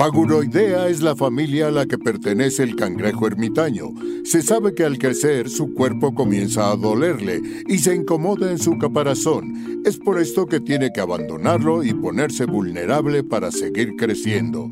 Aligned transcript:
Paguroidea 0.00 0.88
es 0.88 1.02
la 1.02 1.14
familia 1.14 1.66
a 1.66 1.70
la 1.70 1.84
que 1.84 1.98
pertenece 1.98 2.62
el 2.62 2.74
cangrejo 2.74 3.26
ermitaño. 3.26 3.88
Se 4.24 4.40
sabe 4.40 4.74
que 4.74 4.82
al 4.82 4.96
crecer 4.96 5.50
su 5.50 5.74
cuerpo 5.74 6.14
comienza 6.14 6.70
a 6.70 6.76
dolerle 6.76 7.42
y 7.68 7.76
se 7.80 7.94
incomoda 7.94 8.50
en 8.50 8.58
su 8.58 8.78
caparazón. 8.78 9.82
Es 9.84 9.98
por 9.98 10.18
esto 10.18 10.46
que 10.46 10.58
tiene 10.58 10.90
que 10.90 11.02
abandonarlo 11.02 11.84
y 11.84 11.92
ponerse 11.92 12.46
vulnerable 12.46 13.22
para 13.24 13.50
seguir 13.50 13.94
creciendo. 13.96 14.70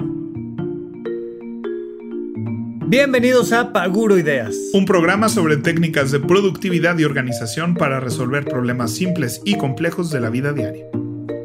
Bienvenidos 2.87 3.53
a 3.53 3.71
Paguro 3.75 4.17
Ideas, 4.17 4.57
un 4.73 4.87
programa 4.87 5.29
sobre 5.29 5.59
técnicas 5.59 6.11
de 6.11 6.21
productividad 6.21 6.97
y 6.97 7.05
organización 7.05 7.75
para 7.75 8.01
resolver 8.01 8.47
problemas 8.47 8.93
simples 8.93 9.43
y 9.45 9.59
complejos 9.59 10.11
de 10.11 10.21
la 10.21 10.31
vida 10.31 10.55
diaria. 10.55 10.87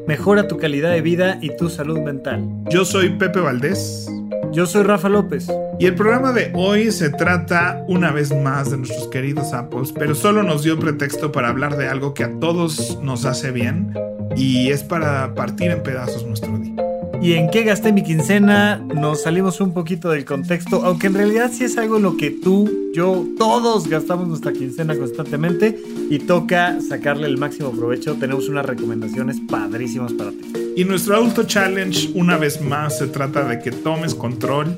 Mejora 0.08 0.48
tu 0.48 0.58
calidad 0.58 0.92
de 0.92 1.02
vida 1.02 1.38
y 1.42 1.56
tu 1.56 1.70
salud 1.70 2.00
mental. 2.00 2.46
Yo 2.70 2.84
soy 2.84 3.12
Pepe 3.18 3.40
Valdés. 3.40 4.10
Yo 4.52 4.66
soy 4.66 4.84
Rafa 4.84 5.10
López. 5.10 5.48
Y 5.80 5.86
el 5.86 5.96
programa 5.96 6.32
de 6.34 6.52
hoy 6.54 6.92
se 6.92 7.10
trata 7.10 7.84
una 7.88 8.12
vez 8.12 8.36
más 8.36 8.70
de 8.70 8.78
nuestros 8.78 9.08
queridos 9.08 9.54
Apples, 9.54 9.94
pero 9.94 10.14
solo 10.14 10.44
nos 10.44 10.64
dio 10.64 10.80
pretexto 10.80 11.32
para 11.32 11.50
hablar 11.50 11.78
de 11.78 11.88
algo 11.88 12.14
que 12.14 12.26
a 12.26 12.40
todos 12.40 13.00
nos 13.02 13.26
hace 13.26 13.52
bien 13.52 13.94
y 14.36 14.70
es 14.70 14.84
para 14.84 15.34
partir 15.34 15.72
en 15.72 15.82
pedazos 15.82 16.26
nuestro 16.26 16.58
día 16.58 16.93
y 17.24 17.34
en 17.34 17.50
qué 17.50 17.64
gasté 17.64 17.94
mi 17.94 18.04
quincena, 18.04 18.76
nos 18.78 19.24
salimos 19.24 19.62
un 19.62 19.74
poquito 19.74 20.10
del 20.10 20.26
contexto, 20.26 20.84
aunque 20.84 21.08
en 21.08 21.14
realidad 21.14 21.52
sí 21.54 21.64
es 21.64 21.78
algo 21.78 21.96
en 21.96 22.04
lo 22.04 22.18
que 22.18 22.32
tú, 22.32 22.70
yo, 22.94 23.26
todos 23.38 23.88
gastamos 23.88 24.28
nuestra 24.28 24.52
quincena 24.52 24.94
constantemente 24.98 25.80
y 26.10 26.20
toca 26.20 26.82
sacarle 26.82 27.28
el 27.28 27.38
máximo 27.38 27.72
provecho. 27.72 28.16
Tenemos 28.16 28.50
unas 28.50 28.66
recomendaciones 28.66 29.38
padrísimas 29.50 30.12
para 30.12 30.32
ti. 30.32 30.54
Y 30.76 30.84
nuestro 30.84 31.16
Auto 31.16 31.44
Challenge, 31.44 32.12
una 32.14 32.38
vez 32.38 32.62
más, 32.62 32.98
se 32.98 33.08
trata 33.08 33.46
de 33.46 33.60
que 33.60 33.72
tomes 33.72 34.14
control 34.14 34.76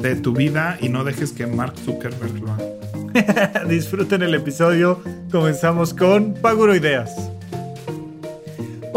de 0.00 0.16
tu 0.16 0.32
vida 0.32 0.76
y 0.80 0.88
no 0.88 1.04
dejes 1.04 1.30
que 1.30 1.46
Mark 1.46 1.74
Zuckerberg 1.84 2.40
lo 2.40 2.52
haga. 2.52 3.64
Disfruten 3.68 4.22
el 4.22 4.34
episodio. 4.34 5.00
Comenzamos 5.30 5.94
con 5.94 6.34
Paguro 6.34 6.74
Ideas. 6.74 7.30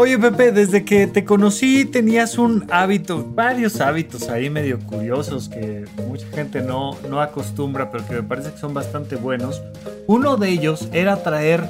Oye 0.00 0.18
Pepe, 0.18 0.50
desde 0.50 0.82
que 0.82 1.06
te 1.06 1.26
conocí 1.26 1.84
tenías 1.84 2.38
un 2.38 2.64
hábito, 2.70 3.22
varios 3.34 3.82
hábitos 3.82 4.30
ahí 4.30 4.48
medio 4.48 4.78
curiosos 4.78 5.50
que 5.50 5.84
mucha 6.08 6.26
gente 6.28 6.62
no, 6.62 6.96
no 7.10 7.20
acostumbra, 7.20 7.90
pero 7.90 8.06
que 8.06 8.14
me 8.14 8.22
parece 8.22 8.50
que 8.52 8.56
son 8.56 8.72
bastante 8.72 9.16
buenos. 9.16 9.60
Uno 10.06 10.38
de 10.38 10.48
ellos 10.48 10.88
era 10.94 11.22
traer 11.22 11.64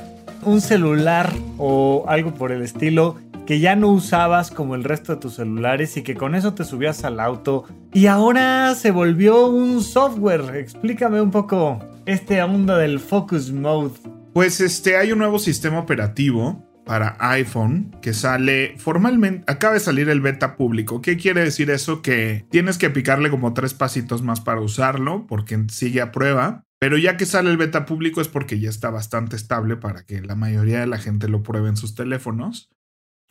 un 0.45 0.61
celular 0.61 1.33
o 1.59 2.05
algo 2.07 2.33
por 2.33 2.53
el 2.53 2.63
estilo 2.63 3.17
que 3.47 3.59
ya 3.59 3.75
no 3.75 3.89
usabas 3.89 4.53
como 4.53 4.77
el 4.77 4.85
resto 4.85 5.13
de 5.13 5.21
tus 5.21 5.35
celulares 5.35 5.97
y 5.97 6.03
que 6.03 6.15
con 6.15 6.37
eso 6.37 6.55
te 6.55 6.63
subías 6.63 7.03
al 7.03 7.19
auto 7.19 7.65
y 7.93 8.07
ahora 8.07 8.77
se 8.77 8.93
volvió 8.93 9.49
un 9.49 9.83
software. 9.83 10.55
Explícame 10.55 11.21
un 11.21 11.33
poco 11.33 11.81
este 12.07 12.41
onda 12.41 12.79
del 12.79 13.01
Focus 13.01 13.51
Mode. 13.51 13.95
Pues 14.33 14.61
este 14.61 14.97
hay 14.97 15.11
un 15.11 15.19
nuevo 15.19 15.41
sistema 15.41 15.81
operativo 15.81 16.70
para 16.85 17.17
iPhone 17.21 17.97
que 18.03 18.13
sale 18.15 18.75
formalmente, 18.79 19.45
acaba 19.47 19.75
de 19.75 19.81
salir 19.81 20.09
el 20.09 20.21
beta 20.21 20.57
público. 20.57 21.01
¿Qué 21.01 21.17
quiere 21.17 21.43
decir 21.43 21.71
eso? 21.71 22.03
Que 22.03 22.47
tienes 22.51 22.79
que 22.79 22.91
picarle 22.91 23.31
como 23.31 23.55
tres 23.55 23.75
pasitos 23.75 24.23
más 24.23 24.41
para 24.41 24.61
usarlo 24.61 25.27
porque 25.27 25.67
sigue 25.69 26.01
a 26.01 26.13
prueba. 26.13 26.65
Pero 26.81 26.97
ya 26.97 27.17
que 27.17 27.27
sale 27.27 27.51
el 27.51 27.59
beta 27.59 27.85
público 27.85 28.21
es 28.21 28.29
porque 28.29 28.59
ya 28.59 28.71
está 28.71 28.89
bastante 28.89 29.37
estable 29.37 29.77
para 29.77 30.05
que 30.05 30.23
la 30.23 30.35
mayoría 30.35 30.81
de 30.81 30.87
la 30.87 30.99
gente 30.99 31.29
lo 31.29 31.43
pruebe 31.43 31.69
en 31.69 31.77
sus 31.77 31.95
teléfonos. 31.95 32.71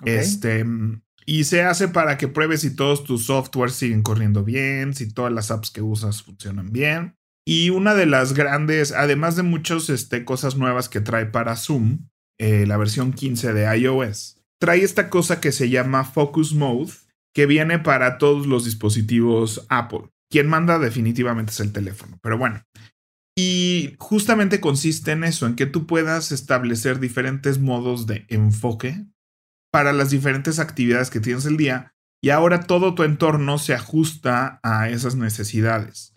Este, 0.06 0.66
y 1.26 1.44
se 1.46 1.64
hace 1.64 1.88
para 1.88 2.18
que 2.18 2.28
pruebes 2.28 2.62
si 2.62 2.76
todos 2.76 3.04
tus 3.04 3.26
softwares 3.26 3.76
siguen 3.76 4.04
corriendo 4.04 4.44
bien, 4.44 4.94
si 4.94 5.12
todas 5.12 5.34
las 5.34 5.52
apps 5.52 5.72
que 5.72 5.82
usas 5.82 6.22
funcionan 6.24 6.72
bien. 6.72 7.16
Y 7.46 7.72
una 7.72 7.96
de 7.96 8.06
las 8.06 8.34
grandes, 8.34 8.92
además 8.92 9.36
de 9.36 9.44
muchas 9.44 9.90
este, 9.90 10.24
cosas 10.24 10.56
nuevas 10.56 10.88
que 10.88 11.02
trae 11.02 11.26
para 11.26 11.56
Zoom, 11.56 12.09
eh, 12.40 12.66
la 12.66 12.78
versión 12.78 13.14
15 13.14 13.54
de 13.54 13.78
iOS, 13.78 14.38
trae 14.60 14.84
esta 14.84 15.10
cosa 15.10 15.40
que 15.40 15.52
se 15.52 15.70
llama 15.70 16.06
Focus 16.06 16.54
Mode, 16.54 16.92
que 17.34 17.46
viene 17.46 17.80
para 17.80 18.18
todos 18.18 18.48
los 18.48 18.66
dispositivos 18.66 19.66
Apple. 19.70 20.10
Quien 20.32 20.48
manda 20.48 20.80
definitivamente 20.80 21.52
es 21.52 21.60
el 21.60 21.72
teléfono, 21.72 22.20
pero 22.22 22.38
bueno. 22.38 22.64
Y 23.38 23.96
justamente 24.00 24.60
consiste 24.60 25.12
en 25.12 25.24
eso, 25.24 25.48
en 25.48 25.56
que 25.56 25.66
tú 25.66 25.88
puedas 25.88 26.32
establecer 26.32 27.00
diferentes 27.00 27.60
modos 27.60 28.06
de 28.06 28.26
enfoque 28.28 29.06
para 29.72 29.94
las 29.94 30.10
diferentes 30.10 30.60
actividades 30.60 31.10
que 31.10 31.20
tienes 31.20 31.46
el 31.46 31.58
día 31.58 31.94
y 32.22 32.32
ahora 32.32 32.62
todo 32.62 32.96
tu 32.96 33.04
entorno 33.04 33.58
se 33.58 33.74
ajusta 33.74 34.60
a 34.64 34.90
esas 34.90 35.16
necesidades. 35.16 36.14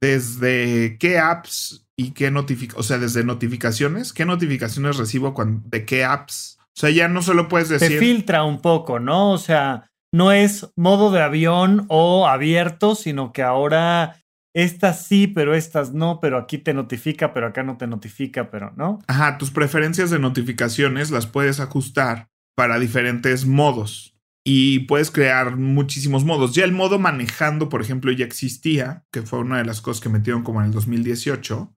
Desde 0.00 0.96
qué 0.98 1.18
apps 1.18 1.81
y 1.96 2.12
qué 2.12 2.30
notificaciones, 2.30 2.84
o 2.84 2.88
sea, 2.88 2.98
desde 2.98 3.24
notificaciones, 3.24 4.12
qué 4.12 4.24
notificaciones 4.24 4.96
recibo 4.96 5.34
de 5.64 5.84
qué 5.84 6.04
apps. 6.04 6.58
O 6.60 6.80
sea, 6.80 6.90
ya 6.90 7.08
no 7.08 7.22
solo 7.22 7.48
puedes 7.48 7.68
decir. 7.68 7.92
Se 7.92 7.98
filtra 7.98 8.44
un 8.44 8.60
poco, 8.60 8.98
¿no? 8.98 9.32
O 9.32 9.38
sea, 9.38 9.90
no 10.12 10.32
es 10.32 10.68
modo 10.76 11.10
de 11.10 11.20
avión 11.20 11.84
o 11.88 12.26
abierto, 12.26 12.94
sino 12.94 13.32
que 13.32 13.42
ahora 13.42 14.16
estas 14.54 15.06
sí, 15.06 15.26
pero 15.26 15.54
estas 15.54 15.92
no, 15.92 16.20
pero 16.20 16.38
aquí 16.38 16.58
te 16.58 16.74
notifica, 16.74 17.32
pero 17.32 17.46
acá 17.46 17.62
no 17.62 17.76
te 17.76 17.86
notifica, 17.86 18.50
pero 18.50 18.72
no. 18.76 19.00
Ajá, 19.06 19.38
tus 19.38 19.50
preferencias 19.50 20.10
de 20.10 20.18
notificaciones 20.18 21.10
las 21.10 21.26
puedes 21.26 21.60
ajustar 21.60 22.28
para 22.54 22.78
diferentes 22.78 23.46
modos 23.46 24.14
y 24.44 24.80
puedes 24.80 25.10
crear 25.10 25.56
muchísimos 25.56 26.24
modos. 26.24 26.54
Ya 26.54 26.64
el 26.64 26.72
modo 26.72 26.98
manejando, 26.98 27.68
por 27.68 27.80
ejemplo, 27.80 28.12
ya 28.12 28.24
existía, 28.24 29.04
que 29.10 29.22
fue 29.22 29.38
una 29.38 29.58
de 29.58 29.64
las 29.64 29.80
cosas 29.80 30.02
que 30.02 30.08
metieron 30.08 30.42
como 30.42 30.60
en 30.60 30.66
el 30.66 30.72
2018. 30.72 31.72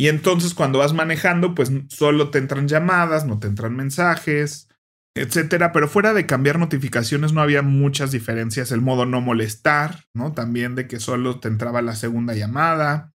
Y 0.00 0.08
entonces 0.08 0.54
cuando 0.54 0.78
vas 0.78 0.92
manejando, 0.94 1.54
pues 1.54 1.72
solo 1.88 2.30
te 2.30 2.38
entran 2.38 2.68
llamadas, 2.68 3.26
no 3.26 3.40
te 3.40 3.48
entran 3.48 3.74
mensajes, 3.74 4.68
etcétera. 5.16 5.72
Pero 5.72 5.88
fuera 5.88 6.14
de 6.14 6.24
cambiar 6.24 6.58
notificaciones 6.58 7.32
no 7.32 7.40
había 7.40 7.62
muchas 7.62 8.12
diferencias. 8.12 8.70
El 8.70 8.80
modo 8.80 9.06
no 9.06 9.20
molestar, 9.20 10.04
¿no? 10.14 10.32
También 10.32 10.76
de 10.76 10.86
que 10.86 11.00
solo 11.00 11.40
te 11.40 11.48
entraba 11.48 11.82
la 11.82 11.96
segunda 11.96 12.34
llamada. 12.34 13.12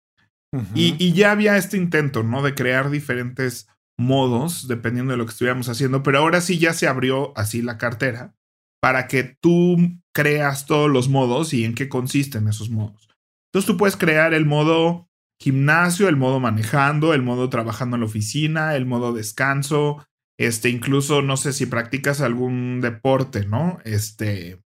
y, 0.74 0.96
y, 0.98 1.12
ya 1.12 1.30
había 1.30 1.56
este 1.56 1.76
intento, 1.76 2.22
¿no? 2.22 2.42
De 2.42 2.54
crear 2.54 2.90
diferentes 2.90 3.68
modos 3.98 4.66
dependiendo 4.66 5.12
de 5.12 5.18
lo 5.18 5.26
que 5.26 5.32
estuviéramos 5.32 5.68
haciendo. 5.68 6.02
Pero 6.02 6.18
ahora 6.18 6.40
sí 6.40 6.58
ya 6.58 6.72
se 6.72 6.88
abrió 6.88 7.36
así 7.36 7.60
la 7.60 7.76
cartera 7.76 8.34
para 8.80 9.06
que 9.06 9.36
tú 9.40 9.76
creas 10.14 10.64
todos 10.64 10.90
los 10.90 11.10
modos 11.10 11.52
y 11.52 11.64
en 11.64 11.74
qué 11.74 11.90
consisten 11.90 12.48
esos 12.48 12.70
modos. 12.70 13.10
Entonces 13.52 13.66
tú 13.66 13.76
puedes 13.76 13.96
crear 13.96 14.32
el 14.32 14.46
modo 14.46 15.09
gimnasio, 15.40 16.08
el 16.08 16.16
modo 16.16 16.38
manejando, 16.38 17.14
el 17.14 17.22
modo 17.22 17.48
trabajando 17.48 17.96
en 17.96 18.00
la 18.00 18.06
oficina, 18.06 18.76
el 18.76 18.86
modo 18.86 19.12
descanso, 19.12 20.06
este, 20.38 20.68
incluso 20.68 21.22
no 21.22 21.36
sé 21.36 21.52
si 21.52 21.66
practicas 21.66 22.20
algún 22.20 22.80
deporte, 22.80 23.46
¿no? 23.46 23.78
Este. 23.84 24.60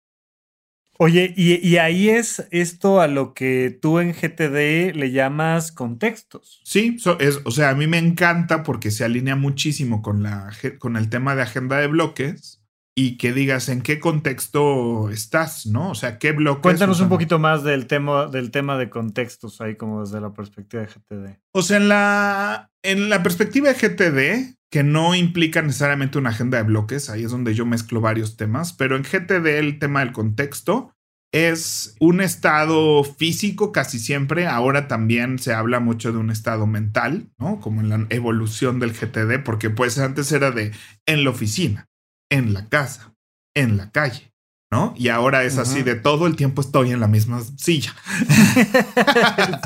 Oye, 0.97 1.33
y, 1.35 1.75
ahí 1.75 2.07
es 2.07 2.47
esto 2.51 3.01
a 3.01 3.07
lo 3.07 3.33
que 3.33 3.77
tú 3.81 3.99
en 3.99 4.13
GTD 4.13 4.95
le 4.95 5.11
llamas 5.11 5.73
contextos. 5.73 6.61
Sí, 6.63 6.97
es, 7.19 7.41
o 7.43 7.51
sea, 7.51 7.71
a 7.71 7.75
mí 7.75 7.85
me 7.85 7.97
encanta 7.97 8.63
porque 8.63 8.91
se 8.91 9.03
alinea 9.03 9.35
muchísimo 9.35 10.01
con, 10.01 10.23
la, 10.23 10.53
con 10.79 10.95
el 10.95 11.09
tema 11.09 11.35
de 11.35 11.41
agenda 11.41 11.79
de 11.79 11.87
bloques 11.87 12.64
y 12.97 13.17
que 13.17 13.33
digas 13.33 13.67
en 13.67 13.81
qué 13.81 13.99
contexto 13.99 15.09
estás, 15.09 15.65
¿no? 15.65 15.91
O 15.91 15.95
sea, 15.95 16.17
qué 16.17 16.31
bloque. 16.31 16.61
Cuéntanos 16.61 17.01
un 17.01 17.09
poquito 17.09 17.39
más 17.39 17.63
del 17.63 17.87
tema, 17.87 18.27
del 18.27 18.51
tema 18.51 18.77
de 18.77 18.89
contextos 18.89 19.59
ahí, 19.59 19.75
como 19.75 20.01
desde 20.01 20.21
la 20.21 20.33
perspectiva 20.33 20.81
de 20.83 20.87
GTD. 20.87 21.39
O 21.51 21.61
sea, 21.61 21.77
en 21.77 21.89
la, 21.89 22.71
en 22.83 23.09
la 23.09 23.21
perspectiva 23.21 23.71
de 23.71 23.75
GTD, 23.75 24.55
que 24.71 24.83
no 24.83 25.13
implica 25.13 25.61
necesariamente 25.61 26.17
una 26.17 26.29
agenda 26.29 26.57
de 26.57 26.63
bloques, 26.63 27.09
ahí 27.09 27.25
es 27.25 27.31
donde 27.31 27.53
yo 27.53 27.65
mezclo 27.65 27.99
varios 27.99 28.37
temas, 28.37 28.71
pero 28.71 28.95
en 28.95 29.03
GTD 29.03 29.45
el 29.59 29.77
tema 29.77 29.99
del 29.99 30.13
contexto 30.13 30.93
es 31.33 31.97
un 31.99 32.21
estado 32.21 33.03
físico 33.03 33.73
casi 33.73 33.99
siempre. 33.99 34.47
Ahora 34.47 34.87
también 34.87 35.37
se 35.37 35.53
habla 35.53 35.81
mucho 35.81 36.13
de 36.13 36.17
un 36.17 36.31
estado 36.31 36.65
mental, 36.65 37.29
¿no? 37.37 37.59
Como 37.59 37.81
en 37.81 37.89
la 37.89 38.07
evolución 38.09 38.79
del 38.79 38.93
GTD, 38.93 39.43
porque 39.43 39.69
pues 39.69 39.99
antes 39.99 40.31
era 40.31 40.51
de 40.51 40.71
en 41.05 41.25
la 41.25 41.31
oficina, 41.31 41.89
en 42.29 42.53
la 42.53 42.69
casa, 42.69 43.15
en 43.55 43.77
la 43.77 43.91
calle, 43.91 44.33
¿no? 44.71 44.93
Y 44.97 45.09
ahora 45.09 45.43
es 45.43 45.57
así 45.57 45.83
de 45.83 45.95
todo 45.95 46.27
el 46.27 46.35
tiempo 46.35 46.61
estoy 46.61 46.91
en 46.91 46.99
la 46.99 47.07
misma 47.07 47.41
silla. 47.57 47.93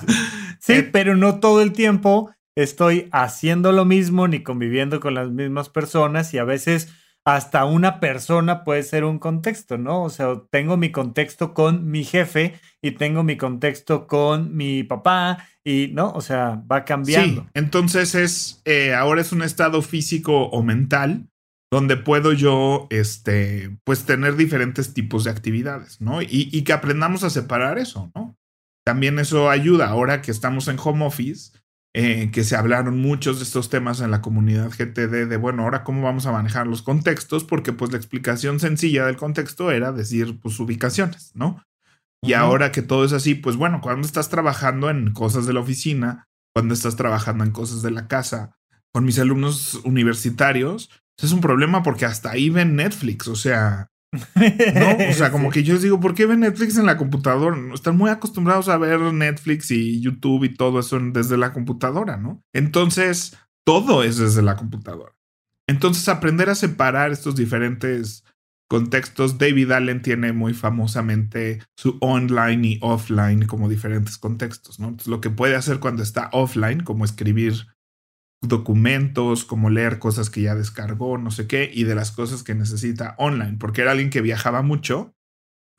sí, 0.59 0.73
eh, 0.73 0.83
pero 0.83 1.15
no 1.15 1.39
todo 1.39 1.61
el 1.61 1.73
tiempo 1.73 2.31
estoy 2.55 3.07
haciendo 3.11 3.71
lo 3.71 3.85
mismo 3.85 4.27
ni 4.27 4.43
conviviendo 4.43 4.99
con 4.99 5.13
las 5.13 5.29
mismas 5.31 5.69
personas 5.69 6.33
y 6.33 6.37
a 6.37 6.43
veces 6.43 6.89
hasta 7.25 7.65
una 7.65 7.99
persona 7.99 8.63
puede 8.63 8.83
ser 8.83 9.03
un 9.03 9.19
contexto, 9.19 9.77
¿no? 9.77 10.03
O 10.03 10.09
sea, 10.09 10.41
tengo 10.49 10.77
mi 10.77 10.91
contexto 10.91 11.53
con 11.53 11.89
mi 11.89 12.03
jefe 12.03 12.59
y 12.81 12.91
tengo 12.91 13.23
mi 13.23 13.37
contexto 13.37 14.07
con 14.07 14.55
mi 14.55 14.83
papá 14.83 15.47
y, 15.63 15.89
¿no? 15.93 16.11
O 16.11 16.21
sea, 16.21 16.63
va 16.69 16.85
cambiando. 16.85 17.43
Sí, 17.43 17.47
entonces 17.53 18.15
es, 18.15 18.61
eh, 18.65 18.93
ahora 18.93 19.21
es 19.21 19.31
un 19.31 19.43
estado 19.43 19.81
físico 19.81 20.45
o 20.45 20.63
mental 20.63 21.28
donde 21.71 21.97
puedo 21.97 22.33
yo, 22.33 22.87
este, 22.89 23.77
pues 23.83 24.05
tener 24.05 24.35
diferentes 24.35 24.93
tipos 24.93 25.23
de 25.23 25.31
actividades, 25.31 26.01
¿no? 26.01 26.21
Y, 26.21 26.49
y 26.51 26.63
que 26.63 26.73
aprendamos 26.73 27.23
a 27.23 27.29
separar 27.29 27.77
eso, 27.77 28.11
¿no? 28.15 28.35
También 28.85 29.19
eso 29.19 29.49
ayuda 29.49 29.87
ahora 29.87 30.21
que 30.21 30.31
estamos 30.31 30.67
en 30.67 30.77
home 30.79 31.05
office 31.05 31.51
eh, 31.95 32.29
que 32.31 32.43
se 32.43 32.55
hablaron 32.55 33.01
muchos 33.01 33.39
de 33.39 33.43
estos 33.43 33.69
temas 33.69 33.99
en 33.99 34.11
la 34.11 34.21
comunidad 34.21 34.69
GTD 34.69 35.27
de, 35.27 35.37
bueno, 35.37 35.63
ahora 35.63 35.83
cómo 35.83 36.03
vamos 36.03 36.27
a 36.27 36.31
manejar 36.31 36.67
los 36.67 36.83
contextos, 36.83 37.43
porque 37.43 37.73
pues 37.73 37.91
la 37.91 37.97
explicación 37.97 38.59
sencilla 38.59 39.07
del 39.07 39.17
contexto 39.17 39.71
era 39.71 39.91
decir, 39.91 40.39
pues 40.39 40.59
ubicaciones, 40.59 41.31
¿no? 41.33 41.63
Y 42.21 42.33
ahora 42.33 42.71
que 42.71 42.83
todo 42.83 43.05
es 43.05 43.13
así, 43.13 43.33
pues 43.33 43.55
bueno, 43.55 43.81
cuando 43.81 44.05
estás 44.05 44.29
trabajando 44.29 44.91
en 44.91 45.13
cosas 45.13 45.47
de 45.47 45.53
la 45.53 45.61
oficina, 45.61 46.27
cuando 46.53 46.75
estás 46.75 46.95
trabajando 46.95 47.43
en 47.43 47.51
cosas 47.51 47.81
de 47.81 47.91
la 47.91 48.07
casa, 48.07 48.55
con 48.93 49.03
mis 49.03 49.17
alumnos 49.17 49.75
universitarios, 49.83 50.91
es 51.25 51.31
un 51.31 51.41
problema 51.41 51.83
porque 51.83 52.05
hasta 52.05 52.31
ahí 52.31 52.49
ven 52.49 52.75
Netflix, 52.75 53.27
o 53.27 53.35
sea, 53.35 53.89
¿No? 54.11 55.09
O 55.09 55.13
sea, 55.13 55.31
como 55.31 55.49
que 55.49 55.63
yo 55.63 55.73
les 55.73 55.83
digo, 55.83 55.99
¿por 55.99 56.15
qué 56.15 56.25
ven 56.25 56.39
Netflix 56.41 56.77
en 56.77 56.85
la 56.85 56.97
computadora? 56.97 57.57
Están 57.73 57.97
muy 57.97 58.09
acostumbrados 58.09 58.69
a 58.69 58.77
ver 58.77 58.99
Netflix 58.99 59.71
y 59.71 60.01
YouTube 60.01 60.45
y 60.45 60.53
todo 60.53 60.79
eso 60.79 60.99
desde 60.99 61.37
la 61.37 61.53
computadora, 61.53 62.17
¿no? 62.17 62.43
Entonces, 62.53 63.37
todo 63.65 64.03
es 64.03 64.17
desde 64.17 64.41
la 64.41 64.55
computadora. 64.55 65.13
Entonces, 65.67 66.09
aprender 66.09 66.49
a 66.49 66.55
separar 66.55 67.11
estos 67.11 67.35
diferentes 67.35 68.23
contextos, 68.67 69.37
David 69.37 69.71
Allen 69.71 70.01
tiene 70.01 70.33
muy 70.33 70.53
famosamente 70.53 71.61
su 71.75 71.97
online 72.01 72.67
y 72.67 72.79
offline 72.81 73.45
como 73.45 73.69
diferentes 73.69 74.17
contextos, 74.17 74.79
¿no? 74.79 74.87
Entonces, 74.87 75.07
lo 75.07 75.21
que 75.21 75.29
puede 75.29 75.55
hacer 75.55 75.79
cuando 75.79 76.01
está 76.01 76.29
offline, 76.33 76.81
como 76.81 77.05
escribir 77.05 77.67
documentos, 78.41 79.43
como 79.45 79.69
leer 79.69 79.99
cosas 79.99 80.29
que 80.29 80.41
ya 80.41 80.55
descargó, 80.55 81.17
no 81.17 81.31
sé 81.31 81.47
qué, 81.47 81.69
y 81.73 81.83
de 81.83 81.95
las 81.95 82.11
cosas 82.11 82.43
que 82.43 82.55
necesita 82.55 83.15
online, 83.17 83.57
porque 83.59 83.81
era 83.81 83.91
alguien 83.91 84.09
que 84.09 84.21
viajaba 84.21 84.61
mucho 84.61 85.13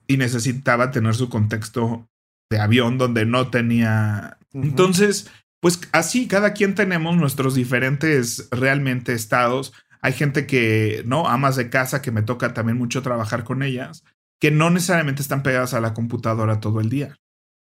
y 0.07 0.17
necesitaba 0.17 0.91
tener 0.91 1.15
su 1.15 1.29
contexto 1.29 2.09
de 2.51 2.61
avión 2.61 2.99
donde 2.99 3.25
no 3.25 3.49
tenía... 3.49 4.39
Entonces, 4.53 5.31
pues 5.61 5.81
así, 5.93 6.27
cada 6.27 6.53
quien 6.53 6.75
tenemos 6.75 7.17
nuestros 7.17 7.55
diferentes 7.55 8.49
realmente 8.51 9.12
estados. 9.12 9.73
Hay 10.03 10.12
gente 10.12 10.47
que, 10.47 11.03
¿no? 11.07 11.29
Amas 11.29 11.57
de 11.57 11.71
casa, 11.71 12.03
que 12.03 12.11
me 12.11 12.23
toca 12.23 12.53
también 12.53 12.77
mucho 12.77 13.03
trabajar 13.03 13.45
con 13.45 13.62
ellas, 13.62 14.05
que 14.41 14.51
no 14.51 14.71
necesariamente 14.71 15.23
están 15.23 15.43
pegadas 15.43 15.75
a 15.75 15.81
la 15.81 15.95
computadora 15.95 16.61
todo 16.61 16.81
el 16.81 16.89
día. 16.89 17.17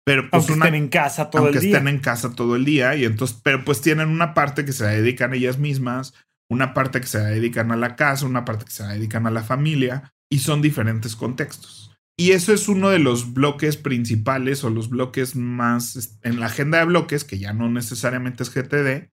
Pero 0.07 0.29
pues 0.29 0.49
aunque 0.49 0.53
estén 0.53 0.75
en 0.75 0.87
casa 0.87 1.29
todo 1.29 1.49
el 1.49 1.59
día. 1.59 1.69
estén 1.69 1.87
en 1.89 1.99
casa 1.99 2.33
todo 2.33 2.55
el 2.55 2.63
día. 2.63 2.95
Y 2.95 3.03
entonces, 3.03 3.41
pero 3.43 3.65
pues 3.65 3.81
tienen 3.81 4.07
una 4.07 4.33
parte 4.33 4.63
que 4.63 4.71
se 4.71 4.85
dedican 4.85 5.33
a 5.33 5.35
ellas 5.35 5.57
mismas, 5.57 6.13
una 6.49 6.73
parte 6.73 7.01
que 7.01 7.07
se 7.07 7.19
dedican 7.19 7.73
a 7.73 7.75
la 7.75 7.97
casa, 7.97 8.25
una 8.25 8.45
parte 8.45 8.63
que 8.63 8.71
se 8.71 8.83
dedican 8.85 9.27
a 9.27 9.31
la 9.31 9.43
familia, 9.43 10.13
y 10.31 10.39
son 10.39 10.61
diferentes 10.61 11.17
contextos. 11.17 11.91
Y 12.17 12.31
eso 12.31 12.53
es 12.53 12.69
uno 12.69 12.89
de 12.89 12.99
los 12.99 13.33
bloques 13.33 13.75
principales 13.75 14.63
o 14.63 14.69
los 14.69 14.89
bloques 14.89 15.35
más 15.35 16.17
en 16.23 16.39
la 16.39 16.45
agenda 16.45 16.77
de 16.77 16.85
bloques, 16.85 17.25
que 17.25 17.37
ya 17.37 17.51
no 17.51 17.69
necesariamente 17.69 18.43
es 18.43 18.53
GTD. 18.53 19.11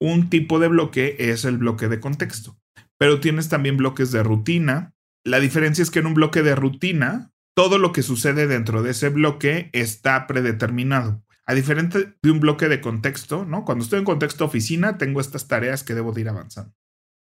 Un 0.00 0.28
tipo 0.28 0.58
de 0.58 0.66
bloque 0.66 1.14
es 1.20 1.44
el 1.44 1.58
bloque 1.58 1.86
de 1.86 2.00
contexto. 2.00 2.58
Pero 2.98 3.20
tienes 3.20 3.48
también 3.48 3.76
bloques 3.76 4.10
de 4.10 4.24
rutina. 4.24 4.92
La 5.24 5.38
diferencia 5.38 5.82
es 5.82 5.92
que 5.92 6.00
en 6.00 6.06
un 6.06 6.14
bloque 6.14 6.42
de 6.42 6.56
rutina 6.56 7.31
todo 7.54 7.78
lo 7.78 7.92
que 7.92 8.02
sucede 8.02 8.46
dentro 8.46 8.82
de 8.82 8.90
ese 8.90 9.08
bloque 9.08 9.70
está 9.72 10.26
predeterminado. 10.26 11.22
A 11.44 11.54
diferencia 11.54 12.14
de 12.22 12.30
un 12.30 12.40
bloque 12.40 12.68
de 12.68 12.80
contexto, 12.80 13.44
¿no? 13.44 13.64
Cuando 13.64 13.84
estoy 13.84 13.98
en 13.98 14.04
contexto 14.04 14.44
oficina, 14.44 14.96
tengo 14.96 15.20
estas 15.20 15.48
tareas 15.48 15.82
que 15.82 15.94
debo 15.94 16.12
de 16.12 16.22
ir 16.22 16.28
avanzando 16.28 16.74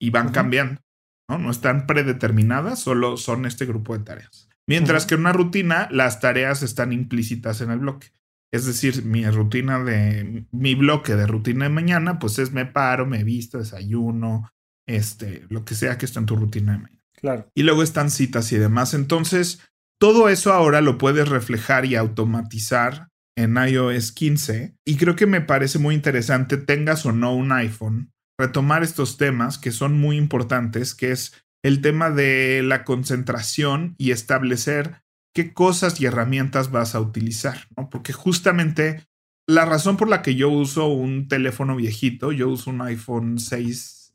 y 0.00 0.11
van 0.11 0.31
cambiando, 0.31 0.81
¿no? 1.29 1.38
No 1.38 1.50
están 1.50 1.87
predeterminadas, 1.87 2.79
solo 2.81 3.17
son 3.17 3.47
este 3.47 3.67
grupo 3.67 3.97
de 3.97 4.05
tareas. 4.05 4.49
Mientras 4.67 5.06
que 5.06 5.15
en 5.15 5.20
una 5.20 5.32
rutina, 5.32 5.88
las 5.91 6.21
tareas 6.21 6.62
están 6.62 6.93
implícitas 6.93 7.61
en 7.61 7.71
el 7.71 7.79
bloque. 7.79 8.12
Es 8.53 8.64
decir, 8.64 9.05
mi 9.05 9.29
rutina 9.29 9.82
de 9.82 10.47
mi 10.53 10.75
bloque 10.75 11.17
de 11.17 11.26
rutina 11.26 11.64
de 11.64 11.71
mañana, 11.71 12.19
pues 12.19 12.38
es 12.38 12.53
me 12.53 12.64
paro, 12.64 13.06
me 13.06 13.25
visto, 13.25 13.59
desayuno, 13.59 14.50
este, 14.87 15.44
lo 15.50 15.64
que 15.64 15.75
sea 15.75 15.99
que 15.99 16.06
está 16.06 16.21
en 16.21 16.26
tu 16.26 16.37
rutina 16.37 16.73
de 16.73 16.79
mañana. 16.79 17.03
Claro. 17.14 17.50
Y 17.55 17.62
luego 17.62 17.82
están 17.82 18.11
citas 18.11 18.50
y 18.53 18.59
demás. 18.59 18.94
Entonces, 18.94 19.61
todo 20.00 20.29
eso 20.29 20.53
ahora 20.53 20.81
lo 20.81 20.99
puedes 20.99 21.29
reflejar 21.29 21.85
y 21.85 21.97
automatizar 21.97 23.09
en 23.37 23.56
iOS 23.56 24.12
15 24.12 24.77
y 24.85 24.97
creo 24.97 25.17
que 25.17 25.27
me 25.27 25.41
parece 25.41 25.79
muy 25.79 25.95
interesante, 25.95 26.56
tengas 26.56 27.06
o 27.06 27.12
no 27.12 27.35
un 27.35 27.53
iPhone, 27.53 28.11
retomar 28.39 28.83
estos 28.83 29.17
temas 29.17 29.59
que 29.59 29.73
son 29.73 29.99
muy 29.99 30.17
importantes, 30.17 30.95
que 30.95 31.12
es 31.12 31.35
el 31.65 31.81
tema 31.83 32.11
de 32.11 32.62
la 32.65 32.85
concentración 32.85 33.95
y 33.99 34.11
establecer 34.12 35.03
qué 35.35 35.53
cosas 35.53 36.00
y 36.00 36.06
herramientas 36.06 36.71
vas 36.71 36.95
a 36.95 37.00
utilizar, 37.00 37.69
¿no? 37.77 37.91
Porque 37.91 38.12
justamente 38.12 39.05
la 39.49 39.65
razón 39.65 39.97
por 39.97 40.09
la 40.09 40.23
que 40.23 40.35
yo 40.35 40.50
uso 40.50 40.87
un 40.87 41.29
teléfono 41.29 41.75
viejito, 41.77 42.33
yo 42.33 42.49
uso 42.49 42.71
un 42.71 42.83
iPhone 42.83 43.39
6S, 43.39 44.12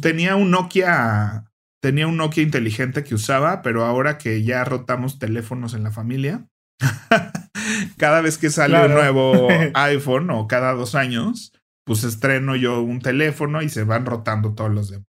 tenía 0.00 0.36
un 0.36 0.50
Nokia 0.50 1.52
tenía 1.86 2.08
un 2.08 2.16
Nokia 2.16 2.42
inteligente 2.42 3.04
que 3.04 3.14
usaba, 3.14 3.62
pero 3.62 3.84
ahora 3.84 4.18
que 4.18 4.42
ya 4.42 4.64
rotamos 4.64 5.20
teléfonos 5.20 5.72
en 5.72 5.84
la 5.84 5.92
familia, 5.92 6.48
cada 7.96 8.20
vez 8.22 8.38
que 8.38 8.50
sale 8.50 8.86
un 8.86 8.92
nuevo 8.92 9.46
iPhone 9.74 10.30
o 10.30 10.48
cada 10.48 10.72
dos 10.72 10.96
años, 10.96 11.52
pues 11.84 12.02
estreno 12.02 12.56
yo 12.56 12.82
un 12.82 13.00
teléfono 13.00 13.62
y 13.62 13.68
se 13.68 13.84
van 13.84 14.04
rotando 14.04 14.52
todos 14.56 14.72
los 14.72 14.90
demás. 14.90 15.06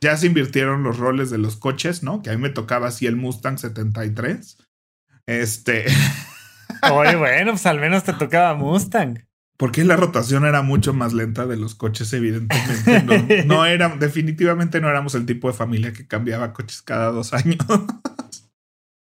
Ya. 0.00 0.16
se 0.16 0.28
invirtieron 0.28 0.84
los 0.84 0.98
roles 0.98 1.30
de 1.30 1.38
los 1.38 1.56
coches, 1.56 2.04
¿no? 2.04 2.22
Que 2.22 2.30
a 2.30 2.36
mí 2.36 2.40
me 2.40 2.50
tocaba 2.50 2.86
así 2.86 3.06
el 3.08 3.16
Mustang 3.16 3.58
73. 3.58 4.56
Este. 5.26 5.86
Oye, 6.92 7.16
bueno, 7.16 7.50
pues 7.50 7.66
al 7.66 7.80
menos 7.80 8.04
te 8.04 8.12
tocaba 8.12 8.54
Mustang. 8.54 9.26
Porque 9.56 9.84
la 9.84 9.96
rotación 9.96 10.44
era 10.44 10.62
mucho 10.62 10.92
más 10.92 11.12
lenta 11.12 11.46
de 11.46 11.56
los 11.56 11.74
coches, 11.74 12.12
evidentemente. 12.12 13.44
No, 13.46 13.66
era, 13.66 13.96
definitivamente 13.96 14.80
no 14.80 14.88
éramos 14.88 15.14
el 15.14 15.26
tipo 15.26 15.48
de 15.48 15.54
familia 15.54 15.92
que 15.92 16.06
cambiaba 16.06 16.52
coches 16.52 16.82
cada 16.82 17.10
dos 17.10 17.32
años. 17.32 17.58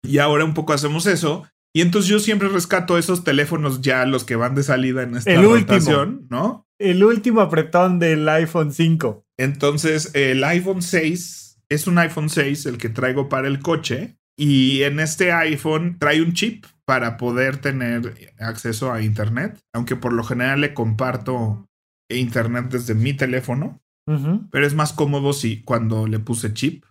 y 0.03 0.19
ahora 0.19 0.45
un 0.45 0.55
poco 0.55 0.73
hacemos 0.73 1.07
eso. 1.07 1.47
Y 1.73 1.83
entonces 1.83 2.11
yo 2.11 2.19
siempre 2.19 2.49
rescato 2.49 2.99
esos 2.99 3.23
teléfonos 3.23 3.81
ya, 3.81 4.05
los 4.07 4.25
que 4.25 4.35
van 4.35 4.57
de 4.57 4.65
salida 4.65 5.03
en 5.05 5.17
esta 5.17 5.41
rotación, 5.41 6.27
¿no? 6.29 6.67
El 6.81 7.05
último 7.05 7.43
apretón 7.43 8.01
del 8.01 8.29
iPhone 8.29 8.73
5. 8.73 9.25
Entonces, 9.39 10.11
el 10.15 10.43
iPhone 10.43 10.83
6 10.83 11.61
es 11.69 11.87
un 11.87 11.99
iPhone 11.99 12.29
6, 12.29 12.67
el 12.67 12.79
que 12.79 12.89
traigo 12.89 13.29
para 13.29 13.47
el 13.47 13.61
coche. 13.61 14.17
Y 14.37 14.83
en 14.83 14.99
este 14.99 15.33
iPhone 15.33 15.99
trae 16.01 16.23
un 16.23 16.33
chip 16.33 16.65
para 16.91 17.17
poder 17.19 17.59
tener 17.59 18.35
acceso 18.41 18.93
a 18.93 19.01
Internet, 19.01 19.61
aunque 19.73 19.95
por 19.95 20.13
lo 20.13 20.25
general 20.25 20.61
le 20.61 20.75
comparto 20.75 21.69
Internet 22.09 22.67
desde 22.69 22.97
mi 22.97 23.15
teléfono, 23.15 23.81
pero 24.51 24.67
es 24.67 24.75
más 24.75 24.93
cómodo 24.93 25.33
si 25.33 25.63
cuando 25.63 26.09
le 26.09 26.19
puse 26.19 26.53
chip. 26.53 26.85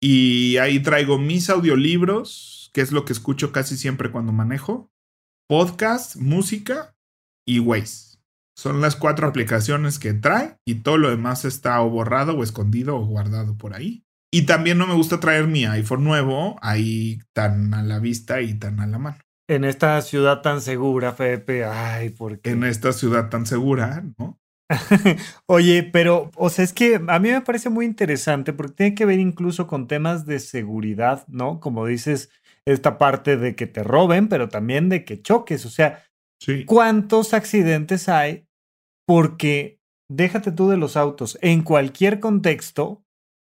Y 0.00 0.58
ahí 0.58 0.78
traigo 0.78 1.18
mis 1.18 1.50
audiolibros, 1.50 2.70
que 2.72 2.80
es 2.80 2.92
lo 2.92 3.04
que 3.04 3.12
escucho 3.12 3.50
casi 3.50 3.76
siempre 3.76 4.12
cuando 4.12 4.30
manejo, 4.30 4.92
podcast, 5.48 6.14
música 6.14 6.94
y 7.44 7.58
Waze. 7.58 8.18
Son 8.56 8.80
las 8.80 8.94
cuatro 8.94 9.26
aplicaciones 9.26 9.98
que 9.98 10.14
trae 10.14 10.60
y 10.64 10.76
todo 10.76 10.96
lo 10.96 11.10
demás 11.10 11.44
está 11.44 11.82
o 11.82 11.90
borrado 11.90 12.38
o 12.38 12.44
escondido 12.44 12.94
o 12.94 13.04
guardado 13.04 13.58
por 13.58 13.74
ahí. 13.74 14.03
Y 14.34 14.46
también 14.46 14.78
no 14.78 14.88
me 14.88 14.94
gusta 14.94 15.20
traer 15.20 15.46
mi 15.46 15.64
iPhone 15.64 16.02
nuevo 16.02 16.56
ahí 16.60 17.20
tan 17.32 17.72
a 17.72 17.84
la 17.84 18.00
vista 18.00 18.40
y 18.40 18.54
tan 18.54 18.80
a 18.80 18.86
la 18.88 18.98
mano. 18.98 19.18
En 19.48 19.62
esta 19.62 20.02
ciudad 20.02 20.42
tan 20.42 20.60
segura, 20.60 21.14
Pepe. 21.14 21.64
Ay, 21.64 22.10
¿por 22.10 22.40
qué? 22.40 22.50
En 22.50 22.64
esta 22.64 22.92
ciudad 22.92 23.30
tan 23.30 23.46
segura, 23.46 24.02
¿no? 24.18 24.40
Oye, 25.46 25.84
pero, 25.84 26.32
o 26.34 26.50
sea, 26.50 26.64
es 26.64 26.72
que 26.72 27.00
a 27.06 27.18
mí 27.20 27.30
me 27.30 27.42
parece 27.42 27.70
muy 27.70 27.86
interesante 27.86 28.52
porque 28.52 28.74
tiene 28.74 28.94
que 28.96 29.06
ver 29.06 29.20
incluso 29.20 29.68
con 29.68 29.86
temas 29.86 30.26
de 30.26 30.40
seguridad, 30.40 31.24
¿no? 31.28 31.60
Como 31.60 31.86
dices, 31.86 32.30
esta 32.66 32.98
parte 32.98 33.36
de 33.36 33.54
que 33.54 33.68
te 33.68 33.84
roben, 33.84 34.26
pero 34.26 34.48
también 34.48 34.88
de 34.88 35.04
que 35.04 35.22
choques. 35.22 35.64
O 35.64 35.70
sea, 35.70 36.02
¿cuántos 36.66 37.34
accidentes 37.34 38.08
hay? 38.08 38.48
Porque 39.06 39.78
déjate 40.10 40.50
tú 40.50 40.68
de 40.70 40.76
los 40.76 40.96
autos, 40.96 41.38
en 41.40 41.62
cualquier 41.62 42.18
contexto 42.18 43.03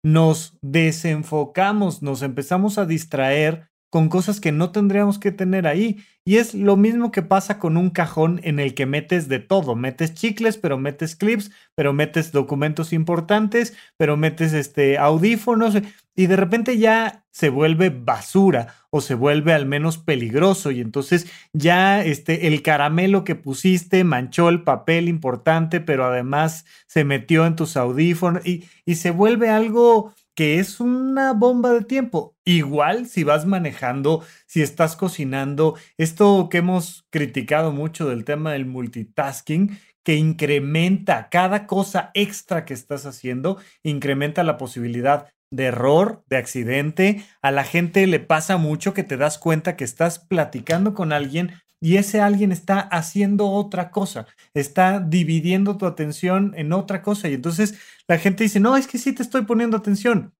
nos 0.03 0.57
desenfocamos, 0.61 2.01
nos 2.01 2.21
empezamos 2.21 2.77
a 2.77 2.85
distraer 2.85 3.69
con 3.97 4.09
cosas 4.09 4.39
que 4.39 4.51
no 4.51 4.69
tendríamos 4.69 5.17
que 5.17 5.31
tener 5.31 5.65
ahí. 5.65 6.05
Y 6.23 6.37
es 6.37 6.53
lo 6.53 6.77
mismo 6.77 7.11
que 7.11 7.23
pasa 7.23 7.57
con 7.57 7.77
un 7.77 7.89
cajón 7.89 8.39
en 8.43 8.59
el 8.59 8.75
que 8.75 8.85
metes 8.85 9.27
de 9.27 9.39
todo. 9.39 9.73
Metes 9.73 10.13
chicles, 10.13 10.55
pero 10.55 10.77
metes 10.77 11.15
clips, 11.15 11.49
pero 11.73 11.93
metes 11.93 12.31
documentos 12.31 12.93
importantes, 12.93 13.75
pero 13.97 14.15
metes 14.15 14.53
este, 14.53 14.99
audífonos. 14.99 15.79
Y 16.15 16.27
de 16.27 16.35
repente 16.35 16.77
ya 16.77 17.25
se 17.31 17.49
vuelve 17.49 17.89
basura 17.89 18.75
o 18.91 19.01
se 19.01 19.15
vuelve 19.15 19.53
al 19.53 19.65
menos 19.65 19.97
peligroso. 19.97 20.69
Y 20.69 20.79
entonces 20.79 21.25
ya 21.53 22.05
este, 22.05 22.45
el 22.45 22.61
caramelo 22.61 23.23
que 23.23 23.33
pusiste 23.33 24.03
manchó 24.03 24.49
el 24.49 24.61
papel 24.61 25.09
importante, 25.09 25.79
pero 25.79 26.05
además 26.05 26.65
se 26.85 27.03
metió 27.03 27.47
en 27.47 27.55
tus 27.55 27.75
audífonos 27.75 28.45
y, 28.45 28.69
y 28.85 28.93
se 28.93 29.09
vuelve 29.09 29.49
algo 29.49 30.13
que 30.37 30.59
es 30.59 30.79
una 30.79 31.33
bomba 31.33 31.73
de 31.73 31.83
tiempo. 31.83 32.37
Igual 32.45 33.07
si 33.07 33.23
vas 33.23 33.47
manejando, 33.47 34.23
si 34.45 34.61
estás 34.61 34.95
cocinando, 34.95 35.75
esto 35.97 36.47
que 36.51 36.59
hemos 36.59 37.07
criticado 37.09 37.71
mucho 37.71 38.07
del 38.07 38.23
tema 38.23 38.51
del 38.51 38.67
multitasking, 38.67 39.79
que 40.03 40.13
incrementa 40.13 41.29
cada 41.29 41.65
cosa 41.65 42.11
extra 42.13 42.65
que 42.65 42.75
estás 42.75 43.07
haciendo, 43.07 43.57
incrementa 43.81 44.43
la 44.43 44.57
posibilidad 44.57 45.27
de 45.49 45.65
error, 45.65 46.23
de 46.27 46.37
accidente. 46.37 47.25
A 47.41 47.49
la 47.49 47.63
gente 47.63 48.05
le 48.05 48.19
pasa 48.19 48.57
mucho 48.57 48.93
que 48.93 49.03
te 49.03 49.17
das 49.17 49.39
cuenta 49.39 49.75
que 49.75 49.85
estás 49.85 50.19
platicando 50.19 50.93
con 50.93 51.13
alguien 51.13 51.53
y 51.79 51.97
ese 51.97 52.21
alguien 52.21 52.51
está 52.51 52.79
haciendo 52.79 53.49
otra 53.49 53.91
cosa, 53.91 54.25
está 54.53 54.99
dividiendo 54.99 55.77
tu 55.77 55.85
atención 55.85 56.53
en 56.57 56.73
otra 56.73 57.01
cosa 57.01 57.29
y 57.29 57.35
entonces 57.35 57.75
la 58.07 58.17
gente 58.17 58.43
dice, 58.43 58.59
no, 58.59 58.77
es 58.77 58.87
que 58.87 58.97
sí 58.97 59.13
te 59.13 59.23
estoy 59.23 59.43
poniendo 59.43 59.77
atención. 59.77 60.33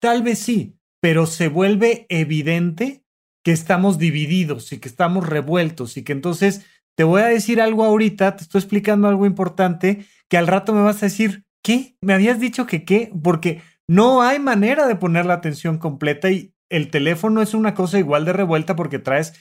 Tal 0.00 0.22
vez 0.22 0.38
sí, 0.38 0.76
pero 1.00 1.26
se 1.26 1.48
vuelve 1.48 2.06
evidente 2.08 3.04
que 3.42 3.52
estamos 3.52 3.98
divididos 3.98 4.72
y 4.72 4.78
que 4.78 4.88
estamos 4.88 5.28
revueltos 5.28 5.96
y 5.96 6.04
que 6.04 6.12
entonces 6.12 6.64
te 6.94 7.04
voy 7.04 7.22
a 7.22 7.26
decir 7.26 7.60
algo 7.60 7.84
ahorita, 7.84 8.36
te 8.36 8.42
estoy 8.42 8.60
explicando 8.60 9.08
algo 9.08 9.26
importante 9.26 10.06
que 10.28 10.36
al 10.36 10.46
rato 10.46 10.72
me 10.72 10.82
vas 10.82 11.02
a 11.02 11.06
decir, 11.06 11.44
¿qué? 11.62 11.96
¿Me 12.00 12.14
habías 12.14 12.38
dicho 12.38 12.66
que 12.66 12.84
qué? 12.84 13.10
Porque 13.22 13.62
no 13.88 14.22
hay 14.22 14.38
manera 14.38 14.86
de 14.86 14.96
poner 14.96 15.26
la 15.26 15.34
atención 15.34 15.78
completa 15.78 16.30
y 16.30 16.54
el 16.68 16.90
teléfono 16.90 17.42
es 17.42 17.54
una 17.54 17.74
cosa 17.74 17.98
igual 17.98 18.24
de 18.24 18.32
revuelta 18.32 18.76
porque 18.76 18.98
traes 18.98 19.34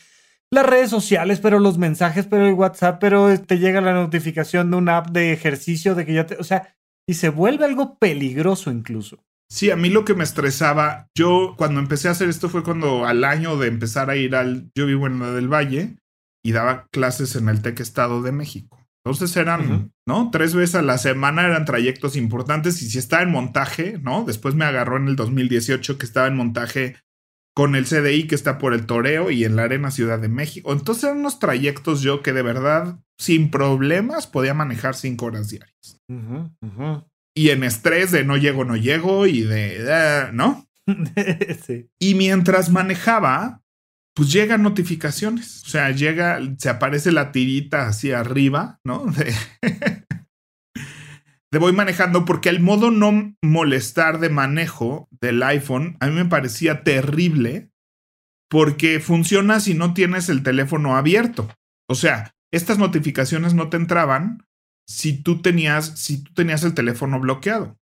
las 0.53 0.65
redes 0.65 0.89
sociales, 0.89 1.39
pero 1.39 1.59
los 1.59 1.77
mensajes, 1.77 2.27
pero 2.27 2.45
el 2.45 2.53
WhatsApp, 2.53 2.99
pero 2.99 3.39
te 3.39 3.57
llega 3.57 3.79
la 3.81 3.93
notificación 3.93 4.69
de 4.71 4.77
una 4.77 4.97
app 4.97 5.11
de 5.11 5.31
ejercicio 5.31 5.95
de 5.95 6.05
que 6.05 6.13
ya 6.13 6.25
te, 6.25 6.35
o 6.35 6.43
sea, 6.43 6.75
y 7.07 7.13
se 7.13 7.29
vuelve 7.29 7.65
algo 7.65 7.97
peligroso 7.97 8.69
incluso. 8.71 9.23
Sí, 9.49 9.69
a 9.69 9.75
mí 9.75 9.89
lo 9.89 10.05
que 10.05 10.13
me 10.13 10.23
estresaba, 10.23 11.07
yo 11.17 11.55
cuando 11.57 11.79
empecé 11.79 12.07
a 12.07 12.11
hacer 12.11 12.29
esto 12.29 12.47
fue 12.47 12.63
cuando 12.63 13.05
al 13.05 13.23
año 13.23 13.57
de 13.57 13.67
empezar 13.67 14.09
a 14.09 14.15
ir 14.15 14.35
al, 14.35 14.71
yo 14.75 14.85
vivo 14.85 15.07
en 15.07 15.19
la 15.19 15.31
del 15.31 15.51
Valle 15.51 15.97
y 16.43 16.51
daba 16.51 16.87
clases 16.91 17.35
en 17.35 17.49
el 17.49 17.61
TEC 17.61 17.79
Estado 17.81 18.21
de 18.21 18.31
México. 18.31 18.79
Entonces 19.03 19.35
eran, 19.35 19.91
¿no? 20.07 20.29
Tres 20.31 20.53
veces 20.53 20.75
a 20.75 20.81
la 20.81 20.97
semana 20.97 21.45
eran 21.45 21.65
trayectos 21.65 22.15
importantes 22.15 22.81
y 22.81 22.89
si 22.89 22.99
estaba 22.99 23.23
en 23.23 23.31
montaje, 23.31 23.99
¿no? 24.01 24.23
Después 24.25 24.53
me 24.53 24.65
agarró 24.65 24.97
en 24.97 25.07
el 25.07 25.15
2018 25.15 25.97
que 25.97 26.05
estaba 26.05 26.27
en 26.27 26.35
montaje 26.35 26.97
con 27.53 27.75
el 27.75 27.85
CDI 27.85 28.27
que 28.27 28.35
está 28.35 28.57
por 28.57 28.73
el 28.73 28.85
Toreo 28.85 29.31
y 29.31 29.43
en 29.43 29.55
la 29.55 29.63
Arena 29.63 29.91
Ciudad 29.91 30.19
de 30.19 30.29
México. 30.29 30.71
Entonces 30.71 31.05
eran 31.05 31.19
unos 31.19 31.39
trayectos 31.39 32.01
yo 32.01 32.21
que 32.21 32.33
de 32.33 32.41
verdad, 32.41 32.99
sin 33.17 33.51
problemas, 33.51 34.27
podía 34.27 34.53
manejar 34.53 34.95
cinco 34.95 35.25
horas 35.27 35.49
diarias. 35.49 36.01
Y 37.35 37.49
en 37.49 37.63
estrés 37.63 38.11
de 38.11 38.23
no 38.23 38.37
llego, 38.37 38.65
no 38.65 38.75
llego 38.75 39.25
y 39.27 39.41
de, 39.41 39.91
ah, 39.91 40.31
¿no? 40.33 40.67
sí. 41.65 41.89
Y 41.99 42.15
mientras 42.15 42.69
manejaba, 42.69 43.61
pues 44.13 44.31
llegan 44.31 44.63
notificaciones. 44.63 45.63
O 45.65 45.69
sea, 45.69 45.91
llega, 45.91 46.39
se 46.57 46.69
aparece 46.69 47.11
la 47.11 47.31
tirita 47.31 47.87
así 47.87 48.11
arriba, 48.11 48.79
¿no? 48.83 49.05
De 49.11 49.33
de 51.51 51.59
voy 51.59 51.73
manejando 51.73 52.23
porque 52.25 52.49
el 52.49 52.61
modo 52.61 52.91
no 52.91 53.35
molestar 53.41 54.19
de 54.19 54.29
manejo 54.29 55.09
del 55.19 55.43
iPhone 55.43 55.97
a 55.99 56.07
mí 56.07 56.13
me 56.13 56.25
parecía 56.25 56.83
terrible 56.83 57.71
porque 58.49 58.99
funciona 58.99 59.59
si 59.59 59.73
no 59.73 59.93
tienes 59.93 60.29
el 60.29 60.43
teléfono 60.43 60.95
abierto. 60.95 61.49
O 61.89 61.95
sea, 61.95 62.33
estas 62.51 62.77
notificaciones 62.77 63.53
no 63.53 63.69
te 63.69 63.77
entraban 63.77 64.45
si 64.87 65.21
tú 65.21 65.41
tenías, 65.41 65.99
si 65.99 66.23
tú 66.23 66.33
tenías 66.33 66.63
el 66.63 66.73
teléfono 66.73 67.19
bloqueado. 67.19 67.77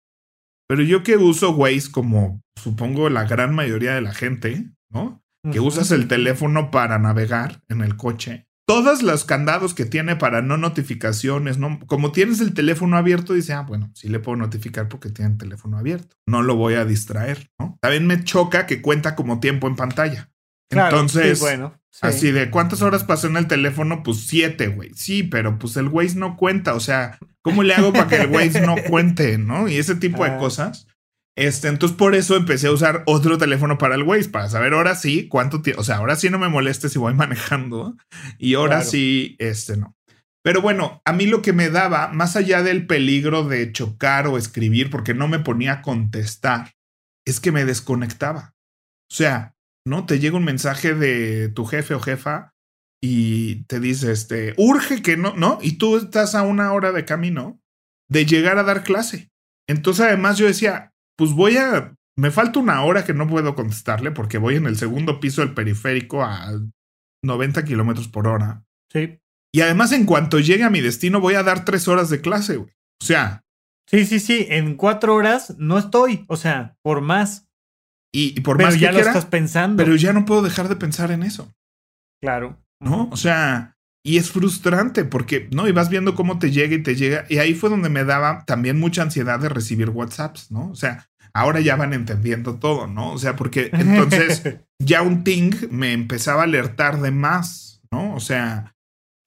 Pero 0.68 0.82
yo 0.82 1.02
que 1.02 1.16
uso 1.16 1.50
Waze 1.52 1.90
como 1.90 2.42
supongo 2.56 3.08
la 3.08 3.24
gran 3.24 3.54
mayoría 3.54 3.94
de 3.94 4.02
la 4.02 4.12
gente, 4.12 4.70
¿no? 4.90 5.22
Que 5.50 5.60
usas 5.60 5.90
el 5.92 6.08
teléfono 6.08 6.70
para 6.70 6.98
navegar 6.98 7.62
en 7.68 7.80
el 7.80 7.96
coche 7.96 8.47
todos 8.68 9.02
los 9.02 9.24
candados 9.24 9.72
que 9.72 9.86
tiene 9.86 10.14
para 10.16 10.42
no 10.42 10.58
notificaciones, 10.58 11.56
no, 11.56 11.80
como 11.86 12.12
tienes 12.12 12.40
el 12.40 12.52
teléfono 12.52 12.98
abierto, 12.98 13.32
dice, 13.32 13.54
ah, 13.54 13.62
bueno, 13.62 13.90
sí 13.94 14.10
le 14.10 14.18
puedo 14.18 14.36
notificar 14.36 14.90
porque 14.90 15.08
tiene 15.08 15.30
el 15.30 15.38
teléfono 15.38 15.78
abierto. 15.78 16.14
No 16.26 16.42
lo 16.42 16.54
voy 16.54 16.74
a 16.74 16.84
distraer, 16.84 17.50
¿no? 17.58 17.78
También 17.80 18.06
me 18.06 18.22
choca 18.24 18.66
que 18.66 18.82
cuenta 18.82 19.16
como 19.16 19.40
tiempo 19.40 19.68
en 19.68 19.76
pantalla. 19.76 20.30
Entonces, 20.68 21.40
bueno, 21.40 21.80
así 22.02 22.30
de 22.30 22.50
cuántas 22.50 22.82
horas 22.82 23.04
pasó 23.04 23.28
en 23.28 23.38
el 23.38 23.46
teléfono, 23.46 24.02
pues 24.02 24.26
siete, 24.26 24.68
güey. 24.68 24.90
Sí, 24.94 25.22
pero 25.22 25.58
pues 25.58 25.78
el 25.78 25.88
Waze 25.88 26.16
no 26.16 26.36
cuenta. 26.36 26.74
O 26.74 26.80
sea, 26.80 27.18
¿cómo 27.40 27.62
le 27.62 27.74
hago 27.74 27.94
para 27.94 28.06
que 28.06 28.16
el 28.16 28.30
Waze 28.30 28.60
no 28.66 28.76
cuente, 28.86 29.38
no? 29.38 29.66
Y 29.66 29.76
ese 29.76 29.94
tipo 29.94 30.24
de 30.24 30.32
ah. 30.32 30.36
cosas. 30.36 30.87
Este, 31.38 31.68
entonces 31.68 31.96
por 31.96 32.16
eso 32.16 32.34
empecé 32.34 32.66
a 32.66 32.72
usar 32.72 33.04
otro 33.06 33.38
teléfono 33.38 33.78
para 33.78 33.94
el 33.94 34.02
Waze, 34.02 34.28
para 34.28 34.48
saber 34.48 34.72
ahora 34.72 34.96
sí 34.96 35.28
cuánto 35.28 35.62
tiempo, 35.62 35.82
o 35.82 35.84
sea, 35.84 35.98
ahora 35.98 36.16
sí 36.16 36.28
no 36.30 36.38
me 36.40 36.48
moleste 36.48 36.88
si 36.88 36.98
voy 36.98 37.14
manejando 37.14 37.96
y 38.38 38.54
ahora 38.54 38.82
sí, 38.82 39.36
este 39.38 39.76
no. 39.76 39.96
Pero 40.42 40.62
bueno, 40.62 41.00
a 41.04 41.12
mí 41.12 41.26
lo 41.26 41.40
que 41.40 41.52
me 41.52 41.70
daba, 41.70 42.08
más 42.08 42.34
allá 42.34 42.64
del 42.64 42.88
peligro 42.88 43.44
de 43.44 43.70
chocar 43.70 44.26
o 44.26 44.36
escribir, 44.36 44.90
porque 44.90 45.14
no 45.14 45.28
me 45.28 45.38
ponía 45.38 45.74
a 45.74 45.82
contestar, 45.82 46.74
es 47.24 47.38
que 47.38 47.52
me 47.52 47.64
desconectaba. 47.64 48.56
O 49.08 49.14
sea, 49.14 49.54
¿no? 49.86 50.06
Te 50.06 50.18
llega 50.18 50.38
un 50.38 50.44
mensaje 50.44 50.94
de 50.94 51.50
tu 51.50 51.66
jefe 51.66 51.94
o 51.94 52.00
jefa 52.00 52.52
y 53.00 53.62
te 53.66 53.78
dice, 53.78 54.10
este, 54.10 54.54
urge 54.56 55.02
que 55.02 55.16
no, 55.16 55.36
¿no? 55.36 55.60
Y 55.62 55.78
tú 55.78 55.98
estás 55.98 56.34
a 56.34 56.42
una 56.42 56.72
hora 56.72 56.90
de 56.90 57.04
camino 57.04 57.60
de 58.10 58.26
llegar 58.26 58.58
a 58.58 58.64
dar 58.64 58.82
clase. 58.82 59.30
Entonces, 59.68 60.06
además, 60.06 60.36
yo 60.38 60.46
decía, 60.46 60.94
pues 61.18 61.32
voy 61.32 61.56
a, 61.56 61.94
me 62.16 62.30
falta 62.30 62.60
una 62.60 62.82
hora 62.84 63.04
que 63.04 63.12
no 63.12 63.26
puedo 63.26 63.54
contestarle 63.56 64.12
porque 64.12 64.38
voy 64.38 64.54
en 64.54 64.66
el 64.66 64.76
segundo 64.76 65.18
piso 65.18 65.40
del 65.40 65.52
periférico 65.52 66.22
a 66.22 66.52
90 67.24 67.64
kilómetros 67.64 68.06
por 68.06 68.28
hora. 68.28 68.64
Sí. 68.92 69.18
Y 69.52 69.60
además, 69.62 69.92
en 69.92 70.06
cuanto 70.06 70.38
llegue 70.38 70.62
a 70.62 70.70
mi 70.70 70.80
destino, 70.80 71.20
voy 71.20 71.34
a 71.34 71.42
dar 71.42 71.64
tres 71.64 71.88
horas 71.88 72.08
de 72.08 72.20
clase, 72.20 72.56
güey. 72.56 72.70
O 73.02 73.04
sea. 73.04 73.42
Sí, 73.88 74.04
sí, 74.06 74.20
sí. 74.20 74.46
En 74.48 74.76
cuatro 74.76 75.14
horas 75.14 75.56
no 75.58 75.78
estoy. 75.78 76.24
O 76.28 76.36
sea, 76.36 76.76
por 76.82 77.00
más. 77.00 77.48
Y, 78.12 78.40
por 78.40 78.62
más 78.62 78.78
ya 78.78 78.90
que 78.90 78.98
lo 78.98 79.06
estás 79.06 79.26
pensando. 79.26 79.82
Pero 79.82 79.96
ya 79.96 80.12
no 80.12 80.24
puedo 80.24 80.42
dejar 80.42 80.68
de 80.68 80.76
pensar 80.76 81.10
en 81.10 81.22
eso. 81.22 81.52
Claro. 82.22 82.62
¿No? 82.80 83.08
O 83.10 83.16
sea, 83.16 83.76
y 84.04 84.18
es 84.18 84.30
frustrante 84.30 85.04
porque, 85.04 85.48
¿no? 85.52 85.66
Y 85.68 85.72
vas 85.72 85.88
viendo 85.88 86.14
cómo 86.14 86.38
te 86.38 86.50
llega 86.50 86.74
y 86.74 86.82
te 86.82 86.94
llega. 86.94 87.24
Y 87.28 87.38
ahí 87.38 87.54
fue 87.54 87.70
donde 87.70 87.88
me 87.88 88.04
daba 88.04 88.44
también 88.44 88.78
mucha 88.78 89.02
ansiedad 89.02 89.40
de 89.40 89.48
recibir 89.48 89.90
WhatsApps, 89.90 90.50
¿no? 90.50 90.70
O 90.70 90.74
sea, 90.74 91.07
ahora 91.34 91.60
ya 91.60 91.76
van 91.76 91.92
entendiendo 91.92 92.56
todo, 92.56 92.86
¿no? 92.86 93.12
O 93.12 93.18
sea, 93.18 93.36
porque 93.36 93.70
entonces 93.72 94.58
ya 94.78 95.02
un 95.02 95.24
ting 95.24 95.52
me 95.70 95.92
empezaba 95.92 96.42
a 96.42 96.44
alertar 96.44 97.00
de 97.00 97.10
más, 97.10 97.82
¿no? 97.90 98.14
O 98.14 98.20
sea... 98.20 98.74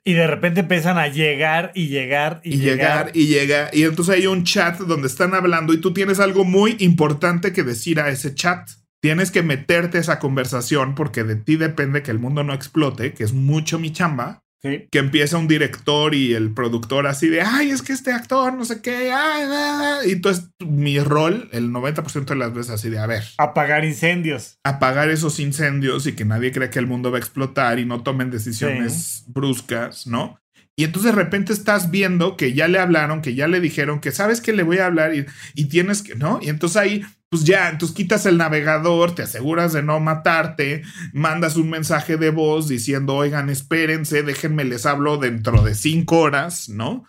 Y 0.03 0.13
de 0.13 0.25
repente 0.25 0.61
empiezan 0.61 0.97
a 0.97 1.07
llegar 1.09 1.71
y 1.75 1.87
llegar 1.87 2.41
y, 2.43 2.57
llegar. 2.57 3.11
y 3.13 3.27
llega. 3.27 3.69
Y 3.71 3.83
entonces 3.83 4.15
hay 4.15 4.25
un 4.25 4.43
chat 4.43 4.79
donde 4.79 5.05
están 5.05 5.35
hablando 5.35 5.73
y 5.73 5.77
tú 5.79 5.93
tienes 5.93 6.19
algo 6.19 6.43
muy 6.43 6.75
importante 6.79 7.53
que 7.53 7.61
decir 7.61 7.99
a 7.99 8.09
ese 8.09 8.33
chat. 8.33 8.67
Tienes 8.99 9.29
que 9.29 9.43
meterte 9.43 9.99
a 9.99 10.01
esa 10.01 10.17
conversación 10.17 10.95
porque 10.95 11.23
de 11.23 11.35
ti 11.35 11.55
depende 11.55 12.01
que 12.01 12.09
el 12.09 12.17
mundo 12.17 12.43
no 12.43 12.55
explote, 12.55 13.13
que 13.13 13.23
es 13.23 13.33
mucho 13.33 13.77
mi 13.77 13.91
chamba. 13.91 14.41
Que 14.61 14.99
empieza 14.99 15.37
un 15.37 15.47
director 15.47 16.13
y 16.13 16.33
el 16.33 16.53
productor 16.53 17.07
así 17.07 17.29
de, 17.29 17.41
ay, 17.41 17.71
es 17.71 17.81
que 17.81 17.93
este 17.93 18.11
actor, 18.11 18.53
no 18.53 18.63
sé 18.63 18.79
qué, 18.81 19.11
ay, 19.11 20.07
y 20.07 20.11
entonces 20.11 20.49
mi 20.59 20.99
rol, 20.99 21.49
el 21.51 21.71
90% 21.71 22.25
de 22.25 22.35
las 22.35 22.53
veces 22.53 22.71
así 22.71 22.89
de, 22.89 22.99
a 22.99 23.07
ver. 23.07 23.23
Apagar 23.39 23.83
incendios. 23.85 24.59
Apagar 24.63 25.09
esos 25.09 25.39
incendios 25.39 26.05
y 26.05 26.13
que 26.13 26.25
nadie 26.25 26.51
cree 26.51 26.69
que 26.69 26.77
el 26.77 26.85
mundo 26.85 27.09
va 27.09 27.17
a 27.17 27.21
explotar 27.21 27.79
y 27.79 27.85
no 27.85 28.03
tomen 28.03 28.29
decisiones 28.29 29.23
bruscas, 29.27 30.05
¿no? 30.05 30.39
Y 30.75 30.83
entonces 30.83 31.15
de 31.15 31.21
repente 31.21 31.53
estás 31.53 31.91
viendo 31.91 32.37
que 32.37 32.53
ya 32.53 32.67
le 32.67 32.79
hablaron, 32.79 33.21
que 33.21 33.35
ya 33.35 33.47
le 33.47 33.59
dijeron 33.59 33.99
que 33.99 34.11
sabes 34.11 34.41
que 34.41 34.53
le 34.53 34.63
voy 34.63 34.77
a 34.77 34.85
hablar 34.85 35.13
y, 35.15 35.25
y 35.55 35.65
tienes 35.65 36.01
que, 36.01 36.15
¿no? 36.15 36.39
Y 36.41 36.49
entonces 36.49 36.77
ahí 36.77 37.03
pues 37.31 37.45
ya, 37.45 37.69
entonces 37.69 37.95
quitas 37.95 38.25
el 38.25 38.37
navegador, 38.37 39.15
te 39.15 39.23
aseguras 39.23 39.71
de 39.71 39.81
no 39.81 40.01
matarte, 40.01 40.83
mandas 41.13 41.55
un 41.55 41.69
mensaje 41.69 42.17
de 42.17 42.29
voz 42.29 42.67
diciendo, 42.67 43.15
oigan, 43.15 43.49
espérense, 43.49 44.21
déjenme 44.21 44.65
les 44.65 44.85
hablo 44.85 45.17
dentro 45.17 45.63
de 45.63 45.73
cinco 45.73 46.19
horas, 46.19 46.67
¿no? 46.67 47.05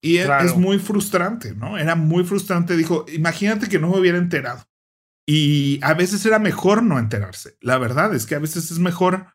Y 0.00 0.16
es, 0.16 0.56
muy 0.56 0.78
frustrante, 0.78 1.54
¿no? 1.54 1.76
Era 1.76 1.94
muy 1.94 2.24
frustrante. 2.24 2.74
Dijo, 2.74 3.04
imagínate 3.12 3.68
que 3.68 3.78
no 3.78 3.90
me 3.90 3.98
hubiera 3.98 4.16
enterado. 4.16 4.64
Y 5.28 5.78
a 5.82 5.92
veces 5.92 6.24
era 6.24 6.38
mejor 6.38 6.82
no 6.82 6.98
enterarse. 6.98 7.58
La 7.60 7.76
verdad 7.76 8.14
es 8.14 8.24
que 8.24 8.36
a 8.36 8.38
veces 8.38 8.70
es 8.70 8.78
mejor, 8.78 9.34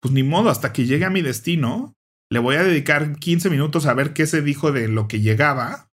pues 0.00 0.14
ni 0.14 0.22
modo, 0.22 0.50
hasta 0.50 0.72
que 0.72 0.86
llegue 0.86 1.04
a 1.04 1.10
mi 1.10 1.22
destino, 1.22 1.96
le 2.30 2.38
voy 2.38 2.54
a 2.54 2.62
dedicar 2.62 3.16
15 3.16 3.50
minutos 3.50 3.86
a 3.86 3.94
ver 3.94 4.12
qué 4.12 4.26
se 4.26 4.40
dijo 4.40 4.70
de 4.70 4.86
lo 4.86 5.08
que 5.08 5.20
llegaba 5.20 5.89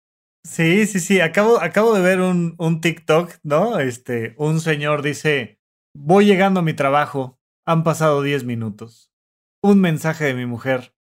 Sí, 0.44 0.88
sí, 0.88 1.00
sí. 1.00 1.22
Acabo, 1.22 1.62
acabo 1.62 1.94
de 1.94 2.02
ver 2.02 2.20
un, 2.22 2.56
un 2.58 2.82
TikTok, 2.82 3.34
¿no? 3.44 3.80
Este, 3.80 4.34
un 4.38 4.60
señor 4.60 5.02
dice: 5.02 5.60
Voy 5.96 6.26
llegando 6.26 6.62
a 6.62 6.64
mi 6.64 6.74
trabajo. 6.74 7.40
Han 7.66 7.84
pasado 7.84 8.22
10 8.24 8.44
minutos. 8.44 9.12
Un 9.64 9.80
mensaje 9.80 10.26
de 10.26 10.34
mi 10.34 10.46
mujer. 10.46 10.96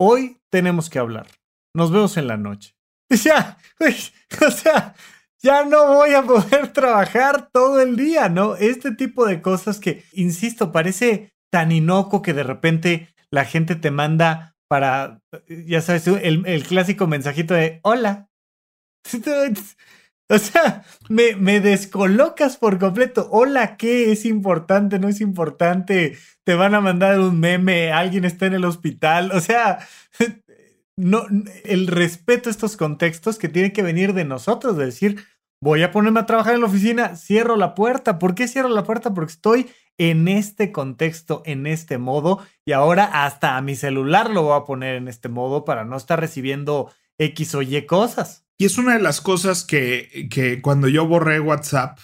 Hoy 0.00 0.40
tenemos 0.50 0.90
que 0.90 0.98
hablar. 0.98 1.28
Nos 1.74 1.92
vemos 1.92 2.16
en 2.16 2.26
la 2.26 2.36
noche. 2.36 2.74
Ya, 3.24 3.56
o 4.46 4.50
sea, 4.50 4.94
ya 5.42 5.64
no 5.64 5.94
voy 5.94 6.12
a 6.12 6.22
poder 6.22 6.74
trabajar 6.74 7.48
todo 7.50 7.80
el 7.80 7.96
día, 7.96 8.28
¿no? 8.28 8.54
Este 8.56 8.94
tipo 8.94 9.24
de 9.24 9.40
cosas 9.40 9.78
que, 9.80 10.04
insisto, 10.12 10.72
parece 10.72 11.32
tan 11.50 11.72
inocuo 11.72 12.20
que 12.20 12.34
de 12.34 12.42
repente 12.42 13.08
la 13.30 13.46
gente 13.46 13.76
te 13.76 13.90
manda 13.90 14.56
para, 14.68 15.22
ya 15.48 15.80
sabes, 15.80 16.06
el, 16.06 16.44
el 16.46 16.64
clásico 16.64 17.06
mensajito 17.06 17.54
de 17.54 17.80
hola, 17.82 18.27
O 20.30 20.38
sea, 20.38 20.84
me, 21.08 21.36
me, 21.36 21.58
descolocas 21.60 22.58
por 22.58 22.78
completo. 22.78 23.28
Hola, 23.30 23.78
¿qué 23.78 24.12
es 24.12 24.26
importante? 24.26 24.98
¿No 24.98 25.08
es 25.08 25.22
importante? 25.22 26.18
Te 26.44 26.54
van 26.54 26.74
a 26.74 26.82
mandar 26.82 27.18
un 27.18 27.40
meme, 27.40 27.92
alguien 27.92 28.26
está 28.26 28.44
en 28.44 28.52
el 28.52 28.66
hospital. 28.66 29.32
O 29.32 29.40
sea, 29.40 29.78
no, 30.96 31.24
el 31.64 31.86
respeto 31.86 32.50
a 32.50 32.52
estos 32.52 32.76
contextos 32.76 33.38
que 33.38 33.48
tiene 33.48 33.72
que 33.72 33.82
venir 33.82 34.12
de 34.12 34.26
nosotros, 34.26 34.76
de 34.76 34.84
decir, 34.84 35.24
voy 35.62 35.82
a 35.82 35.92
ponerme 35.92 36.20
a 36.20 36.26
trabajar 36.26 36.54
en 36.54 36.60
la 36.60 36.66
oficina, 36.66 37.16
cierro 37.16 37.56
la 37.56 37.74
puerta. 37.74 38.18
¿Por 38.18 38.34
qué 38.34 38.48
cierro 38.48 38.68
la 38.68 38.84
puerta? 38.84 39.14
Porque 39.14 39.32
estoy 39.32 39.70
en 39.96 40.28
este 40.28 40.72
contexto, 40.72 41.42
en 41.46 41.66
este 41.66 41.96
modo, 41.96 42.40
y 42.66 42.72
ahora 42.72 43.24
hasta 43.24 43.56
a 43.56 43.62
mi 43.62 43.76
celular 43.76 44.28
lo 44.28 44.42
voy 44.42 44.60
a 44.60 44.64
poner 44.64 44.96
en 44.96 45.08
este 45.08 45.30
modo 45.30 45.64
para 45.64 45.86
no 45.86 45.96
estar 45.96 46.20
recibiendo 46.20 46.92
X 47.18 47.54
o 47.54 47.62
Y 47.62 47.86
cosas. 47.86 48.47
Y 48.60 48.64
es 48.64 48.76
una 48.76 48.94
de 48.94 49.02
las 49.02 49.20
cosas 49.20 49.64
que, 49.64 50.28
que 50.30 50.60
cuando 50.60 50.88
yo 50.88 51.06
borré 51.06 51.38
WhatsApp 51.38 51.98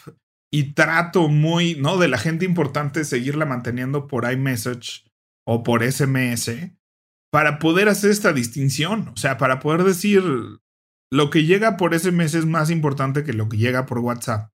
y 0.53 0.75
trato 0.75 1.29
muy, 1.29 1.75
¿no? 1.75 1.99
De 1.99 2.07
la 2.07 2.19
gente 2.19 2.45
importante 2.45 3.05
seguirla 3.05 3.45
manteniendo 3.45 4.07
por 4.07 4.31
iMessage 4.31 5.05
o 5.45 5.65
por 5.65 5.83
SMS 5.83 6.51
para 7.33 7.59
poder 7.59 7.89
hacer 7.89 8.13
esta 8.13 8.33
distinción. 8.33 9.09
O 9.09 9.17
sea, 9.17 9.37
para 9.37 9.59
poder 9.59 9.83
decir 9.83 10.23
lo 11.11 11.31
que 11.31 11.45
llega 11.45 11.77
por 11.77 11.99
SMS 11.99 12.35
es 12.35 12.47
más 12.47 12.71
importante 12.71 13.25
que 13.25 13.33
lo 13.33 13.49
que 13.49 13.57
llega 13.57 13.87
por 13.87 13.99
WhatsApp 13.99 14.51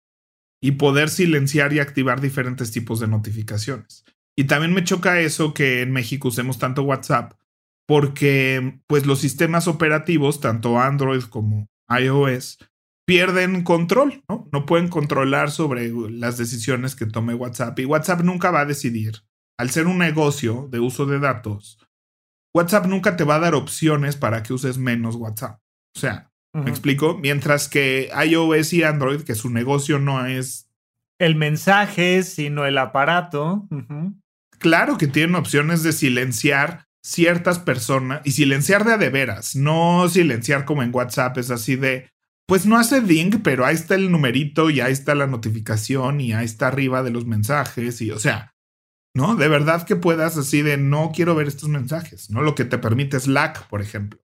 y 0.61 0.73
poder 0.73 1.09
silenciar 1.09 1.73
y 1.73 1.79
activar 1.79 2.21
diferentes 2.21 2.71
tipos 2.71 2.99
de 2.99 3.07
notificaciones. 3.07 4.05
Y 4.37 4.43
también 4.43 4.73
me 4.73 4.83
choca 4.83 5.19
eso 5.19 5.55
que 5.55 5.81
en 5.81 5.91
México 5.91 6.27
usemos 6.27 6.59
tanto 6.59 6.83
WhatsApp 6.83 7.33
porque 7.87 8.81
pues 8.85 9.07
los 9.07 9.19
sistemas 9.19 9.67
operativos, 9.67 10.41
tanto 10.41 10.79
Android 10.79 11.23
como 11.23 11.67
iOS, 11.89 12.57
pierden 13.05 13.63
control, 13.63 14.23
¿no? 14.27 14.49
No 14.51 14.65
pueden 14.65 14.89
controlar 14.89 15.49
sobre 15.49 15.89
las 16.09 16.37
decisiones 16.37 16.95
que 16.95 17.05
tome 17.05 17.33
WhatsApp 17.33 17.79
y 17.79 17.85
WhatsApp 17.85 18.21
nunca 18.21 18.51
va 18.51 18.61
a 18.61 18.65
decidir. 18.65 19.23
Al 19.57 19.69
ser 19.69 19.87
un 19.87 19.97
negocio 19.97 20.67
de 20.69 20.79
uso 20.79 21.05
de 21.05 21.19
datos, 21.19 21.79
WhatsApp 22.53 22.85
nunca 22.85 23.15
te 23.15 23.23
va 23.23 23.35
a 23.35 23.39
dar 23.39 23.55
opciones 23.55 24.15
para 24.15 24.43
que 24.43 24.53
uses 24.53 24.77
menos 24.77 25.15
WhatsApp. 25.15 25.59
O 25.95 25.99
sea, 25.99 26.31
¿me 26.53 26.69
explico? 26.69 27.17
Mientras 27.17 27.67
que 27.67 28.09
iOS 28.25 28.73
y 28.73 28.83
Android, 28.83 29.21
que 29.21 29.35
su 29.35 29.49
negocio 29.49 29.99
no 29.99 30.25
es... 30.25 30.69
El 31.17 31.35
mensaje, 31.35 32.23
sino 32.23 32.65
el 32.65 32.77
aparato. 32.77 33.67
Claro 34.59 34.97
que 34.97 35.07
tienen 35.07 35.35
opciones 35.35 35.81
de 35.81 35.93
silenciar 35.93 36.86
ciertas 37.07 37.57
personas 37.57 38.19
y 38.25 38.31
silenciar 38.31 38.83
de 38.83 38.91
a 38.91 38.97
de 38.97 39.09
veras, 39.09 39.55
no 39.55 40.09
silenciar 40.09 40.65
como 40.65 40.83
en 40.83 40.93
WhatsApp, 40.93 41.37
es 41.37 41.51
así 41.51 41.77
de, 41.77 42.09
pues 42.45 42.65
no 42.65 42.77
hace 42.77 42.99
ding, 42.99 43.41
pero 43.43 43.65
ahí 43.65 43.75
está 43.75 43.95
el 43.95 44.11
numerito 44.11 44.69
y 44.69 44.81
ahí 44.81 44.91
está 44.91 45.15
la 45.15 45.25
notificación 45.25 46.19
y 46.19 46.33
ahí 46.33 46.43
está 46.43 46.67
arriba 46.67 47.03
de 47.03 47.11
los 47.11 47.25
mensajes 47.25 48.01
y 48.01 48.11
o 48.11 48.19
sea, 48.19 48.53
¿no? 49.15 49.35
De 49.35 49.47
verdad 49.47 49.83
que 49.83 49.95
puedas 49.95 50.37
así 50.37 50.61
de 50.61 50.75
no 50.75 51.13
quiero 51.15 51.33
ver 51.33 51.47
estos 51.47 51.69
mensajes, 51.69 52.29
¿no? 52.29 52.41
Lo 52.41 52.55
que 52.55 52.65
te 52.65 52.77
permite 52.77 53.17
Slack, 53.17 53.69
por 53.69 53.81
ejemplo. 53.81 54.19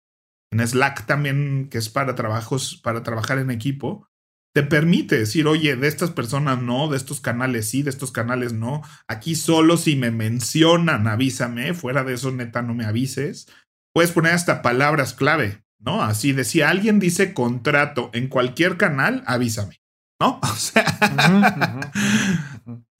En 0.51 0.59
Slack 0.59 1.05
también, 1.05 1.69
que 1.71 1.77
es 1.77 1.87
para 1.87 2.15
trabajos, 2.15 2.81
para 2.83 3.01
trabajar 3.01 3.39
en 3.39 3.49
equipo, 3.49 4.09
te 4.53 4.61
permite 4.61 5.17
decir, 5.17 5.47
oye, 5.47 5.75
de 5.75 5.87
estas 5.87 6.11
personas 6.11 6.61
no, 6.61 6.87
de 6.87 6.97
estos 6.97 7.19
canales 7.19 7.69
sí, 7.69 7.81
de 7.81 7.89
estos 7.89 8.11
canales 8.11 8.53
no. 8.53 8.83
Aquí 9.07 9.33
solo 9.33 9.77
si 9.77 9.95
me 9.95 10.11
mencionan, 10.11 11.07
avísame. 11.07 11.73
Fuera 11.73 12.03
de 12.03 12.13
eso, 12.13 12.31
neta, 12.31 12.61
no 12.61 12.75
me 12.75 12.85
avises. 12.85 13.47
Puedes 13.93 14.11
poner 14.11 14.33
hasta 14.33 14.61
palabras 14.61 15.13
clave, 15.13 15.63
¿no? 15.79 16.03
Así 16.03 16.33
de 16.33 16.43
si 16.43 16.61
alguien 16.61 16.99
dice 16.99 17.33
contrato 17.33 18.11
en 18.13 18.27
cualquier 18.27 18.77
canal, 18.77 19.23
avísame, 19.25 19.81
¿no? 20.21 20.39
O 20.43 20.55
sea, 20.55 21.91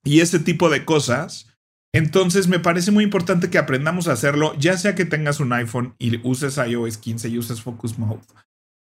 y 0.04 0.20
ese 0.20 0.40
tipo 0.40 0.68
de 0.68 0.84
cosas. 0.84 1.50
Entonces 1.92 2.48
me 2.48 2.58
parece 2.58 2.90
muy 2.90 3.04
importante 3.04 3.50
que 3.50 3.58
aprendamos 3.58 4.08
a 4.08 4.12
hacerlo, 4.12 4.56
ya 4.58 4.76
sea 4.76 4.96
que 4.96 5.04
tengas 5.04 5.38
un 5.38 5.52
iPhone 5.52 5.94
y 6.00 6.20
uses 6.26 6.58
iOS 6.58 6.98
15 6.98 7.28
y 7.28 7.38
uses 7.38 7.62
Focus 7.62 7.96
Mode 8.00 8.20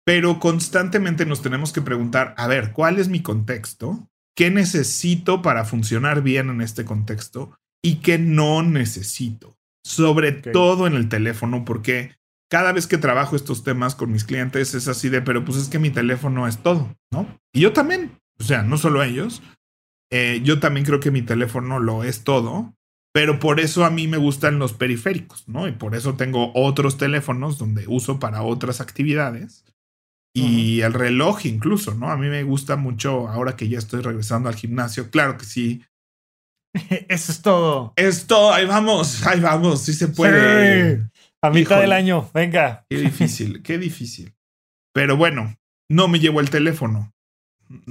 pero 0.04 0.38
constantemente 0.38 1.26
nos 1.26 1.42
tenemos 1.42 1.72
que 1.72 1.82
preguntar, 1.82 2.34
a 2.36 2.46
ver, 2.46 2.72
¿cuál 2.72 2.98
es 2.98 3.08
mi 3.08 3.22
contexto? 3.22 4.08
¿Qué 4.36 4.50
necesito 4.50 5.42
para 5.42 5.64
funcionar 5.64 6.22
bien 6.22 6.50
en 6.50 6.60
este 6.60 6.84
contexto? 6.84 7.56
¿Y 7.82 7.96
qué 7.96 8.18
no 8.18 8.62
necesito? 8.62 9.56
Sobre 9.84 10.32
todo 10.32 10.86
en 10.86 10.94
el 10.94 11.08
teléfono, 11.08 11.64
porque 11.64 12.16
cada 12.50 12.72
vez 12.72 12.86
que 12.86 12.98
trabajo 12.98 13.36
estos 13.36 13.62
temas 13.62 13.94
con 13.94 14.12
mis 14.12 14.24
clientes 14.24 14.74
es 14.74 14.88
así 14.88 15.08
de, 15.08 15.22
pero 15.22 15.44
pues 15.44 15.56
es 15.58 15.68
que 15.68 15.78
mi 15.78 15.90
teléfono 15.90 16.48
es 16.48 16.58
todo, 16.58 16.94
¿no? 17.12 17.26
Y 17.52 17.60
yo 17.60 17.72
también, 17.72 18.18
o 18.38 18.44
sea, 18.44 18.62
no 18.62 18.76
solo 18.76 19.02
ellos, 19.02 19.42
eh, 20.10 20.40
yo 20.42 20.58
también 20.58 20.84
creo 20.84 21.00
que 21.00 21.10
mi 21.10 21.22
teléfono 21.22 21.78
lo 21.78 22.02
es 22.02 22.24
todo, 22.24 22.74
pero 23.12 23.38
por 23.38 23.60
eso 23.60 23.84
a 23.84 23.90
mí 23.90 24.08
me 24.08 24.16
gustan 24.16 24.58
los 24.58 24.72
periféricos, 24.72 25.48
¿no? 25.48 25.68
Y 25.68 25.72
por 25.72 25.94
eso 25.94 26.14
tengo 26.14 26.52
otros 26.54 26.98
teléfonos 26.98 27.58
donde 27.58 27.86
uso 27.86 28.18
para 28.18 28.42
otras 28.42 28.80
actividades 28.80 29.64
y 30.32 30.80
el 30.82 30.92
reloj 30.92 31.46
incluso, 31.46 31.94
¿no? 31.94 32.10
A 32.10 32.16
mí 32.16 32.28
me 32.28 32.42
gusta 32.44 32.76
mucho 32.76 33.28
ahora 33.28 33.56
que 33.56 33.68
ya 33.68 33.78
estoy 33.78 34.00
regresando 34.00 34.48
al 34.48 34.54
gimnasio. 34.54 35.10
Claro 35.10 35.36
que 35.36 35.44
sí. 35.44 35.84
Eso 37.08 37.32
es 37.32 37.42
todo. 37.42 37.92
Es 37.96 38.26
todo. 38.26 38.52
Ahí 38.52 38.66
vamos, 38.66 39.26
ahí 39.26 39.40
vamos. 39.40 39.82
Sí 39.82 39.92
se 39.92 40.08
puede. 40.08 41.10
A 41.42 41.50
mitad 41.50 41.80
del 41.80 41.92
año, 41.92 42.30
venga. 42.32 42.84
Qué 42.90 42.98
difícil, 42.98 43.62
qué 43.62 43.78
difícil. 43.78 44.34
Pero 44.92 45.16
bueno, 45.16 45.56
no 45.88 46.06
me 46.06 46.20
llevo 46.20 46.40
el 46.40 46.50
teléfono. 46.50 47.12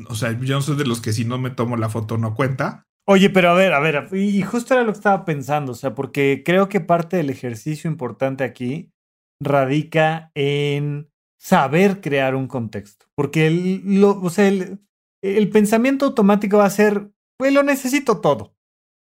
O 0.08 0.16
sea, 0.16 0.38
yo 0.40 0.56
no 0.56 0.62
soy 0.62 0.78
de 0.78 0.86
los 0.86 1.02
que 1.02 1.14
si 1.14 1.26
no 1.26 1.38
me 1.40 1.50
tomo 1.50 1.78
la 1.78 1.90
foto 1.90 2.18
no 2.18 2.36
cuenta. 2.36 2.86
Oye, 3.08 3.32
pero 3.32 3.50
a 3.50 3.54
ver, 3.56 3.74
a 3.74 3.80
ver, 3.80 4.08
y 4.14 4.42
justo 4.44 4.76
era 4.76 4.84
lo 4.84 4.92
que 4.92 4.98
estaba 4.98 5.26
pensando, 5.26 5.72
o 5.72 5.76
sea, 5.76 5.96
porque 5.96 6.44
creo 6.46 6.70
que 6.70 6.80
parte 6.80 7.18
del 7.18 7.32
ejercicio 7.32 7.90
importante 7.90 8.44
aquí 8.44 8.92
radica 9.42 10.32
en 10.36 11.09
saber 11.40 12.02
crear 12.02 12.36
un 12.36 12.48
contexto. 12.48 13.08
Porque 13.16 13.48
el, 13.48 14.04
o 14.04 14.30
sea, 14.30 14.48
el, 14.48 15.50
pensamiento 15.50 16.06
automático 16.06 16.58
va 16.58 16.66
a 16.66 16.70
ser, 16.70 17.10
pues 17.38 17.54
lo 17.54 17.64
necesito 17.64 18.22
todo. 18.22 18.56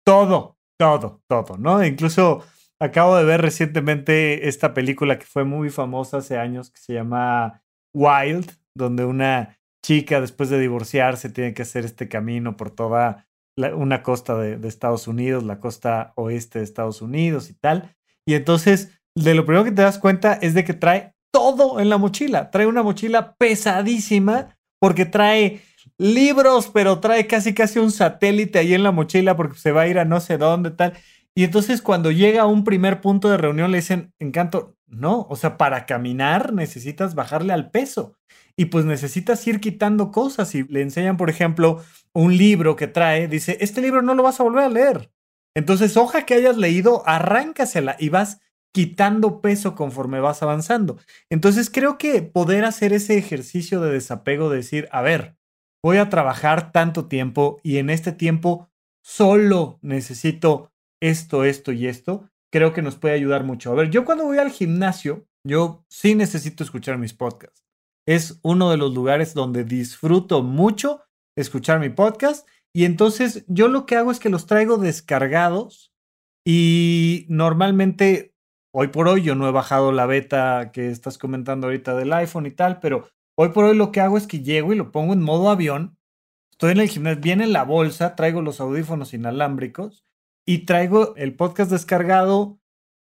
Todo, 0.04 0.58
todo, 0.78 1.22
todo, 1.26 1.56
¿no? 1.58 1.84
Incluso 1.84 2.44
acabo 2.78 3.16
de 3.16 3.24
ver 3.24 3.40
recientemente 3.40 4.48
esta 4.48 4.74
película 4.74 5.18
que 5.18 5.26
fue 5.26 5.44
muy 5.44 5.70
famosa 5.70 6.18
hace 6.18 6.38
años 6.38 6.70
que 6.70 6.80
se 6.80 6.92
llama 6.92 7.62
Wild, 7.94 8.52
donde 8.76 9.04
una 9.04 9.58
chica 9.84 10.20
después 10.20 10.50
de 10.50 10.60
divorciarse 10.60 11.30
tiene 11.30 11.54
que 11.54 11.62
hacer 11.62 11.84
este 11.84 12.08
camino 12.08 12.56
por 12.56 12.70
toda 12.70 13.26
una 13.74 14.02
costa 14.02 14.36
de, 14.36 14.58
de 14.58 14.68
Estados 14.68 15.08
Unidos, 15.08 15.42
la 15.42 15.58
costa 15.58 16.12
oeste 16.16 16.58
de 16.58 16.64
Estados 16.64 17.00
Unidos 17.00 17.48
y 17.48 17.54
tal. 17.54 17.96
Y 18.26 18.34
entonces, 18.34 19.00
de 19.14 19.34
lo 19.34 19.46
primero 19.46 19.64
que 19.64 19.72
te 19.72 19.82
das 19.82 19.98
cuenta 19.98 20.34
es 20.34 20.52
de 20.52 20.64
que 20.64 20.74
trae 20.74 21.15
todo 21.36 21.80
en 21.80 21.90
la 21.90 21.98
mochila. 21.98 22.50
Trae 22.50 22.66
una 22.66 22.82
mochila 22.82 23.34
pesadísima 23.34 24.56
porque 24.80 25.04
trae 25.04 25.60
libros, 25.98 26.70
pero 26.72 26.98
trae 26.98 27.26
casi 27.26 27.52
casi 27.52 27.78
un 27.78 27.90
satélite 27.90 28.58
ahí 28.58 28.72
en 28.72 28.82
la 28.82 28.90
mochila 28.90 29.36
porque 29.36 29.58
se 29.58 29.70
va 29.70 29.82
a 29.82 29.86
ir 29.86 29.98
a 29.98 30.06
no 30.06 30.18
sé 30.20 30.38
dónde, 30.38 30.70
tal. 30.70 30.94
Y 31.34 31.44
entonces 31.44 31.82
cuando 31.82 32.10
llega 32.10 32.42
a 32.42 32.46
un 32.46 32.64
primer 32.64 33.02
punto 33.02 33.28
de 33.28 33.36
reunión 33.36 33.70
le 33.70 33.78
dicen, 33.78 34.14
encanto, 34.18 34.76
no, 34.86 35.26
o 35.28 35.36
sea, 35.36 35.58
para 35.58 35.84
caminar 35.84 36.54
necesitas 36.54 37.14
bajarle 37.14 37.52
al 37.52 37.70
peso. 37.70 38.16
y 38.58 38.66
pues 38.66 38.86
necesitas 38.86 39.46
ir 39.46 39.60
quitando 39.60 40.10
cosas 40.10 40.54
y 40.54 40.62
le 40.64 40.80
enseñan, 40.80 41.18
por 41.18 41.28
ejemplo, 41.28 41.82
un 42.14 42.34
libro 42.38 42.74
que 42.76 42.86
trae, 42.86 43.28
dice, 43.28 43.58
este 43.60 43.82
libro 43.82 44.00
no 44.00 44.14
lo 44.14 44.22
vas 44.22 44.40
a 44.40 44.44
volver 44.44 44.64
a 44.64 44.70
leer. 44.70 45.10
Entonces, 45.54 45.98
hoja 45.98 46.24
que 46.24 46.32
hayas 46.32 46.56
leído, 46.56 47.02
arráncasela 47.06 47.96
y 47.98 48.08
vas 48.08 48.40
quitando 48.76 49.40
peso 49.40 49.74
conforme 49.74 50.20
vas 50.20 50.42
avanzando. 50.42 50.98
Entonces, 51.30 51.70
creo 51.70 51.96
que 51.96 52.20
poder 52.20 52.66
hacer 52.66 52.92
ese 52.92 53.16
ejercicio 53.16 53.80
de 53.80 53.90
desapego, 53.90 54.50
de 54.50 54.58
decir, 54.58 54.86
a 54.92 55.00
ver, 55.00 55.34
voy 55.82 55.96
a 55.96 56.10
trabajar 56.10 56.72
tanto 56.72 57.06
tiempo 57.06 57.58
y 57.62 57.78
en 57.78 57.88
este 57.88 58.12
tiempo 58.12 58.68
solo 59.02 59.78
necesito 59.80 60.74
esto, 61.00 61.44
esto 61.44 61.72
y 61.72 61.86
esto, 61.86 62.28
creo 62.52 62.74
que 62.74 62.82
nos 62.82 62.96
puede 62.96 63.14
ayudar 63.14 63.44
mucho. 63.44 63.72
A 63.72 63.76
ver, 63.76 63.88
yo 63.88 64.04
cuando 64.04 64.24
voy 64.24 64.36
al 64.36 64.50
gimnasio, 64.50 65.26
yo 65.42 65.86
sí 65.88 66.14
necesito 66.14 66.62
escuchar 66.62 66.98
mis 66.98 67.14
podcasts. 67.14 67.64
Es 68.06 68.40
uno 68.42 68.70
de 68.70 68.76
los 68.76 68.92
lugares 68.92 69.32
donde 69.32 69.64
disfruto 69.64 70.42
mucho 70.42 71.00
escuchar 71.34 71.80
mi 71.80 71.88
podcast 71.88 72.46
y 72.74 72.84
entonces 72.84 73.42
yo 73.48 73.68
lo 73.68 73.86
que 73.86 73.96
hago 73.96 74.10
es 74.10 74.20
que 74.20 74.28
los 74.28 74.44
traigo 74.44 74.76
descargados 74.76 75.94
y 76.44 77.24
normalmente 77.30 78.35
hoy 78.78 78.88
por 78.88 79.08
hoy 79.08 79.22
yo 79.22 79.34
no 79.34 79.48
he 79.48 79.52
bajado 79.52 79.90
la 79.90 80.04
beta 80.04 80.70
que 80.70 80.90
estás 80.90 81.16
comentando 81.16 81.66
ahorita 81.66 81.94
del 81.96 82.12
iPhone 82.12 82.44
y 82.44 82.50
tal, 82.50 82.78
pero 82.78 83.08
hoy 83.34 83.48
por 83.48 83.64
hoy 83.64 83.74
lo 83.74 83.90
que 83.90 84.02
hago 84.02 84.18
es 84.18 84.26
que 84.26 84.40
llego 84.40 84.70
y 84.70 84.76
lo 84.76 84.92
pongo 84.92 85.14
en 85.14 85.22
modo 85.22 85.48
avión. 85.48 85.96
Estoy 86.52 86.72
en 86.72 86.80
el 86.80 86.88
gimnasio, 86.90 87.22
viene 87.22 87.46
la 87.46 87.64
bolsa, 87.64 88.14
traigo 88.14 88.42
los 88.42 88.60
audífonos 88.60 89.14
inalámbricos 89.14 90.04
y 90.46 90.66
traigo 90.66 91.16
el 91.16 91.34
podcast 91.34 91.70
descargado 91.70 92.58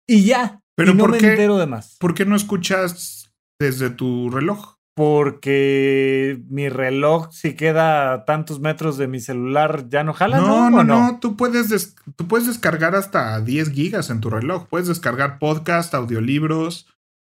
y 0.06 0.26
ya. 0.26 0.60
Pero 0.76 0.92
y 0.92 0.94
no 0.96 1.04
¿por 1.04 1.12
me 1.12 1.18
qué? 1.18 1.30
entero 1.30 1.56
de 1.56 1.66
más. 1.66 1.96
¿Por 1.98 2.14
qué 2.14 2.26
no 2.26 2.36
escuchas 2.36 3.32
desde 3.58 3.88
tu 3.88 4.28
reloj? 4.28 4.73
Porque 4.94 6.40
mi 6.48 6.68
reloj, 6.68 7.28
si 7.32 7.54
queda 7.54 8.12
a 8.12 8.24
tantos 8.24 8.60
metros 8.60 8.96
de 8.96 9.06
mi 9.08 9.20
celular, 9.20 9.88
ya 9.88 10.04
no 10.04 10.12
jala, 10.12 10.38
No, 10.38 10.70
¿no? 10.70 10.70
no, 10.70 10.78
¿O 10.78 10.84
no. 10.84 11.18
Tú 11.20 11.36
puedes, 11.36 11.68
des- 11.68 11.94
tú 12.16 12.26
puedes 12.28 12.46
descargar 12.46 12.94
hasta 12.94 13.40
10 13.40 13.70
gigas 13.72 14.10
en 14.10 14.20
tu 14.20 14.30
reloj. 14.30 14.66
Puedes 14.68 14.88
descargar 14.88 15.38
podcast, 15.38 15.94
audiolibros, 15.94 16.86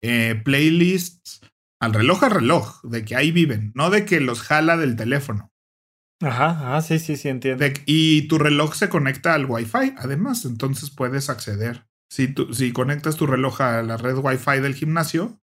eh, 0.03 0.39
playlists. 0.43 1.41
Al 1.79 1.93
reloj 1.93 2.23
al 2.23 2.31
reloj, 2.31 2.81
de 2.83 3.03
que 3.03 3.15
ahí 3.15 3.31
viven, 3.31 3.71
no 3.73 3.89
de 3.89 4.05
que 4.05 4.19
los 4.19 4.41
jala 4.43 4.77
del 4.77 4.95
teléfono. 4.95 5.51
Ajá, 6.21 6.51
ajá, 6.51 6.81
sí, 6.81 6.99
sí, 6.99 7.15
sí, 7.17 7.27
entiendo. 7.29 7.63
De- 7.63 7.81
y 7.87 8.27
tu 8.27 8.37
reloj 8.37 8.75
se 8.75 8.87
conecta 8.89 9.33
al 9.33 9.47
Wi-Fi, 9.47 9.95
además, 9.97 10.45
entonces 10.45 10.91
puedes 10.91 11.31
acceder. 11.31 11.87
Si, 12.11 12.27
tú, 12.27 12.53
si 12.53 12.71
conectas 12.71 13.15
tu 13.15 13.25
reloj 13.25 13.61
a 13.61 13.81
la 13.81 13.97
red 13.97 14.15
Wi-Fi 14.17 14.59
del 14.59 14.75
gimnasio, 14.75 15.40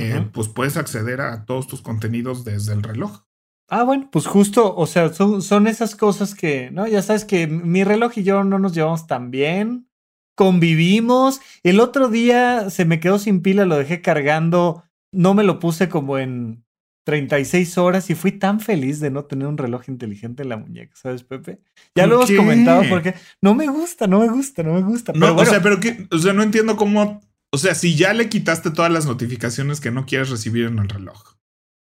eh, 0.00 0.28
pues 0.32 0.48
puedes 0.48 0.76
acceder 0.76 1.20
a 1.20 1.44
todos 1.44 1.66
tus 1.66 1.82
contenidos 1.82 2.44
desde 2.44 2.72
el 2.72 2.82
reloj. 2.82 3.24
Ah, 3.68 3.84
bueno, 3.84 4.08
pues 4.10 4.26
justo, 4.26 4.74
o 4.74 4.86
sea, 4.86 5.12
son, 5.12 5.42
son 5.42 5.66
esas 5.68 5.94
cosas 5.94 6.34
que, 6.34 6.70
¿no? 6.72 6.88
Ya 6.88 7.02
sabes 7.02 7.24
que 7.24 7.46
mi 7.46 7.84
reloj 7.84 8.12
y 8.16 8.24
yo 8.24 8.42
no 8.42 8.58
nos 8.58 8.74
llevamos 8.74 9.06
tan 9.06 9.30
bien, 9.30 9.88
convivimos. 10.34 11.40
El 11.62 11.78
otro 11.78 12.08
día 12.08 12.70
se 12.70 12.84
me 12.84 12.98
quedó 12.98 13.18
sin 13.18 13.42
pila, 13.42 13.66
lo 13.66 13.76
dejé 13.76 14.00
cargando, 14.02 14.84
no 15.12 15.34
me 15.34 15.44
lo 15.44 15.60
puse 15.60 15.88
como 15.88 16.18
en 16.18 16.64
36 17.04 17.78
horas 17.78 18.10
y 18.10 18.14
fui 18.14 18.32
tan 18.32 18.60
feliz 18.60 19.00
de 19.00 19.10
no 19.10 19.24
tener 19.24 19.48
un 19.48 19.58
reloj 19.58 19.88
inteligente 19.88 20.42
en 20.42 20.48
la 20.48 20.56
muñeca, 20.56 20.94
¿sabes, 20.96 21.22
Pepe? 21.22 21.60
Ya 21.94 22.06
lo 22.06 22.20
¿Por 22.20 22.30
hemos 22.30 22.40
comentado 22.40 22.82
porque 22.88 23.14
no 23.40 23.54
me 23.54 23.66
gusta, 23.68 24.06
no 24.06 24.20
me 24.20 24.28
gusta, 24.28 24.62
no 24.62 24.74
me 24.74 24.82
gusta. 24.82 25.12
No, 25.12 25.20
Pero 25.20 25.34
bueno, 25.34 25.48
o 25.48 25.52
sea, 25.52 25.62
pero 25.62 25.80
que, 25.80 26.06
o 26.10 26.18
sea, 26.18 26.32
no 26.32 26.42
entiendo 26.42 26.76
cómo. 26.76 27.20
O 27.52 27.58
sea, 27.58 27.74
si 27.74 27.96
ya 27.96 28.12
le 28.12 28.28
quitaste 28.28 28.70
todas 28.70 28.92
las 28.92 29.06
notificaciones 29.06 29.80
que 29.80 29.90
no 29.90 30.06
quieres 30.06 30.30
recibir 30.30 30.66
en 30.66 30.78
el 30.78 30.88
reloj. 30.88 31.34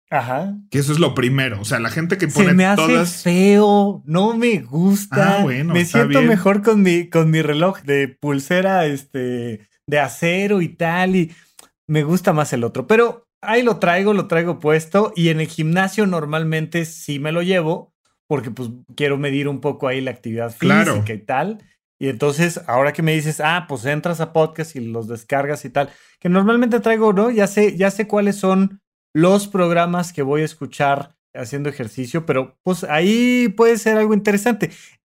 ajá. 0.10 0.56
Que 0.69 0.80
eso 0.80 0.91
es 0.93 0.99
lo 0.99 1.15
primero. 1.15 1.60
O 1.62 1.65
sea, 1.65 1.80
la 1.80 1.89
gente 1.89 2.17
que 2.17 2.30
Se 2.30 2.34
pone 2.43 2.54
me 2.54 2.65
hace 2.65 2.82
todas. 2.82 3.23
feo, 3.23 4.04
no 4.06 4.36
me 4.38 4.60
gusta. 4.60 5.39
Ah, 5.39 5.41
bueno, 5.43 5.73
me 5.73 5.82
está 5.82 5.99
siento 5.99 6.19
bien. 6.19 6.30
mejor 6.30 6.62
con 6.62 6.82
mi, 6.84 7.10
con 7.10 7.32
mi 7.32 7.41
reloj 7.41 7.82
de 7.84 8.08
pulsera 8.10 8.86
este, 8.86 9.67
de 9.88 9.99
acero 9.99 10.62
y 10.62 10.69
tal, 10.69 11.15
y 11.15 11.32
me 11.88 12.04
gusta 12.04 12.32
más 12.34 12.54
el 12.54 12.63
otro. 12.63 12.86
Pero 12.86 13.28
ahí 13.41 13.63
lo 13.63 13.78
traigo, 13.78 14.13
lo 14.13 14.28
traigo 14.28 14.60
puesto, 14.60 15.13
y 15.15 15.30
en 15.30 15.39
el 15.39 15.47
gimnasio 15.47 16.06
normalmente 16.06 16.86
sí 16.86 17.19
me 17.19 17.32
lo 17.32 17.41
llevo, 17.41 17.93
porque 18.28 18.52
pues 18.52 18.69
quiero 18.95 19.17
medir 19.17 19.47
un 19.47 19.62
poco 19.62 19.88
ahí 19.88 19.99
la 20.02 20.12
actividad 20.12 20.49
física 20.52 20.84
Claro. 20.84 21.04
y 21.08 21.17
tal. 21.19 21.58
Y 22.04 22.10
entonces, 22.10 22.60
ahora 22.68 22.92
que 22.92 23.02
me 23.02 23.13
dices, 23.13 23.39
ah, 23.39 23.66
pues 23.70 23.86
entras 23.86 24.20
a 24.20 24.34
podcast 24.34 24.76
y 24.76 24.82
los 24.82 25.08
descargas 25.08 25.63
y 25.63 25.70
tal, 25.70 25.89
que 26.20 26.28
normalmente 26.28 26.82
traigo, 26.82 27.13
¿no? 27.13 27.32
Ya 27.32 27.48
sé, 27.48 27.78
ya 27.78 27.92
sé 27.92 28.08
cuáles 28.08 28.36
son 28.36 28.82
los 29.13 29.48
programas 29.48 30.12
que 30.12 30.22
voy 30.22 30.42
a 30.42 30.44
escuchar 30.44 31.16
haciendo 31.34 31.70
ejercicio, 31.70 32.26
pero 32.26 32.58
pues 32.62 32.84
ahí 32.84 33.48
puede 33.56 33.78
ser 33.78 33.96
algo 33.98 34.13
interesante. 34.13 34.70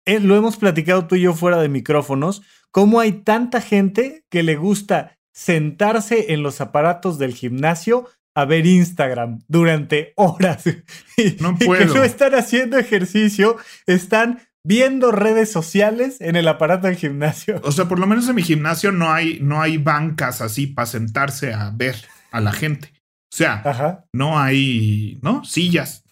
Eh, 0.07 0.19
lo 0.19 0.35
hemos 0.35 0.57
platicado 0.57 1.05
tú 1.05 1.13
y 1.13 1.21
yo 1.21 1.35
fuera 1.35 1.61
de 1.61 1.69
micrófonos, 1.69 2.41
cómo 2.71 2.99
hay 2.99 3.11
tanta 3.21 3.61
gente 3.61 4.25
que 4.31 4.41
le 4.41 4.55
gusta 4.55 5.15
sentarse 5.31 6.33
en 6.33 6.41
los 6.41 6.59
aparatos 6.59 7.19
del 7.19 7.35
gimnasio 7.35 8.07
a 8.33 8.45
ver 8.45 8.65
Instagram 8.65 9.41
durante 9.47 10.13
horas. 10.15 10.63
Y, 11.17 11.37
No 11.39 11.51
y 11.51 11.57
que 11.59 11.65
puedo. 11.65 11.93
no 11.93 12.03
están 12.03 12.33
haciendo 12.33 12.79
ejercicio, 12.79 13.57
están 13.85 14.39
viendo 14.69 15.11
redes 15.11 15.51
sociales 15.51 16.21
en 16.21 16.35
el 16.35 16.47
aparato 16.47 16.85
del 16.85 16.95
gimnasio. 16.95 17.59
O 17.63 17.71
sea, 17.71 17.85
por 17.85 17.97
lo 17.97 18.05
menos 18.05 18.29
en 18.29 18.35
mi 18.35 18.43
gimnasio 18.43 18.91
no 18.91 19.11
hay, 19.11 19.39
no 19.41 19.63
hay 19.63 19.79
bancas 19.79 20.41
así 20.41 20.67
para 20.67 20.85
sentarse 20.85 21.55
a 21.55 21.71
ver 21.71 21.95
a 22.29 22.39
la 22.39 22.51
gente. 22.51 22.93
O 23.33 23.35
sea, 23.35 23.63
Ajá. 23.65 24.05
no 24.13 24.39
hay, 24.39 25.17
¿no? 25.23 25.43
Sillas. 25.43 26.03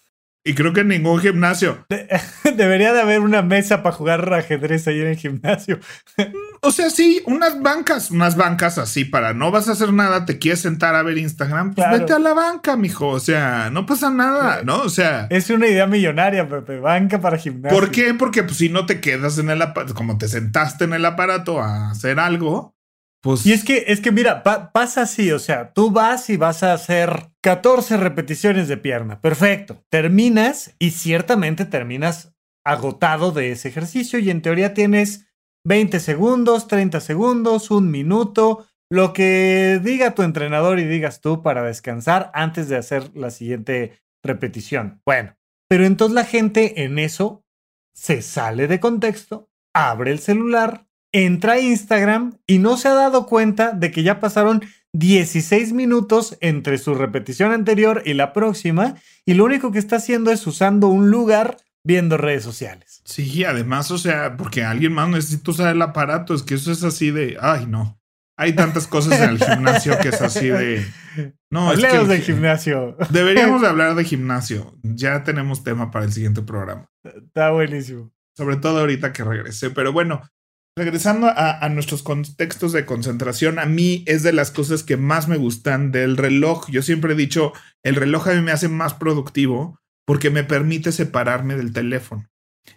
Y 0.44 0.54
creo 0.54 0.72
que 0.72 0.80
en 0.80 0.88
ningún 0.88 1.20
gimnasio. 1.20 1.86
Debería 2.56 2.92
de 2.92 3.00
haber 3.00 3.20
una 3.20 3.42
mesa 3.42 3.84
para 3.84 3.94
jugar 3.94 4.34
ajedrez 4.34 4.88
ahí 4.88 5.02
en 5.02 5.06
el 5.06 5.16
gimnasio. 5.16 5.78
O 6.68 6.70
sea, 6.70 6.90
sí, 6.90 7.22
unas 7.24 7.62
bancas, 7.62 8.10
unas 8.10 8.36
bancas 8.36 8.76
así 8.76 9.06
para 9.06 9.32
no 9.32 9.50
vas 9.50 9.68
a 9.68 9.72
hacer 9.72 9.90
nada, 9.92 10.26
te 10.26 10.38
quieres 10.38 10.60
sentar 10.60 10.94
a 10.94 11.02
ver 11.02 11.16
Instagram, 11.16 11.74
pues 11.74 11.86
Claro. 11.86 11.98
vete 12.00 12.12
a 12.12 12.18
la 12.18 12.34
banca, 12.34 12.76
mijo. 12.76 13.08
O 13.08 13.20
sea, 13.20 13.70
no 13.70 13.86
pasa 13.86 14.10
nada, 14.10 14.62
¿no? 14.64 14.82
O 14.82 14.88
sea, 14.90 15.26
Es 15.30 15.48
una 15.48 15.66
idea 15.66 15.86
millonaria, 15.86 16.46
Pepe. 16.46 16.78
Banca 16.78 17.20
para 17.20 17.38
gimnasio. 17.38 17.78
¿por 17.78 17.90
qué? 17.90 18.12
Porque 18.12 18.42
pues, 18.42 18.58
si 18.58 18.68
no 18.68 18.84
te 18.84 19.00
quedas 19.00 19.38
en 19.38 19.48
el 19.48 19.62
aparato, 19.62 19.94
como 19.94 20.18
te 20.18 20.28
sentaste 20.28 20.84
en 20.84 20.92
el 20.92 21.04
aparato 21.06 21.60
a 21.62 21.90
hacer 21.90 22.20
algo, 22.20 22.74
pues. 23.22 23.46
Y 23.46 23.52
es 23.54 23.64
que, 23.64 23.84
es 23.88 24.00
que 24.00 24.12
mira, 24.12 24.42
pa- 24.42 24.70
pasa 24.70 25.02
así, 25.02 25.32
o 25.32 25.38
sea, 25.38 25.72
tú 25.72 25.90
vas 25.90 26.28
y 26.28 26.36
vas 26.36 26.62
a 26.62 26.74
hacer 26.74 27.30
14 27.40 27.96
repeticiones 27.96 28.68
de 28.68 28.76
pierna. 28.76 29.20
Perfecto. 29.22 29.82
Terminas 29.90 30.74
y 30.78 30.90
ciertamente 30.90 31.64
terminas 31.64 32.34
agotado 32.64 33.32
de 33.32 33.52
ese 33.52 33.68
ejercicio 33.68 34.18
y 34.18 34.28
en 34.30 34.42
teoría 34.42 34.74
tienes 34.74 35.24
20 35.68 36.00
segundos, 36.00 36.66
30 36.66 36.98
segundos, 37.00 37.70
un 37.70 37.90
minuto, 37.90 38.66
lo 38.90 39.12
que 39.12 39.78
diga 39.84 40.14
tu 40.14 40.22
entrenador 40.22 40.78
y 40.78 40.84
digas 40.84 41.20
tú 41.20 41.42
para 41.42 41.62
descansar 41.62 42.30
antes 42.32 42.70
de 42.70 42.76
hacer 42.76 43.14
la 43.14 43.30
siguiente 43.30 44.00
repetición. 44.24 45.02
Bueno, 45.04 45.36
pero 45.68 45.84
entonces 45.84 46.14
la 46.14 46.24
gente 46.24 46.84
en 46.84 46.98
eso 46.98 47.44
se 47.94 48.22
sale 48.22 48.66
de 48.66 48.80
contexto, 48.80 49.50
abre 49.74 50.10
el 50.10 50.20
celular, 50.20 50.86
entra 51.12 51.54
a 51.54 51.60
Instagram 51.60 52.38
y 52.46 52.58
no 52.58 52.78
se 52.78 52.88
ha 52.88 52.94
dado 52.94 53.26
cuenta 53.26 53.72
de 53.72 53.90
que 53.90 54.02
ya 54.02 54.20
pasaron 54.20 54.62
16 54.94 55.74
minutos 55.74 56.38
entre 56.40 56.78
su 56.78 56.94
repetición 56.94 57.52
anterior 57.52 58.02
y 58.06 58.14
la 58.14 58.32
próxima 58.32 58.94
y 59.26 59.34
lo 59.34 59.44
único 59.44 59.70
que 59.70 59.80
está 59.80 59.96
haciendo 59.96 60.30
es 60.30 60.46
usando 60.46 60.88
un 60.88 61.10
lugar 61.10 61.58
viendo 61.88 62.18
redes 62.18 62.44
sociales. 62.44 63.00
Sí, 63.06 63.42
además, 63.44 63.90
o 63.90 63.96
sea, 63.98 64.36
porque 64.36 64.62
alguien 64.62 64.92
más 64.92 65.08
necesita 65.08 65.50
usar 65.50 65.74
el 65.74 65.80
aparato, 65.82 66.34
es 66.34 66.42
que 66.42 66.54
eso 66.54 66.70
es 66.70 66.84
así 66.84 67.10
de, 67.10 67.38
ay, 67.40 67.66
no. 67.66 67.98
Hay 68.40 68.52
tantas 68.52 68.86
cosas 68.86 69.18
en 69.20 69.30
el 69.30 69.42
gimnasio 69.42 69.98
que 69.98 70.10
es 70.10 70.20
así 70.22 70.46
de. 70.48 70.86
No, 71.50 71.72
es 71.72 71.80
que 71.80 71.86
Hablemos 71.86 72.02
el 72.04 72.08
del 72.10 72.20
gi- 72.20 72.26
gimnasio. 72.34 72.96
Deberíamos 73.10 73.62
de 73.62 73.66
hablar 73.68 73.96
de 73.96 74.04
gimnasio. 74.04 74.78
Ya 74.84 75.24
tenemos 75.24 75.64
tema 75.64 75.90
para 75.90 76.04
el 76.04 76.12
siguiente 76.12 76.42
programa. 76.42 76.86
Está 77.02 77.50
buenísimo. 77.50 78.12
Sobre 78.36 78.54
todo 78.56 78.78
ahorita 78.78 79.12
que 79.12 79.24
regresé. 79.24 79.70
Pero 79.70 79.92
bueno, 79.92 80.22
regresando 80.76 81.26
a, 81.26 81.58
a 81.58 81.68
nuestros 81.68 82.04
contextos 82.04 82.70
de 82.72 82.84
concentración, 82.86 83.58
a 83.58 83.66
mí 83.66 84.04
es 84.06 84.22
de 84.22 84.32
las 84.32 84.52
cosas 84.52 84.84
que 84.84 84.96
más 84.96 85.26
me 85.26 85.36
gustan 85.36 85.90
del 85.90 86.16
reloj. 86.16 86.68
Yo 86.70 86.82
siempre 86.82 87.14
he 87.14 87.16
dicho, 87.16 87.52
el 87.82 87.96
reloj 87.96 88.28
a 88.28 88.34
mí 88.34 88.42
me 88.42 88.52
hace 88.52 88.68
más 88.68 88.94
productivo 88.94 89.80
porque 90.08 90.30
me 90.30 90.42
permite 90.42 90.90
separarme 90.90 91.54
del 91.54 91.74
teléfono. 91.74 92.26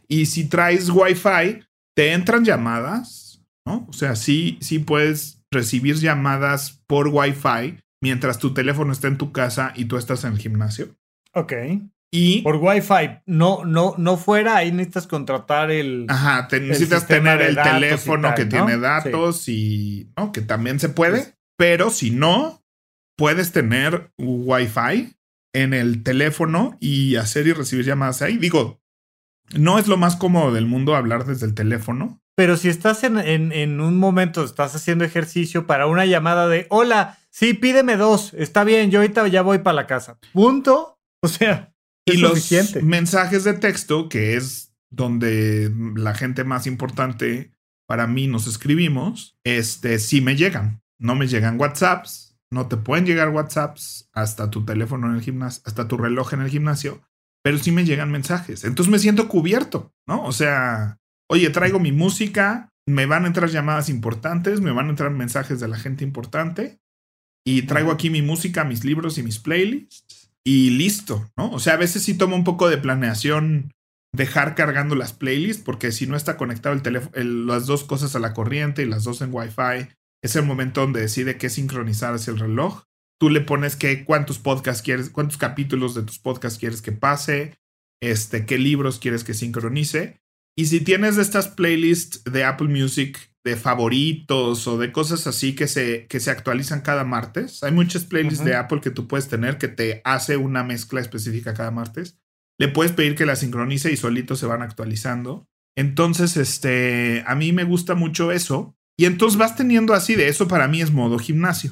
Y 0.09 0.25
si 0.25 0.49
traes 0.49 0.89
Wi-Fi, 0.89 1.63
te 1.95 2.11
entran 2.11 2.43
llamadas, 2.43 3.41
¿no? 3.65 3.85
O 3.89 3.93
sea, 3.93 4.17
sí, 4.17 4.57
sí 4.59 4.79
puedes 4.79 5.41
recibir 5.49 5.95
llamadas 5.95 6.83
por 6.87 7.07
Wi-Fi 7.07 7.79
mientras 8.03 8.37
tu 8.37 8.53
teléfono 8.53 8.91
está 8.91 9.07
en 9.07 9.17
tu 9.17 9.31
casa 9.31 9.71
y 9.77 9.85
tú 9.85 9.95
estás 9.95 10.25
en 10.25 10.33
el 10.33 10.39
gimnasio. 10.39 10.93
Ok. 11.33 11.53
Y 12.13 12.41
Por 12.41 12.57
Wi-Fi, 12.57 13.21
no, 13.27 13.63
no, 13.63 13.95
no 13.97 14.17
fuera, 14.17 14.57
ahí 14.57 14.73
necesitas 14.73 15.07
contratar 15.07 15.71
el. 15.71 16.07
Ajá, 16.09 16.49
te 16.49 16.59
necesitas 16.59 17.07
tener 17.07 17.41
el 17.41 17.55
teléfono 17.55 18.27
tal, 18.27 18.35
que 18.35 18.43
¿no? 18.43 18.49
tiene 18.49 18.73
Sí. 18.75 18.81
datos 18.81 19.47
y 19.47 20.11
¿no? 20.17 20.33
que 20.33 20.41
también 20.41 20.81
se 20.81 20.89
puede, 20.89 21.11
Pues- 21.19 21.33
pero 21.57 21.89
si 21.91 22.11
no, 22.11 22.61
puedes 23.17 23.53
tener 23.53 24.11
Wi-Fi 24.17 25.13
en 25.53 25.73
el 25.73 26.03
teléfono 26.03 26.77
y 26.79 27.15
hacer 27.15 27.47
y 27.47 27.53
recibir 27.53 27.85
llamadas 27.85 28.21
ahí. 28.21 28.37
Digo, 28.37 28.81
no 29.55 29.79
es 29.79 29.87
lo 29.87 29.97
más 29.97 30.15
cómodo 30.15 30.53
del 30.53 30.65
mundo 30.65 30.95
hablar 30.95 31.25
desde 31.25 31.45
el 31.45 31.53
teléfono. 31.53 32.21
Pero 32.35 32.57
si 32.57 32.69
estás 32.69 33.03
en, 33.03 33.17
en, 33.17 33.81
un 33.81 33.97
momento, 33.97 34.43
estás 34.43 34.73
haciendo 34.73 35.03
ejercicio 35.03 35.67
para 35.67 35.87
una 35.87 36.05
llamada 36.05 36.47
de, 36.47 36.65
hola, 36.69 37.19
sí, 37.29 37.53
pídeme 37.53 37.97
dos, 37.97 38.33
está 38.33 38.63
bien, 38.63 38.89
yo 38.89 38.99
ahorita 38.99 39.27
ya 39.27 39.41
voy 39.41 39.59
para 39.59 39.75
la 39.75 39.87
casa. 39.87 40.17
Punto. 40.33 40.99
O 41.21 41.27
sea, 41.27 41.73
y 42.05 42.17
los 42.17 42.51
mensajes 42.81 43.43
de 43.43 43.53
texto, 43.53 44.09
que 44.09 44.35
es 44.37 44.73
donde 44.89 45.71
la 45.95 46.15
gente 46.15 46.43
más 46.43 46.65
importante 46.67 47.53
para 47.87 48.07
mí 48.07 48.27
nos 48.27 48.47
escribimos, 48.47 49.37
este, 49.43 49.99
sí 49.99 50.21
me 50.21 50.35
llegan. 50.35 50.81
No 50.97 51.15
me 51.15 51.27
llegan 51.27 51.59
WhatsApps, 51.59 52.30
no 52.51 52.67
te 52.67 52.77
pueden 52.77 53.05
llegar 53.05 53.29
WhatsApps 53.29 54.09
hasta 54.13 54.49
tu 54.49 54.65
teléfono 54.65 55.07
en 55.07 55.15
el 55.15 55.21
gimnasio, 55.21 55.63
hasta 55.65 55.87
tu 55.87 55.97
reloj 55.97 56.33
en 56.33 56.41
el 56.41 56.49
gimnasio, 56.49 57.01
pero 57.43 57.57
sí 57.57 57.71
me 57.71 57.85
llegan 57.85 58.11
mensajes. 58.11 58.63
Entonces 58.63 58.91
me 58.91 58.99
siento 58.99 59.27
cubierto, 59.27 59.93
¿no? 60.07 60.23
O 60.25 60.31
sea, 60.31 60.99
oye, 61.29 61.49
traigo 61.49 61.79
mi 61.79 61.91
música, 61.91 62.69
me 62.87 63.05
van 63.05 63.23
a 63.23 63.27
entrar 63.27 63.49
llamadas 63.49 63.89
importantes, 63.89 64.61
me 64.61 64.71
van 64.71 64.87
a 64.87 64.89
entrar 64.89 65.11
mensajes 65.11 65.59
de 65.59 65.67
la 65.67 65.77
gente 65.77 66.03
importante 66.03 66.79
y 67.45 67.63
traigo 67.63 67.91
aquí 67.91 68.09
mi 68.09 68.21
música, 68.21 68.63
mis 68.63 68.83
libros 68.83 69.17
y 69.17 69.23
mis 69.23 69.39
playlists 69.39 70.31
y 70.43 70.71
listo, 70.71 71.29
¿no? 71.37 71.51
O 71.51 71.59
sea, 71.59 71.73
a 71.73 71.77
veces 71.77 72.03
sí 72.03 72.15
tomo 72.15 72.35
un 72.35 72.43
poco 72.43 72.69
de 72.69 72.77
planeación 72.77 73.71
dejar 74.13 74.55
cargando 74.55 74.95
las 74.95 75.13
playlists 75.13 75.63
porque 75.63 75.91
si 75.91 76.05
no 76.05 76.17
está 76.17 76.35
conectado 76.35 76.75
el 76.75 76.81
teléfono, 76.81 77.15
las 77.23 77.65
dos 77.65 77.85
cosas 77.85 78.15
a 78.15 78.19
la 78.19 78.33
corriente 78.33 78.81
y 78.81 78.85
las 78.85 79.03
dos 79.03 79.21
en 79.21 79.33
Wi-Fi, 79.33 79.89
es 80.23 80.35
el 80.35 80.45
momento 80.45 80.81
donde 80.81 81.01
decide 81.01 81.37
qué 81.37 81.49
sincronizar 81.49 82.13
hacia 82.13 82.31
el 82.31 82.39
reloj. 82.39 82.83
Tú 83.19 83.29
le 83.29 83.41
pones 83.41 83.75
qué, 83.75 84.03
cuántos 84.03 84.39
podcasts 84.39 84.81
quieres, 84.81 85.09
cuántos 85.09 85.37
capítulos 85.37 85.93
de 85.95 86.03
tus 86.03 86.19
podcasts 86.19 86.59
quieres 86.59 86.81
que 86.81 86.91
pase, 86.91 87.57
este, 88.01 88.45
qué 88.45 88.57
libros 88.57 88.99
quieres 88.99 89.23
que 89.23 89.33
sincronice. 89.33 90.21
Y 90.57 90.65
si 90.65 90.81
tienes 90.81 91.17
estas 91.17 91.47
playlists 91.47 92.23
de 92.23 92.43
Apple 92.43 92.67
Music 92.67 93.31
de 93.43 93.55
favoritos 93.55 94.67
o 94.67 94.77
de 94.77 94.91
cosas 94.91 95.25
así 95.25 95.55
que 95.55 95.67
se, 95.67 96.05
que 96.07 96.19
se 96.19 96.31
actualizan 96.31 96.81
cada 96.81 97.03
martes. 97.03 97.63
Hay 97.63 97.71
muchas 97.71 98.05
playlists 98.05 98.45
de 98.45 98.55
Apple 98.55 98.81
que 98.81 98.91
tú 98.91 99.07
puedes 99.07 99.27
tener 99.27 99.57
que 99.57 99.67
te 99.67 100.01
hace 100.03 100.37
una 100.37 100.63
mezcla 100.63 101.01
específica 101.01 101.53
cada 101.53 101.71
martes. 101.71 102.19
Le 102.59 102.67
puedes 102.67 102.91
pedir 102.91 103.15
que 103.15 103.25
la 103.25 103.35
sincronice 103.35 103.91
y 103.91 103.97
solito 103.97 104.35
se 104.35 104.45
van 104.45 104.61
actualizando. 104.61 105.47
Entonces, 105.75 106.37
este, 106.37 107.23
a 107.25 107.33
mí 107.33 107.53
me 107.53 107.63
gusta 107.63 107.95
mucho 107.95 108.31
eso. 108.31 108.77
Y 109.01 109.05
entonces 109.05 109.39
vas 109.39 109.55
teniendo 109.55 109.95
así 109.95 110.13
de 110.13 110.27
eso 110.27 110.47
para 110.47 110.67
mí 110.67 110.79
es 110.79 110.91
modo 110.91 111.17
gimnasio. 111.17 111.71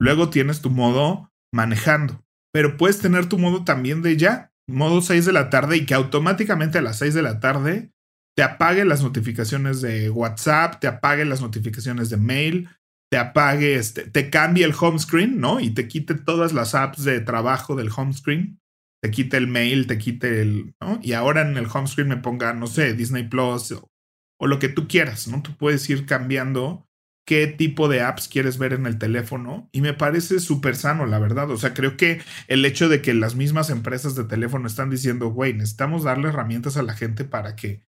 Luego 0.00 0.30
tienes 0.30 0.60
tu 0.60 0.70
modo 0.70 1.28
manejando. 1.52 2.24
Pero 2.52 2.76
puedes 2.76 3.00
tener 3.00 3.26
tu 3.26 3.36
modo 3.36 3.64
también 3.64 4.00
de 4.00 4.16
ya, 4.16 4.52
modo 4.68 5.00
6 5.00 5.26
de 5.26 5.32
la 5.32 5.50
tarde 5.50 5.76
y 5.76 5.86
que 5.86 5.94
automáticamente 5.94 6.78
a 6.78 6.82
las 6.82 7.00
6 7.00 7.14
de 7.14 7.22
la 7.22 7.40
tarde 7.40 7.90
te 8.36 8.44
apague 8.44 8.84
las 8.84 9.02
notificaciones 9.02 9.80
de 9.80 10.08
WhatsApp, 10.08 10.78
te 10.78 10.86
apague 10.86 11.24
las 11.24 11.40
notificaciones 11.40 12.10
de 12.10 12.16
mail, 12.16 12.68
te 13.10 13.18
apague, 13.18 13.74
este, 13.74 14.04
te 14.04 14.30
cambie 14.30 14.64
el 14.64 14.74
home 14.78 15.00
screen, 15.00 15.40
¿no? 15.40 15.58
Y 15.58 15.70
te 15.70 15.88
quite 15.88 16.14
todas 16.14 16.52
las 16.52 16.76
apps 16.76 17.02
de 17.02 17.18
trabajo 17.18 17.74
del 17.74 17.90
home 17.90 18.12
screen, 18.12 18.60
te 19.02 19.10
quite 19.10 19.36
el 19.36 19.48
mail, 19.48 19.88
te 19.88 19.98
quite 19.98 20.42
el, 20.42 20.76
¿no? 20.80 21.00
Y 21.02 21.14
ahora 21.14 21.40
en 21.40 21.56
el 21.56 21.66
home 21.66 21.88
screen 21.88 22.08
me 22.08 22.18
ponga, 22.18 22.54
no 22.54 22.68
sé, 22.68 22.94
Disney 22.94 23.24
Plus 23.24 23.72
o, 23.72 23.90
o 24.38 24.46
lo 24.46 24.58
que 24.58 24.68
tú 24.68 24.88
quieras, 24.88 25.28
¿no? 25.28 25.42
Tú 25.42 25.56
puedes 25.56 25.88
ir 25.90 26.06
cambiando 26.06 26.86
qué 27.26 27.46
tipo 27.46 27.88
de 27.88 28.00
apps 28.00 28.26
quieres 28.26 28.56
ver 28.56 28.72
en 28.72 28.86
el 28.86 28.98
teléfono 28.98 29.68
y 29.70 29.82
me 29.82 29.92
parece 29.92 30.40
súper 30.40 30.76
sano, 30.76 31.04
la 31.04 31.18
verdad. 31.18 31.50
O 31.50 31.58
sea, 31.58 31.74
creo 31.74 31.96
que 31.96 32.22
el 32.46 32.64
hecho 32.64 32.88
de 32.88 33.02
que 33.02 33.12
las 33.12 33.34
mismas 33.34 33.68
empresas 33.68 34.14
de 34.14 34.24
teléfono 34.24 34.66
están 34.66 34.88
diciendo, 34.88 35.28
güey, 35.28 35.52
necesitamos 35.52 36.04
darle 36.04 36.28
herramientas 36.28 36.78
a 36.78 36.82
la 36.82 36.94
gente 36.94 37.24
para 37.24 37.54
que 37.54 37.86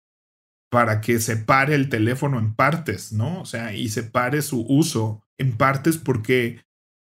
para 0.71 1.01
que 1.01 1.19
separe 1.19 1.75
el 1.75 1.89
teléfono 1.89 2.39
en 2.39 2.55
partes, 2.55 3.13
¿no? 3.13 3.41
O 3.41 3.45
sea, 3.45 3.75
y 3.75 3.89
separe 3.89 4.41
su 4.41 4.65
uso 4.69 5.25
en 5.37 5.57
partes 5.57 5.99
porque 5.99 6.61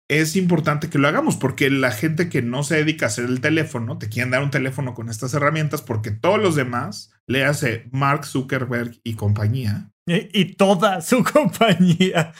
es 0.09 0.37
importante 0.37 0.88
que 0.88 0.99
lo 0.99 1.09
hagamos, 1.09 1.37
porque 1.37 1.69
la 1.71 1.90
gente 1.90 2.29
que 2.29 2.42
no 2.42 2.62
se 2.62 2.77
dedica 2.77 3.07
a 3.07 3.09
hacer 3.09 3.25
el 3.25 3.40
teléfono, 3.40 3.99
te 3.99 4.09
quieren 4.09 4.31
dar 4.31 4.42
un 4.42 4.51
teléfono 4.51 4.95
con 4.95 5.09
estas 5.09 5.35
herramientas, 5.35 5.83
porque 5.83 6.11
todos 6.11 6.40
los 6.40 6.55
demás, 6.55 7.12
le 7.27 7.45
hace 7.45 7.88
Mark 7.90 8.25
Zuckerberg 8.25 9.01
y 9.03 9.14
compañía. 9.14 9.90
Y, 10.07 10.55
toda 10.55 11.01
su 11.01 11.25
compañía. 11.33 12.33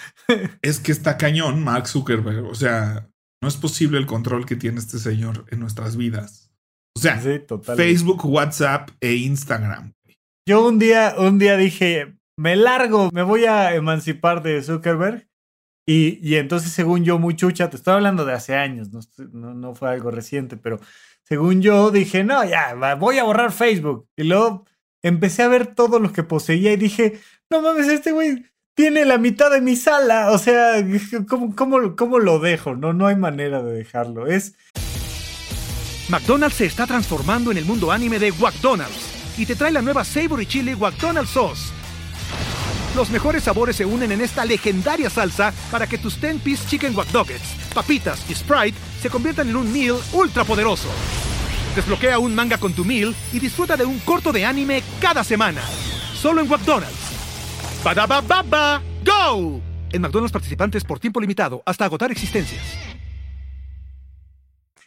es 0.62 0.79
que 0.79 0.92
está 0.92 1.16
cañón 1.16 1.64
Mark 1.64 1.88
Zuckerberg, 1.88 2.44
o 2.44 2.55
sea, 2.55 3.09
no 3.42 3.48
es 3.48 3.57
posible 3.57 3.98
el 3.98 4.07
control 4.07 4.46
que 4.46 4.57
tiene 4.57 4.79
este 4.79 4.98
señor 4.98 5.44
en 5.50 5.61
nuestras 5.61 5.96
vidas. 5.96 6.52
O 6.96 7.00
sea, 7.00 7.18
Facebook, 7.18 8.24
WhatsApp 8.24 8.90
e 9.00 9.14
Instagram. 9.14 9.92
Yo 10.48 10.66
un 10.66 10.79
día, 10.79 11.14
un 11.18 11.38
día 11.38 11.57
dije, 11.57 12.16
me 12.38 12.57
largo, 12.57 13.11
me 13.12 13.22
voy 13.22 13.44
a 13.44 13.74
emancipar 13.74 14.42
de 14.42 14.62
Zuckerberg. 14.62 15.29
Y, 15.88 16.35
entonces, 16.35 16.72
según 16.72 17.05
yo, 17.05 17.18
muy 17.20 17.37
chucha, 17.37 17.70
te 17.70 17.77
estoy 17.77 17.94
hablando 17.94 18.25
de 18.25 18.33
hace 18.33 18.57
años, 18.57 18.90
no, 19.33 19.55
no, 19.55 19.75
fue 19.77 19.88
algo 19.88 20.11
reciente, 20.11 20.57
pero 20.57 20.81
según 21.22 21.62
yo 21.62 21.92
dije, 21.92 22.25
no, 22.25 22.44
ya, 22.44 22.75
voy 22.96 23.18
a 23.18 23.25
borrar 23.25 23.53
Facebook. 23.53 24.09
Y 24.16 24.25
luego 24.25 24.64
empecé 25.03 25.44
a 25.44 25.49
ver 25.49 25.68
todo 25.75 26.01
lo 26.01 26.12
que 26.12 26.25
poseía 26.25 26.72
y 26.72 26.77
dije, 26.77 27.20
no 27.51 27.62
mames, 27.62 27.87
este 27.87 28.11
güey 28.11 28.44
tiene 28.75 29.05
la 29.05 29.16
mitad 29.18 29.49
de 29.51 29.61
mi 29.61 29.77
sala. 29.77 30.33
O 30.33 30.38
sea, 30.38 30.85
¿cómo, 31.29 31.55
cómo, 31.55 31.94
cómo 31.94 32.18
lo 32.18 32.40
dejo? 32.40 32.75
No, 32.75 32.92
no 32.92 33.07
hay 33.07 33.16
manera 33.16 33.62
de 33.62 33.72
dejarlo. 33.72 34.27
Es. 34.27 34.55
McDonald's 36.09 36.57
se 36.57 36.66
está 36.66 36.87
transformando 36.87 37.53
en 37.53 37.59
el 37.59 37.64
mundo 37.64 37.92
anime 37.92 38.18
de 38.18 38.33
McDonald's 38.33 39.38
y 39.38 39.46
te 39.46 39.55
trae 39.55 39.70
la 39.70 39.83
nueva 39.83 40.05
Savory 40.05 40.46
Chili 40.46 40.75
McDonald's 40.75 41.31
Sauce. 41.31 41.72
Los 42.96 43.11
mejores 43.11 43.44
sabores 43.44 43.76
se 43.76 43.85
unen 43.85 44.11
en 44.11 44.22
esta 44.22 44.44
legendaria 44.46 45.11
salsa 45.11 45.52
para 45.70 45.87
que 45.87 45.98
tus 45.98 46.20
10-piece 46.20 46.66
chicken 46.66 46.96
wack 46.96 47.09
papitas 47.74 48.28
y 48.28 48.35
Sprite 48.35 48.76
se 49.00 49.11
conviertan 49.11 49.50
en 49.50 49.56
un 49.56 49.70
meal 49.70 49.96
ultra 50.14 50.44
poderoso. 50.44 50.88
Desbloquea 51.74 52.18
un 52.18 52.35
manga 52.35 52.56
con 52.56 52.72
tu 52.72 52.87
meal 52.87 53.14
y 53.35 53.38
disfruta 53.38 53.76
de 53.76 53.85
un 53.85 53.98
corto 53.98 54.32
de 54.32 54.46
anime 54.46 54.82
cada 54.98 55.22
semana. 55.22 55.61
Solo 56.14 56.40
en 56.40 56.48
McDonald's. 56.48 57.12
baba 57.85 58.82
¡Go! 59.04 59.61
En 59.92 60.00
McDonald's 60.00 60.32
participantes 60.32 60.82
por 60.82 60.98
tiempo 60.98 61.20
limitado 61.20 61.62
hasta 61.66 61.85
agotar 61.85 62.11
existencias. 62.11 62.64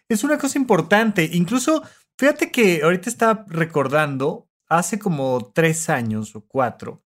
Es 0.09 0.23
una 0.23 0.39
cosa 0.39 0.57
importante. 0.57 1.29
Incluso 1.31 1.83
Fíjate 2.19 2.51
que 2.51 2.81
ahorita 2.83 3.09
estaba 3.09 3.45
recordando, 3.47 4.49
hace 4.67 4.99
como 4.99 5.53
tres 5.55 5.89
años 5.89 6.35
o 6.35 6.41
cuatro, 6.45 7.01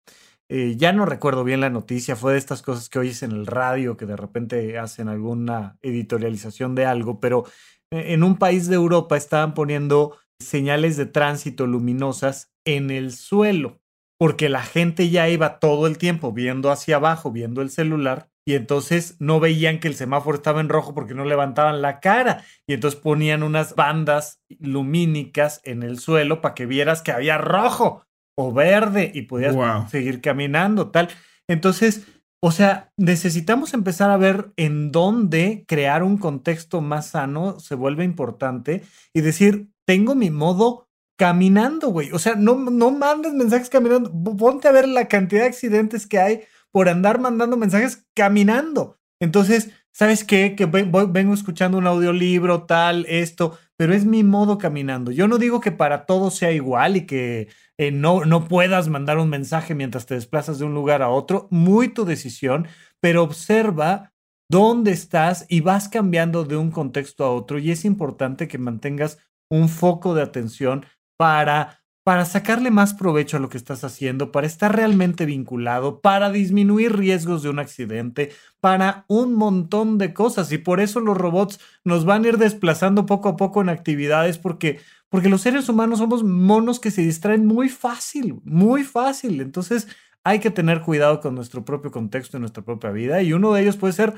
eh, 0.56 0.76
ya 0.78 0.94
no 0.94 1.08
recuerdo 1.08 1.44
bien 1.44 1.62
la 1.62 1.72
noticia, 1.72 2.16
fue 2.16 2.34
de 2.34 2.38
estas 2.38 2.62
cosas 2.62 2.88
que 2.88 3.00
oyes 3.00 3.24
en 3.24 3.32
el 3.32 3.48
radio, 3.48 3.98
que 3.98 4.06
de 4.06 4.16
repente 4.16 4.78
hacen 4.78 5.08
alguna 5.08 5.80
editorialización 5.82 6.76
de 6.76 6.86
algo, 6.86 7.20
pero 7.20 7.46
eh, 7.90 8.14
en 8.14 8.22
un 8.22 8.38
país 8.38 8.68
de 8.68 8.76
Europa 8.76 9.18
estaban 9.18 9.56
poniendo 9.56 10.16
señales 10.40 10.96
de 10.96 11.08
tránsito 11.08 11.66
luminosas 11.66 12.54
en 12.66 12.92
el 12.92 13.14
suelo, 13.14 13.82
porque 14.20 14.48
la 14.48 14.62
gente 14.62 15.10
ya 15.10 15.28
iba 15.28 15.58
todo 15.58 15.88
el 15.88 15.98
tiempo 15.98 16.32
viendo 16.34 16.70
hacia 16.70 16.98
abajo, 16.98 17.32
viendo 17.32 17.64
el 17.64 17.72
celular, 17.72 18.30
y 18.46 18.54
entonces 18.54 19.16
no 19.18 19.40
veían 19.40 19.80
que 19.80 19.88
el 19.88 19.96
semáforo 19.96 20.38
estaba 20.38 20.62
en 20.62 20.70
rojo 20.70 20.94
porque 20.94 21.16
no 21.16 21.26
levantaban 21.26 21.82
la 21.82 22.00
cara 22.00 22.44
y 22.68 22.74
entonces 22.74 23.00
ponían 23.00 23.42
unas 23.42 23.74
bandas 23.74 24.44
lumínicas 24.60 25.62
en 25.64 25.82
el 25.82 25.98
suelo 25.98 26.42
para 26.42 26.54
que 26.54 26.68
vieras 26.68 27.02
que 27.02 27.14
había 27.14 27.40
rojo 27.40 28.06
o 28.36 28.52
verde 28.52 29.12
y 29.14 29.24
podías 29.24 29.56
seguir 29.90 30.22
caminando, 30.22 30.90
tal. 30.92 31.10
Entonces, 31.48 32.06
o 32.42 32.52
sea, 32.52 32.92
necesitamos 32.98 33.74
empezar 33.74 34.10
a 34.10 34.18
ver 34.18 34.52
en 34.58 34.92
dónde 34.92 35.64
crear 35.68 36.04
un 36.04 36.18
contexto 36.18 36.82
más 36.82 37.08
sano 37.08 37.60
se 37.60 37.76
vuelve 37.76 38.04
importante 38.04 38.84
y 39.14 39.22
decir, 39.22 39.70
tengo 39.86 40.16
mi 40.16 40.30
modo 40.30 40.90
caminando, 41.18 41.90
güey. 41.90 42.12
O 42.12 42.20
sea, 42.20 42.36
no, 42.36 42.56
no 42.56 42.92
mandes 42.92 43.34
mensajes 43.34 43.70
caminando, 43.70 44.12
ponte 44.38 44.68
a 44.68 44.74
ver 44.74 44.88
la 44.88 45.08
cantidad 45.08 45.44
de 45.44 45.48
accidentes 45.48 46.06
que 46.06 46.20
hay 46.20 46.42
por 46.72 46.90
andar 46.90 47.20
mandando 47.20 47.56
mensajes 47.56 48.06
caminando. 48.14 49.00
Entonces, 49.22 49.70
¿sabes 49.94 50.24
qué? 50.24 50.56
Que 50.56 50.66
vengo 50.66 51.34
escuchando 51.34 51.78
un 51.78 51.88
audiolibro, 51.88 52.64
tal, 52.64 53.06
esto, 53.08 53.58
pero 53.78 53.94
es 53.94 54.06
mi 54.06 54.24
modo 54.24 54.58
caminando. 54.58 55.12
Yo 55.12 55.28
no 55.28 55.38
digo 55.38 55.60
que 55.60 55.72
para 55.72 56.06
todos 56.06 56.36
sea 56.36 56.52
igual 56.52 56.98
y 56.98 57.06
que 57.06 57.48
eh, 57.78 57.92
no, 57.92 58.26
no 58.26 58.48
puedas 58.48 58.88
mandar 58.88 59.18
un 59.18 59.30
mensaje 59.30 59.76
mientras 59.76 60.06
te 60.06 60.16
desplazas 60.16 60.60
de 60.60 60.66
un 60.66 60.74
lugar 60.74 61.02
a 61.02 61.10
otro. 61.10 61.48
Muy 61.50 61.90
tu 61.90 62.06
decisión, 62.06 62.68
pero 63.00 63.24
observa 63.24 64.14
dónde 64.50 64.92
estás 64.92 65.46
y 65.50 65.62
vas 65.62 65.90
cambiando 65.90 66.44
de 66.44 66.58
un 66.58 66.72
contexto 66.72 67.26
a 67.26 67.32
otro 67.32 67.60
y 67.60 67.72
es 67.72 67.86
importante 67.86 68.48
que 68.48 68.58
mantengas 68.58 69.18
un 69.50 69.70
foco 69.70 70.14
de 70.14 70.22
atención 70.22 70.86
para 71.18 71.83
para 72.04 72.26
sacarle 72.26 72.70
más 72.70 72.94
provecho 72.94 73.38
a 73.38 73.40
lo 73.40 73.48
que 73.50 73.58
estás 73.58 73.84
haciendo, 73.86 74.32
para 74.32 74.46
estar 74.46 74.76
realmente 74.76 75.26
vinculado, 75.26 76.02
para 76.02 76.32
disminuir 76.32 76.98
riesgos 76.98 77.44
de 77.44 77.50
un 77.50 77.60
accidente, 77.60 78.32
para 78.60 79.06
un 79.08 79.34
montón 79.36 79.98
de 79.98 80.14
cosas. 80.14 80.52
Y 80.52 80.58
por 80.58 80.82
eso 80.82 81.00
los 81.00 81.18
robots 81.18 81.60
nos 81.86 82.04
van 82.06 82.26
a 82.26 82.28
ir 82.30 82.38
desplazando 82.38 83.06
poco 83.06 83.30
a 83.30 83.38
poco 83.38 83.62
en 83.62 83.70
actividades 83.70 84.38
porque, 84.38 84.82
porque 85.08 85.30
los 85.30 85.42
seres 85.42 85.70
humanos 85.70 86.00
somos 86.00 86.24
monos 86.24 86.80
que 86.82 86.92
se 86.92 87.04
distraen 87.04 87.46
muy 87.46 87.70
fácil, 87.70 88.42
muy 88.44 88.84
fácil. 88.84 89.40
Entonces 89.40 89.88
hay 90.26 90.40
que 90.40 90.52
tener 90.52 90.82
cuidado 90.82 91.22
con 91.22 91.36
nuestro 91.36 91.64
propio 91.64 91.92
contexto 91.92 92.38
y 92.38 92.42
nuestra 92.42 92.64
propia 92.64 92.92
vida. 92.92 93.22
Y 93.22 93.32
uno 93.32 93.54
de 93.54 93.62
ellos 93.62 93.78
puede 93.78 93.94
ser 93.94 94.14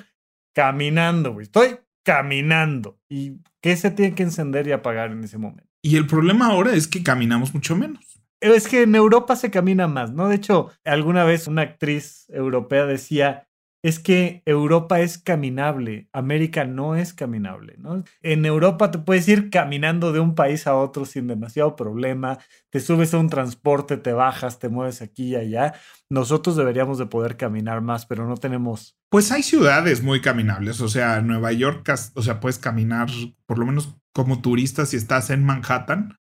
caminando, 0.53 1.39
Estoy 1.39 1.77
caminando. 2.03 2.99
¿Y 3.09 3.41
qué 3.61 3.75
se 3.77 3.91
tiene 3.91 4.15
que 4.15 4.23
encender 4.23 4.67
y 4.67 4.71
apagar 4.71 5.11
en 5.11 5.23
ese 5.23 5.37
momento? 5.37 5.64
Y 5.85 5.97
el 5.97 6.07
problema 6.07 6.47
ahora 6.47 6.73
es 6.73 6.87
que 6.87 7.03
caminamos 7.03 7.53
mucho 7.53 7.75
menos. 7.75 8.19
Es 8.41 8.67
que 8.67 8.81
en 8.81 8.95
Europa 8.95 9.35
se 9.35 9.51
camina 9.51 9.87
más, 9.87 10.11
¿no? 10.11 10.27
De 10.27 10.35
hecho, 10.35 10.71
alguna 10.83 11.25
vez 11.25 11.45
una 11.45 11.61
actriz 11.61 12.25
europea 12.29 12.87
decía, 12.87 13.47
es 13.83 13.99
que 13.99 14.41
Europa 14.47 15.01
es 15.01 15.19
caminable, 15.19 16.09
América 16.11 16.65
no 16.65 16.95
es 16.95 17.13
caminable, 17.13 17.75
¿no? 17.77 18.03
En 18.23 18.47
Europa 18.47 18.89
te 18.89 18.97
puedes 18.97 19.27
ir 19.27 19.51
caminando 19.51 20.11
de 20.11 20.21
un 20.21 20.33
país 20.33 20.65
a 20.65 20.75
otro 20.75 21.05
sin 21.05 21.27
demasiado 21.27 21.75
problema, 21.75 22.39
te 22.71 22.79
subes 22.79 23.13
a 23.13 23.19
un 23.19 23.29
transporte, 23.29 23.97
te 23.97 24.11
bajas, 24.11 24.57
te 24.57 24.69
mueves 24.69 25.03
aquí 25.03 25.33
y 25.33 25.35
allá. 25.35 25.75
Nosotros 26.09 26.55
deberíamos 26.55 26.97
de 26.97 27.05
poder 27.05 27.37
caminar 27.37 27.81
más, 27.81 28.07
pero 28.07 28.27
no 28.27 28.37
tenemos... 28.37 28.97
Pues 29.09 29.31
hay 29.31 29.43
ciudades 29.43 30.01
muy 30.01 30.19
caminables, 30.19 30.81
o 30.81 30.87
sea, 30.87 31.21
Nueva 31.21 31.51
York, 31.51 31.87
o 32.15 32.23
sea, 32.23 32.39
puedes 32.39 32.57
caminar 32.57 33.09
por 33.45 33.59
lo 33.59 33.67
menos 33.67 33.95
como 34.15 34.41
turista 34.41 34.85
si 34.85 34.95
estás 34.95 35.29
en 35.29 35.43
Manhattan, 35.43 36.15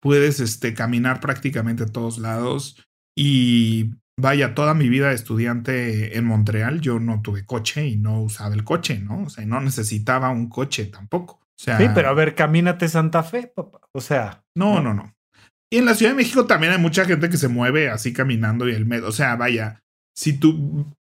puedes 0.00 0.40
este, 0.40 0.74
caminar 0.74 1.20
prácticamente 1.20 1.84
a 1.84 1.92
todos 1.92 2.18
lados 2.18 2.82
y 3.16 3.92
vaya, 4.18 4.54
toda 4.54 4.74
mi 4.74 4.88
vida 4.88 5.08
de 5.08 5.14
estudiante 5.14 6.16
en 6.16 6.24
Montreal, 6.24 6.80
yo 6.80 6.98
no 6.98 7.20
tuve 7.22 7.44
coche 7.44 7.86
y 7.86 7.96
no 7.96 8.22
usaba 8.22 8.54
el 8.54 8.64
coche, 8.64 8.98
¿no? 8.98 9.24
O 9.24 9.30
sea, 9.30 9.44
no 9.44 9.60
necesitaba 9.60 10.30
un 10.30 10.48
coche 10.48 10.86
tampoco. 10.86 11.34
O 11.34 11.62
sea, 11.62 11.78
sí, 11.78 11.86
pero 11.94 12.08
a 12.08 12.14
ver, 12.14 12.34
camínate 12.34 12.88
Santa 12.88 13.22
Fe, 13.22 13.46
papá. 13.54 13.80
O 13.92 14.00
sea. 14.00 14.42
No, 14.56 14.80
no, 14.80 14.92
no. 14.92 15.14
Y 15.72 15.78
en 15.78 15.84
la 15.84 15.94
Ciudad 15.94 16.12
de 16.12 16.16
México 16.16 16.46
también 16.46 16.72
hay 16.72 16.78
mucha 16.78 17.04
gente 17.04 17.28
que 17.28 17.36
se 17.36 17.48
mueve 17.48 17.90
así 17.90 18.12
caminando 18.12 18.68
y 18.68 18.72
el 18.72 18.86
medio. 18.86 19.06
O 19.08 19.12
sea, 19.12 19.36
vaya, 19.36 19.82
si 20.16 20.32
tú. 20.32 20.92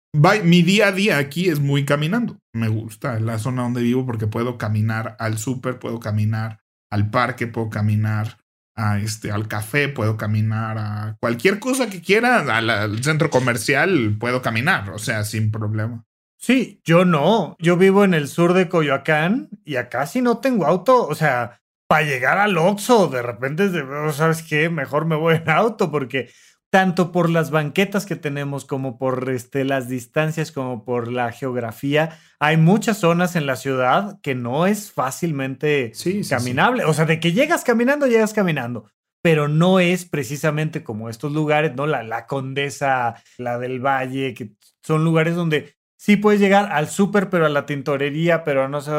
mi 0.43 0.61
día 0.61 0.87
a 0.87 0.91
día 0.91 1.17
aquí 1.17 1.49
es 1.49 1.59
muy 1.59 1.85
caminando. 1.85 2.37
Me 2.53 2.67
gusta 2.67 3.19
la 3.19 3.39
zona 3.39 3.63
donde 3.63 3.81
vivo 3.81 4.05
porque 4.05 4.27
puedo 4.27 4.57
caminar 4.57 5.15
al 5.19 5.37
súper, 5.37 5.79
puedo 5.79 5.99
caminar 5.99 6.59
al 6.91 7.09
parque, 7.09 7.47
puedo 7.47 7.69
caminar 7.69 8.37
a 8.75 8.99
este, 8.99 9.31
al 9.31 9.47
café, 9.47 9.89
puedo 9.89 10.17
caminar 10.17 10.77
a 10.77 11.17
cualquier 11.19 11.59
cosa 11.59 11.89
que 11.89 12.01
quiera, 12.01 12.39
al, 12.39 13.03
centro 13.03 13.29
comercial 13.29 14.15
puedo 14.19 14.41
caminar, 14.41 14.89
o 14.91 14.99
sea, 14.99 15.23
sin 15.23 15.51
problema. 15.51 16.05
Sí, 16.37 16.81
yo 16.83 17.05
no. 17.05 17.55
Yo 17.59 17.77
vivo 17.77 18.03
en 18.03 18.13
el 18.13 18.27
sur 18.27 18.53
de 18.53 18.67
Coyoacán 18.67 19.49
y 19.63 19.77
acá 19.77 20.05
si 20.05 20.21
no 20.21 20.39
tengo 20.39 20.65
auto. 20.65 21.07
O 21.07 21.15
sea, 21.15 21.61
para 21.87 22.05
llegar 22.05 22.37
al 22.37 22.57
Oxxo, 22.57 23.07
de 23.07 23.21
repente, 23.21 23.69
oh, 23.81 24.11
¿sabes 24.11 24.43
qué? 24.43 24.69
Mejor 24.69 25.05
me 25.05 25.15
voy 25.15 25.35
en 25.35 25.49
auto 25.49 25.89
porque 25.89 26.29
tanto 26.73 27.11
por 27.11 27.29
las 27.29 27.51
banquetas 27.51 28.07
que 28.07 28.15
tenemos 28.15 28.65
como 28.65 28.97
por 28.97 29.29
este, 29.29 29.63
las 29.63 29.87
distancias, 29.87 30.51
como 30.51 30.83
por 30.83 31.11
la 31.11 31.31
geografía, 31.31 32.17
hay 32.39 32.57
muchas 32.57 32.97
zonas 32.97 33.35
en 33.35 33.45
la 33.45 33.57
ciudad 33.57 34.19
que 34.23 34.33
no 34.33 34.65
es 34.65 34.91
fácilmente 34.91 35.91
caminable. 36.27 36.85
O 36.85 36.93
sea, 36.95 37.05
de 37.05 37.19
que 37.19 37.31
llegas 37.31 37.63
caminando, 37.63 38.07
llegas 38.07 38.33
caminando. 38.33 38.89
Pero 39.21 39.47
no 39.47 39.79
es 39.79 40.05
precisamente 40.05 40.83
como 40.83 41.11
estos 41.11 41.31
lugares, 41.31 41.75
¿no? 41.75 41.85
La, 41.85 42.01
la 42.01 42.25
Condesa, 42.25 43.21
la 43.37 43.59
del 43.59 43.79
Valle, 43.79 44.33
que 44.33 44.53
son 44.81 45.03
lugares 45.03 45.35
donde 45.35 45.75
sí 45.95 46.17
puedes 46.17 46.41
llegar 46.41 46.71
al 46.71 46.89
súper, 46.89 47.29
pero 47.29 47.45
a 47.45 47.49
la 47.49 47.67
tintorería, 47.67 48.43
pero 48.43 48.67
no 48.67 48.81
sé, 48.81 48.91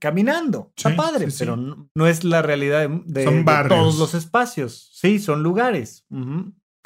caminando. 0.00 0.72
Está 0.74 0.96
padre, 0.96 1.28
pero 1.38 1.56
no, 1.56 2.06
es 2.06 2.24
la 2.24 2.40
realidad 2.40 2.88
de, 2.88 3.44
todos 3.68 3.98
los 3.98 4.14
espacios. 4.14 4.88
Sí, 4.94 5.18
son 5.18 5.42
lugares 5.42 6.06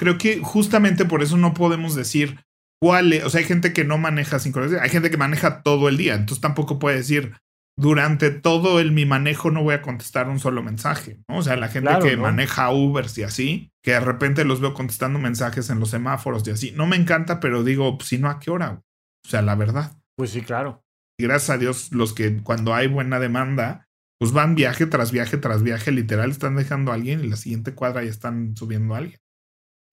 creo 0.03 0.17
que 0.17 0.39
justamente 0.39 1.05
por 1.05 1.23
eso 1.23 1.37
no 1.37 1.53
podemos 1.53 1.95
decir 1.95 2.43
cuál 2.81 3.13
es, 3.13 3.23
o 3.23 3.29
sea, 3.29 3.39
hay 3.39 3.45
gente 3.45 3.71
que 3.71 3.85
no 3.85 3.97
maneja 3.97 4.37
sincronización, 4.37 4.83
hay 4.83 4.89
gente 4.89 5.09
que 5.09 5.15
maneja 5.15 5.63
todo 5.63 5.87
el 5.87 5.95
día, 5.95 6.15
entonces 6.15 6.41
tampoco 6.41 6.77
puede 6.77 6.97
decir 6.97 7.37
durante 7.79 8.29
todo 8.29 8.81
el 8.81 8.91
mi 8.91 9.05
manejo 9.05 9.49
no 9.49 9.63
voy 9.63 9.75
a 9.75 9.81
contestar 9.81 10.27
un 10.27 10.39
solo 10.39 10.61
mensaje, 10.61 11.19
¿no? 11.29 11.37
O 11.37 11.41
sea, 11.41 11.55
la 11.55 11.69
gente 11.69 11.89
que 12.03 12.17
maneja 12.17 12.69
Ubers 12.69 13.17
y 13.17 13.23
así, 13.23 13.71
que 13.81 13.91
de 13.91 14.01
repente 14.01 14.43
los 14.43 14.59
veo 14.59 14.73
contestando 14.73 15.19
mensajes 15.19 15.69
en 15.69 15.79
los 15.79 15.91
semáforos 15.91 16.45
y 16.45 16.51
así, 16.51 16.71
no 16.71 16.85
me 16.85 16.97
encanta, 16.97 17.39
pero 17.39 17.63
digo, 17.63 17.97
si 18.03 18.17
no, 18.17 18.29
¿a 18.29 18.39
qué 18.39 18.51
hora? 18.51 18.81
O 19.25 19.29
sea, 19.29 19.41
la 19.41 19.55
verdad. 19.55 19.95
Pues 20.17 20.31
sí, 20.31 20.41
claro. 20.41 20.83
Y 21.17 21.23
gracias 21.23 21.49
a 21.51 21.57
Dios, 21.57 21.93
los 21.93 22.11
que 22.11 22.43
cuando 22.43 22.73
hay 22.73 22.87
buena 22.87 23.21
demanda, 23.21 23.87
pues 24.19 24.33
van 24.33 24.53
viaje 24.55 24.85
tras 24.85 25.13
viaje 25.13 25.37
tras 25.37 25.63
viaje, 25.63 25.93
literal, 25.93 26.29
están 26.29 26.57
dejando 26.57 26.91
a 26.91 26.95
alguien 26.95 27.23
y 27.23 27.29
la 27.29 27.37
siguiente 27.37 27.73
cuadra 27.73 28.03
ya 28.03 28.09
están 28.09 28.57
subiendo 28.57 28.95
a 28.95 28.97
alguien 28.97 29.22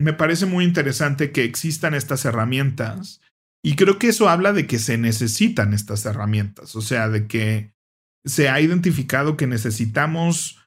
me 0.01 0.15
parece 0.15 0.47
muy 0.47 0.65
interesante 0.65 1.31
que 1.31 1.45
existan 1.45 1.95
estas 1.95 2.25
herramientas 2.25 3.21
y 3.63 3.77
creo 3.77 3.99
que 3.99 4.09
eso 4.09 4.31
habla 4.31 4.55
de 4.55 4.67
que 4.67 4.79
se 4.79 4.97
necesitan 4.97 5.75
estas 5.75 6.07
herramientas, 6.07 6.75
o 6.75 6.81
sea, 6.81 7.11
de 7.11 7.27
que 7.27 7.75
se 8.25 8.49
ha 8.49 8.61
identificado 8.61 9.37
que 9.37 9.47
necesitamos 9.47 10.59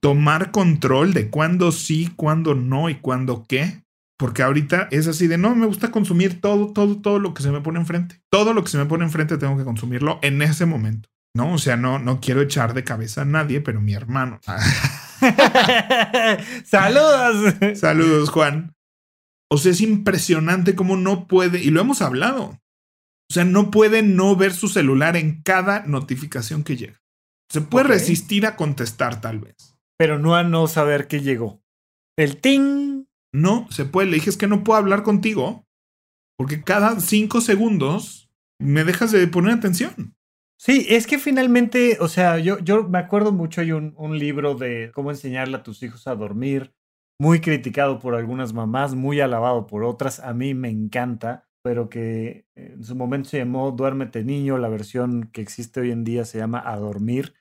tomar 0.00 0.52
control 0.52 1.14
de 1.14 1.30
cuándo 1.30 1.72
sí, 1.72 2.12
cuándo 2.14 2.54
no 2.54 2.88
y 2.88 2.94
cuándo 2.94 3.44
qué, 3.48 3.82
porque 4.16 4.44
ahorita 4.44 4.86
es 4.92 5.08
así 5.08 5.26
de 5.26 5.36
no, 5.36 5.56
me 5.56 5.66
gusta 5.66 5.90
consumir 5.90 6.40
todo, 6.40 6.72
todo, 6.72 7.00
todo 7.00 7.18
lo 7.18 7.34
que 7.34 7.42
se 7.42 7.50
me 7.50 7.60
pone 7.60 7.80
enfrente. 7.80 8.20
Todo 8.30 8.54
lo 8.54 8.62
que 8.62 8.70
se 8.70 8.78
me 8.78 8.86
pone 8.86 9.04
enfrente 9.04 9.36
tengo 9.36 9.58
que 9.58 9.64
consumirlo 9.64 10.20
en 10.22 10.40
ese 10.42 10.64
momento. 10.64 11.08
No, 11.34 11.54
o 11.54 11.58
sea, 11.58 11.76
no, 11.76 11.98
no 11.98 12.20
quiero 12.20 12.40
echar 12.40 12.72
de 12.72 12.84
cabeza 12.84 13.22
a 13.22 13.26
nadie, 13.26 13.60
pero 13.60 13.80
mi 13.80 13.94
hermano. 13.94 14.38
Saludos. 16.64 17.54
Saludos, 17.74 18.30
Juan. 18.30 18.75
O 19.50 19.58
sea, 19.58 19.72
es 19.72 19.80
impresionante 19.80 20.74
cómo 20.74 20.96
no 20.96 21.26
puede, 21.26 21.62
y 21.62 21.70
lo 21.70 21.80
hemos 21.80 22.02
hablado, 22.02 22.58
o 23.28 23.34
sea, 23.34 23.44
no 23.44 23.70
puede 23.70 24.02
no 24.02 24.36
ver 24.36 24.52
su 24.52 24.68
celular 24.68 25.16
en 25.16 25.42
cada 25.42 25.84
notificación 25.86 26.62
que 26.62 26.76
llega. 26.76 27.00
Se 27.50 27.60
puede 27.60 27.88
resistir 27.88 28.46
a 28.46 28.56
contestar 28.56 29.20
tal 29.20 29.38
vez. 29.40 29.76
Pero 29.98 30.18
no 30.18 30.36
a 30.36 30.42
no 30.42 30.66
saber 30.68 31.08
que 31.08 31.20
llegó. 31.20 31.62
El 32.16 32.40
ting. 32.40 33.04
No, 33.32 33.66
se 33.70 33.84
puede. 33.84 34.08
Le 34.08 34.16
dije 34.16 34.30
es 34.30 34.36
que 34.36 34.46
no 34.46 34.64
puedo 34.64 34.78
hablar 34.78 35.02
contigo 35.02 35.66
porque 36.38 36.62
cada 36.62 37.00
cinco 37.00 37.40
segundos 37.40 38.30
me 38.60 38.84
dejas 38.84 39.10
de 39.12 39.26
poner 39.26 39.54
atención. 39.54 40.14
Sí, 40.58 40.86
es 40.88 41.06
que 41.06 41.18
finalmente, 41.18 41.98
o 42.00 42.08
sea, 42.08 42.38
yo, 42.38 42.58
yo 42.60 42.88
me 42.88 42.98
acuerdo 42.98 43.32
mucho, 43.32 43.60
hay 43.60 43.72
un, 43.72 43.94
un 43.96 44.18
libro 44.18 44.54
de 44.54 44.90
cómo 44.94 45.10
enseñarle 45.10 45.56
a 45.56 45.62
tus 45.62 45.82
hijos 45.82 46.06
a 46.06 46.14
dormir 46.14 46.74
muy 47.18 47.40
criticado 47.40 47.98
por 47.98 48.14
algunas 48.14 48.52
mamás, 48.52 48.94
muy 48.94 49.20
alabado 49.20 49.66
por 49.66 49.84
otras. 49.84 50.20
A 50.20 50.34
mí 50.34 50.54
me 50.54 50.68
encanta, 50.68 51.48
pero 51.62 51.88
que 51.88 52.46
en 52.54 52.84
su 52.84 52.94
momento 52.94 53.30
se 53.30 53.38
llamó 53.38 53.72
Duérmete 53.72 54.24
Niño, 54.24 54.58
la 54.58 54.68
versión 54.68 55.30
que 55.32 55.40
existe 55.40 55.80
hoy 55.80 55.90
en 55.90 56.04
día 56.04 56.24
se 56.24 56.38
llama 56.38 56.62
A 56.64 56.76
Dormir, 56.76 57.34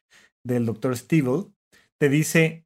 del 0.43 0.65
doctor 0.65 0.95
Stiebel. 0.95 1.53
Te 1.99 2.09
dice, 2.09 2.65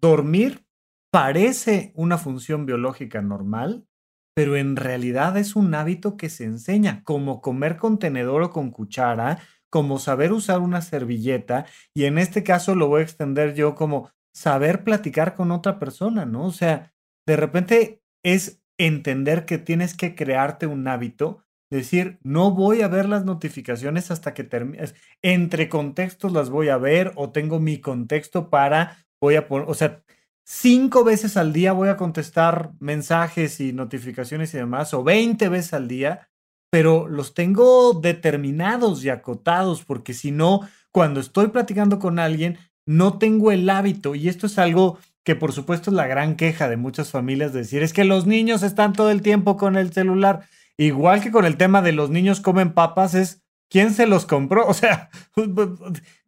dormir 0.00 0.66
parece 1.12 1.92
una 1.94 2.18
función 2.18 2.66
biológica 2.66 3.22
normal, 3.22 3.86
pero 4.34 4.56
en 4.56 4.76
realidad 4.76 5.36
es 5.36 5.54
un 5.54 5.74
hábito 5.74 6.16
que 6.16 6.28
se 6.28 6.44
enseña, 6.44 7.02
como 7.04 7.40
comer 7.40 7.76
con 7.76 7.98
tenedor 7.98 8.42
o 8.42 8.50
con 8.50 8.70
cuchara, 8.70 9.38
como 9.70 9.98
saber 9.98 10.32
usar 10.32 10.60
una 10.60 10.82
servilleta, 10.82 11.66
y 11.94 12.04
en 12.04 12.18
este 12.18 12.42
caso 12.42 12.74
lo 12.74 12.88
voy 12.88 13.00
a 13.00 13.04
extender 13.04 13.54
yo 13.54 13.74
como 13.74 14.10
saber 14.34 14.84
platicar 14.84 15.34
con 15.34 15.50
otra 15.50 15.78
persona, 15.78 16.26
¿no? 16.26 16.46
O 16.46 16.52
sea, 16.52 16.92
de 17.26 17.36
repente 17.36 18.02
es 18.22 18.60
entender 18.78 19.46
que 19.46 19.58
tienes 19.58 19.96
que 19.96 20.14
crearte 20.14 20.66
un 20.66 20.86
hábito, 20.88 21.44
decir, 21.70 22.18
no 22.22 22.50
voy 22.52 22.82
a 22.82 22.88
ver 22.88 23.08
las 23.08 23.24
notificaciones 23.24 24.10
hasta 24.10 24.34
que 24.34 24.44
termines, 24.44 24.94
entre 25.22 25.68
contextos 25.68 26.32
las 26.32 26.50
voy 26.50 26.68
a 26.68 26.76
ver 26.76 27.12
o 27.16 27.30
tengo 27.30 27.60
mi 27.60 27.80
contexto 27.80 28.50
para, 28.50 29.06
voy 29.20 29.36
a 29.36 29.48
poner, 29.48 29.68
o 29.68 29.74
sea, 29.74 30.02
cinco 30.44 31.04
veces 31.04 31.36
al 31.36 31.52
día 31.52 31.72
voy 31.72 31.88
a 31.88 31.96
contestar 31.96 32.72
mensajes 32.80 33.60
y 33.60 33.72
notificaciones 33.72 34.52
y 34.54 34.58
demás, 34.58 34.94
o 34.94 35.02
20 35.02 35.48
veces 35.48 35.72
al 35.72 35.88
día, 35.88 36.28
pero 36.70 37.08
los 37.08 37.34
tengo 37.34 37.94
determinados 37.94 39.04
y 39.04 39.08
acotados, 39.08 39.84
porque 39.84 40.12
si 40.12 40.32
no, 40.32 40.60
cuando 40.92 41.20
estoy 41.20 41.48
platicando 41.48 41.98
con 41.98 42.18
alguien, 42.18 42.58
no 42.86 43.18
tengo 43.18 43.52
el 43.52 43.68
hábito, 43.70 44.14
y 44.14 44.28
esto 44.28 44.46
es 44.46 44.58
algo 44.58 44.98
que 45.24 45.34
por 45.34 45.52
supuesto 45.52 45.90
es 45.90 45.96
la 45.96 46.06
gran 46.06 46.36
queja 46.36 46.68
de 46.68 46.76
muchas 46.76 47.10
familias, 47.10 47.52
de 47.52 47.60
decir, 47.60 47.82
es 47.82 47.92
que 47.92 48.04
los 48.04 48.26
niños 48.26 48.62
están 48.62 48.92
todo 48.92 49.10
el 49.10 49.22
tiempo 49.22 49.56
con 49.56 49.76
el 49.76 49.92
celular, 49.92 50.46
igual 50.76 51.22
que 51.22 51.30
con 51.30 51.46
el 51.46 51.56
tema 51.56 51.82
de 51.82 51.92
los 51.92 52.10
niños 52.10 52.40
comen 52.40 52.72
papas, 52.74 53.14
es 53.14 53.42
quién 53.70 53.92
se 53.92 54.06
los 54.06 54.26
compró, 54.26 54.66
o 54.68 54.74
sea, 54.74 55.08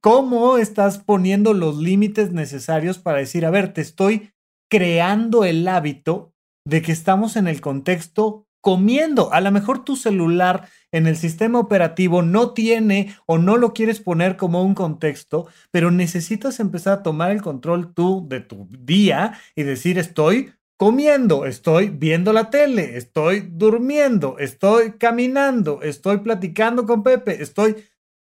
¿cómo 0.00 0.56
estás 0.56 0.98
poniendo 0.98 1.52
los 1.52 1.76
límites 1.76 2.32
necesarios 2.32 2.98
para 2.98 3.18
decir, 3.18 3.44
a 3.44 3.50
ver, 3.50 3.72
te 3.72 3.82
estoy 3.82 4.30
creando 4.70 5.44
el 5.44 5.68
hábito 5.68 6.32
de 6.64 6.82
que 6.82 6.92
estamos 6.92 7.36
en 7.36 7.46
el 7.46 7.60
contexto 7.60 8.45
comiendo. 8.66 9.32
A 9.32 9.40
lo 9.40 9.52
mejor 9.52 9.84
tu 9.84 9.94
celular 9.94 10.68
en 10.90 11.06
el 11.06 11.16
sistema 11.16 11.60
operativo 11.60 12.22
no 12.22 12.50
tiene 12.50 13.14
o 13.24 13.38
no 13.38 13.58
lo 13.58 13.72
quieres 13.72 14.00
poner 14.00 14.36
como 14.36 14.64
un 14.64 14.74
contexto, 14.74 15.46
pero 15.70 15.92
necesitas 15.92 16.58
empezar 16.58 16.94
a 16.94 17.02
tomar 17.04 17.30
el 17.30 17.42
control 17.42 17.94
tú 17.94 18.26
de 18.28 18.40
tu 18.40 18.66
día 18.72 19.38
y 19.54 19.62
decir 19.62 19.98
estoy 20.00 20.52
comiendo, 20.76 21.46
estoy 21.46 21.90
viendo 21.90 22.32
la 22.32 22.50
tele, 22.50 22.96
estoy 22.96 23.48
durmiendo, 23.52 24.36
estoy 24.40 24.94
caminando, 24.98 25.80
estoy 25.82 26.18
platicando 26.18 26.86
con 26.86 27.04
Pepe, 27.04 27.40
estoy... 27.40 27.76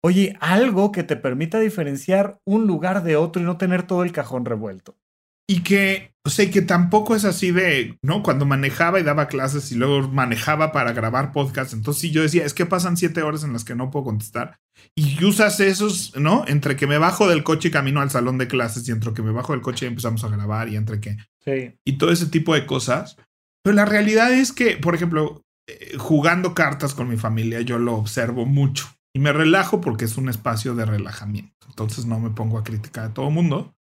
Oye, 0.01 0.37
algo 0.39 0.93
que 0.93 1.03
te 1.03 1.17
permita 1.17 1.59
diferenciar 1.59 2.41
un 2.45 2.69
lugar 2.69 3.03
de 3.03 3.17
otro 3.17 3.43
y 3.43 3.45
no 3.45 3.59
tener 3.59 3.83
todo 3.83 4.05
el 4.05 4.13
cajón 4.13 4.45
revuelto. 4.45 4.97
Y 5.49 5.65
que, 5.65 6.10
o 6.23 6.29
sea, 6.29 6.51
que 6.51 6.61
tampoco 6.61 7.17
es 7.17 7.25
así 7.25 7.51
de, 7.51 7.99
¿no? 8.03 8.23
Cuando 8.23 8.45
manejaba 8.45 9.01
y 9.01 9.03
daba 9.03 9.29
clases 9.29 9.73
y 9.73 9.75
luego 9.75 10.09
manejaba 10.09 10.71
para 10.71 10.93
grabar 10.93 11.33
podcast, 11.33 11.73
entonces 11.73 12.03
sí 12.03 12.11
yo 12.11 12.23
decía, 12.23 12.45
es 12.45 12.53
que 12.53 12.67
pasan 12.67 12.99
siete 12.99 13.23
horas 13.23 13.43
en 13.43 13.55
las 13.55 13.65
que 13.65 13.75
no 13.75 13.91
puedo 13.91 14.05
contestar. 14.05 14.59
Y 14.95 15.25
usas 15.25 15.61
esos, 15.61 16.15
¿no? 16.17 16.45
Entre 16.47 16.77
que 16.77 16.87
me 16.87 16.99
bajo 16.99 17.27
del 17.27 17.43
coche 17.43 17.69
y 17.69 17.71
camino 17.71 18.03
al 18.03 18.11
salón 18.11 18.37
de 18.37 18.49
clases 18.49 18.87
y 18.87 18.93
entre 18.93 19.15
que 19.15 19.23
me 19.23 19.33
bajo 19.33 19.55
del 19.55 19.63
coche 19.63 19.87
y 19.87 19.89
empezamos 19.89 20.23
a 20.25 20.29
grabar 20.29 20.69
y 20.69 20.77
entre 20.77 21.01
que... 21.01 21.17
Sí. 21.43 21.75
Y 21.87 21.97
todo 21.97 22.11
ese 22.11 22.27
tipo 22.27 22.55
de 22.55 22.67
cosas. 22.67 23.17
Pero 23.63 23.75
la 23.75 23.87
realidad 23.87 24.33
es 24.33 24.53
que, 24.53 24.77
por 24.77 24.95
ejemplo, 24.95 25.43
eh, 25.67 25.97
jugando 25.97 26.55
cartas 26.55 26.93
con 26.93 27.09
mi 27.09 27.17
familia, 27.17 27.63
yo 27.63 27.79
lo 27.79 27.95
observo 27.95 28.45
mucho. 28.45 28.89
Y 29.15 29.21
me 29.21 29.33
relajo 29.33 29.81
porque 29.81 30.05
es 30.05 30.19
un 30.19 30.29
espacio 30.29 30.75
de 30.75 30.85
relajamiento. 30.85 31.67
Entonces 31.69 32.05
no 32.05 32.21
me 32.21 32.31
pongo 32.31 32.59
a 32.59 32.65
criticar 32.65 33.07
a 33.07 33.15
todo 33.15 33.31
mundo. 33.31 33.75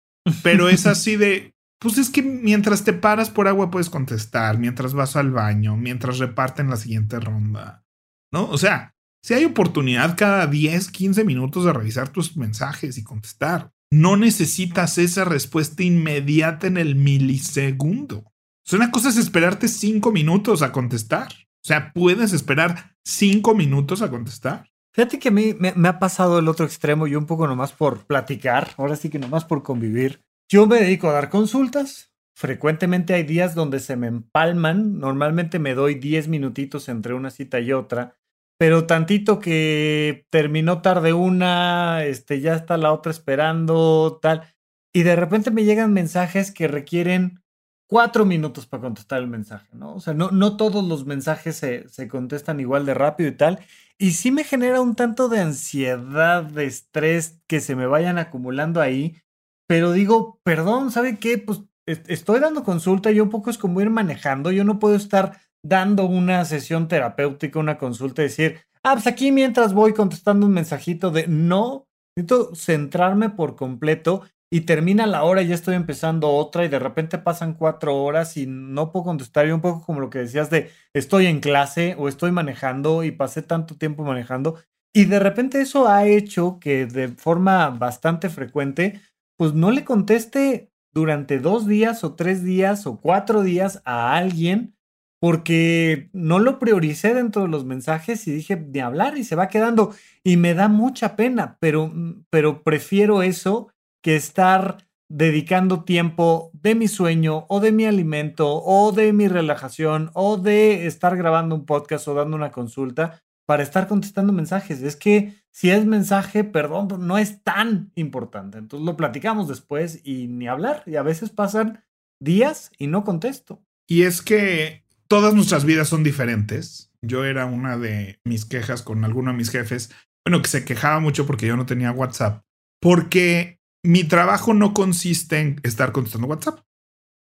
Pero 0.44 0.68
es 0.68 0.86
así 0.86 1.16
de, 1.16 1.52
pues 1.78 1.98
es 1.98 2.10
que 2.10 2.22
mientras 2.22 2.84
te 2.84 2.92
paras 2.92 3.30
por 3.30 3.48
agua 3.48 3.70
puedes 3.70 3.90
contestar, 3.90 4.58
mientras 4.58 4.94
vas 4.94 5.16
al 5.16 5.30
baño, 5.30 5.76
mientras 5.76 6.18
reparten 6.18 6.70
la 6.70 6.76
siguiente 6.76 7.20
ronda, 7.20 7.84
¿no? 8.32 8.48
O 8.48 8.58
sea, 8.58 8.94
si 9.22 9.34
hay 9.34 9.44
oportunidad 9.44 10.16
cada 10.16 10.46
10, 10.46 10.90
15 10.90 11.24
minutos 11.24 11.64
de 11.64 11.72
revisar 11.72 12.08
tus 12.08 12.36
mensajes 12.36 12.98
y 12.98 13.04
contestar, 13.04 13.72
no 13.90 14.16
necesitas 14.16 14.98
esa 14.98 15.24
respuesta 15.24 15.82
inmediata 15.82 16.66
en 16.66 16.76
el 16.76 16.94
milisegundo. 16.94 18.18
O 18.18 18.70
sea, 18.70 18.78
una 18.78 18.90
cosa 18.90 19.08
es 19.08 19.16
esperarte 19.16 19.68
5 19.68 20.12
minutos 20.12 20.62
a 20.62 20.72
contestar. 20.72 21.32
O 21.32 21.66
sea, 21.66 21.92
puedes 21.92 22.32
esperar 22.32 22.96
5 23.04 23.54
minutos 23.54 24.02
a 24.02 24.10
contestar. 24.10 24.68
Fíjate 24.94 25.18
que 25.18 25.28
a 25.28 25.32
mí 25.32 25.54
me, 25.58 25.72
me, 25.74 25.88
ha 25.88 25.98
pasado 25.98 26.38
el 26.38 26.48
otro 26.48 26.66
extremo 26.66 27.06
y 27.06 27.14
un 27.14 27.26
poco 27.26 27.46
nomás 27.46 27.72
por 27.72 28.06
platicar, 28.06 28.72
ahora 28.76 28.96
sí 28.96 29.10
que 29.10 29.18
nomás 29.18 29.44
por 29.44 29.62
convivir. 29.62 30.22
Yo 30.50 30.66
me 30.66 30.80
dedico 30.80 31.10
a 31.10 31.12
dar 31.12 31.28
consultas. 31.28 32.14
Frecuentemente 32.34 33.12
hay 33.12 33.24
días 33.24 33.54
donde 33.54 33.80
se 33.80 33.96
me 33.96 34.06
empalman. 34.06 34.98
Normalmente 34.98 35.58
me 35.58 35.74
doy 35.74 35.96
10 35.96 36.28
minutitos 36.28 36.88
entre 36.88 37.12
una 37.12 37.30
cita 37.30 37.60
y 37.60 37.72
otra. 37.72 38.16
Pero 38.58 38.86
tantito 38.86 39.40
que 39.40 40.26
terminó 40.30 40.80
tarde 40.80 41.12
una, 41.12 42.04
este, 42.04 42.40
ya 42.40 42.54
está 42.54 42.78
la 42.78 42.92
otra 42.92 43.12
esperando, 43.12 44.18
tal. 44.22 44.54
Y 44.92 45.02
de 45.02 45.16
repente 45.16 45.50
me 45.50 45.64
llegan 45.64 45.92
mensajes 45.92 46.50
que 46.50 46.66
requieren 46.66 47.42
cuatro 47.86 48.24
minutos 48.24 48.66
para 48.66 48.82
contestar 48.82 49.20
el 49.20 49.28
mensaje, 49.28 49.68
¿no? 49.74 49.94
O 49.94 50.00
sea, 50.00 50.14
no, 50.14 50.30
no 50.30 50.56
todos 50.56 50.82
los 50.82 51.04
mensajes 51.04 51.56
se, 51.56 51.88
se 51.88 52.08
contestan 52.08 52.58
igual 52.58 52.86
de 52.86 52.94
rápido 52.94 53.28
y 53.28 53.36
tal. 53.36 53.60
Y 53.98 54.12
sí 54.12 54.30
me 54.30 54.44
genera 54.44 54.80
un 54.80 54.94
tanto 54.94 55.28
de 55.28 55.40
ansiedad, 55.40 56.42
de 56.42 56.64
estrés 56.64 57.42
que 57.46 57.60
se 57.60 57.76
me 57.76 57.86
vayan 57.86 58.16
acumulando 58.16 58.80
ahí 58.80 59.20
pero 59.68 59.92
digo, 59.92 60.40
perdón, 60.42 60.90
¿sabe 60.90 61.18
qué? 61.18 61.38
Pues 61.38 61.60
estoy 61.86 62.40
dando 62.40 62.64
consulta 62.64 63.10
y 63.10 63.20
un 63.20 63.30
poco 63.30 63.50
es 63.50 63.58
como 63.58 63.80
ir 63.80 63.90
manejando. 63.90 64.50
Yo 64.50 64.64
no 64.64 64.78
puedo 64.78 64.96
estar 64.96 65.40
dando 65.62 66.04
una 66.06 66.44
sesión 66.44 66.88
terapéutica, 66.88 67.58
una 67.58 67.78
consulta 67.78 68.22
y 68.22 68.26
decir, 68.26 68.60
ah, 68.82 68.94
pues 68.94 69.06
aquí 69.06 69.30
mientras 69.30 69.74
voy 69.74 69.92
contestando 69.92 70.46
un 70.46 70.52
mensajito 70.52 71.10
de 71.10 71.26
no, 71.28 71.86
necesito 72.16 72.54
centrarme 72.54 73.30
por 73.30 73.56
completo 73.56 74.22
y 74.50 74.62
termina 74.62 75.06
la 75.06 75.24
hora 75.24 75.42
y 75.42 75.48
ya 75.48 75.54
estoy 75.54 75.74
empezando 75.74 76.30
otra 76.30 76.64
y 76.64 76.68
de 76.68 76.78
repente 76.78 77.18
pasan 77.18 77.52
cuatro 77.52 77.96
horas 78.02 78.36
y 78.38 78.46
no 78.46 78.90
puedo 78.90 79.04
contestar 79.04 79.46
y 79.46 79.50
un 79.50 79.60
poco 79.60 79.84
como 79.84 80.00
lo 80.00 80.08
que 80.08 80.20
decías 80.20 80.48
de 80.48 80.70
estoy 80.94 81.26
en 81.26 81.40
clase 81.40 81.94
o 81.98 82.08
estoy 82.08 82.32
manejando 82.32 83.04
y 83.04 83.10
pasé 83.10 83.42
tanto 83.42 83.76
tiempo 83.76 84.04
manejando 84.04 84.58
y 84.94 85.04
de 85.04 85.18
repente 85.18 85.60
eso 85.60 85.86
ha 85.86 86.06
hecho 86.06 86.58
que 86.60 86.86
de 86.86 87.08
forma 87.08 87.68
bastante 87.68 88.30
frecuente 88.30 89.00
pues 89.38 89.54
no 89.54 89.70
le 89.70 89.84
conteste 89.84 90.70
durante 90.92 91.38
dos 91.38 91.66
días 91.66 92.04
o 92.04 92.14
tres 92.14 92.42
días 92.42 92.86
o 92.86 93.00
cuatro 93.00 93.42
días 93.42 93.80
a 93.84 94.16
alguien 94.16 94.74
porque 95.20 96.10
no 96.12 96.38
lo 96.38 96.58
prioricé 96.58 97.14
dentro 97.14 97.42
de 97.42 97.48
los 97.48 97.64
mensajes 97.64 98.26
y 98.26 98.32
dije 98.32 98.56
de 98.56 98.82
hablar 98.82 99.16
y 99.16 99.24
se 99.24 99.36
va 99.36 99.48
quedando 99.48 99.94
y 100.22 100.36
me 100.36 100.54
da 100.54 100.68
mucha 100.68 101.16
pena, 101.16 101.56
pero, 101.60 101.88
mm, 101.88 102.24
pero 102.30 102.62
prefiero 102.62 103.22
eso 103.22 103.70
que 104.02 104.16
estar 104.16 104.88
dedicando 105.10 105.84
tiempo 105.84 106.50
de 106.52 106.74
mi 106.74 106.86
sueño 106.86 107.46
o 107.48 107.60
de 107.60 107.72
mi 107.72 107.86
alimento 107.86 108.62
o 108.62 108.92
de 108.92 109.12
mi 109.12 109.26
relajación 109.26 110.10
o 110.14 110.36
de 110.36 110.86
estar 110.86 111.16
grabando 111.16 111.54
un 111.54 111.64
podcast 111.64 112.06
o 112.08 112.14
dando 112.14 112.36
una 112.36 112.52
consulta 112.52 113.22
para 113.48 113.62
estar 113.62 113.88
contestando 113.88 114.34
mensajes. 114.34 114.82
Es 114.82 114.94
que 114.94 115.32
si 115.50 115.70
es 115.70 115.86
mensaje, 115.86 116.44
perdón, 116.44 116.88
no 117.06 117.16
es 117.16 117.42
tan 117.42 117.90
importante. 117.94 118.58
Entonces 118.58 118.84
lo 118.84 118.94
platicamos 118.98 119.48
después 119.48 120.02
y 120.04 120.26
ni 120.26 120.46
hablar. 120.46 120.82
Y 120.84 120.96
a 120.96 121.02
veces 121.02 121.30
pasan 121.30 121.82
días 122.20 122.70
y 122.76 122.88
no 122.88 123.04
contesto. 123.04 123.64
Y 123.88 124.02
es 124.02 124.20
que 124.20 124.84
todas 125.06 125.32
nuestras 125.32 125.64
vidas 125.64 125.88
son 125.88 126.04
diferentes. 126.04 126.92
Yo 127.00 127.24
era 127.24 127.46
una 127.46 127.78
de 127.78 128.20
mis 128.22 128.44
quejas 128.44 128.82
con 128.82 129.02
alguno 129.02 129.30
de 129.30 129.38
mis 129.38 129.48
jefes, 129.48 129.92
bueno, 130.26 130.42
que 130.42 130.50
se 130.50 130.66
quejaba 130.66 131.00
mucho 131.00 131.26
porque 131.26 131.46
yo 131.46 131.56
no 131.56 131.64
tenía 131.64 131.90
WhatsApp, 131.90 132.44
porque 132.82 133.62
mi 133.82 134.04
trabajo 134.04 134.52
no 134.52 134.74
consiste 134.74 135.38
en 135.38 135.60
estar 135.62 135.92
contestando 135.92 136.28
WhatsApp. 136.28 136.60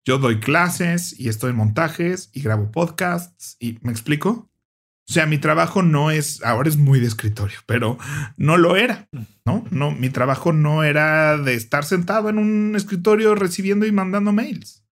Yo 0.07 0.17
doy 0.17 0.41
clases 0.41 1.19
y 1.21 1.29
estoy 1.29 1.51
en 1.51 1.57
montajes 1.57 2.31
y 2.33 2.41
grabo 2.41 2.73
podcasts 2.73 3.59
y 3.61 3.79
me 3.83 3.93
explico. 3.93 4.49
O 5.09 5.13
sea, 5.13 5.27
mi 5.27 5.39
trabajo 5.39 5.83
no 5.83 6.11
es, 6.11 6.43
ahora 6.43 6.69
es 6.69 6.79
muy 6.79 6.99
de 6.99 7.07
escritorio, 7.07 7.59
pero 7.67 7.99
no 8.39 8.57
lo 8.57 8.77
era, 8.77 9.09
¿no? 9.45 9.65
No, 9.71 9.91
mi 9.91 10.09
trabajo 10.09 10.53
no 10.53 10.83
era 10.83 11.37
de 11.37 11.55
estar 11.55 11.85
sentado 11.85 12.31
en 12.31 12.39
un 12.39 12.75
escritorio 12.75 13.35
recibiendo 13.35 13.85
y 13.87 13.93
mandando 13.93 14.33
mails. 14.33 14.85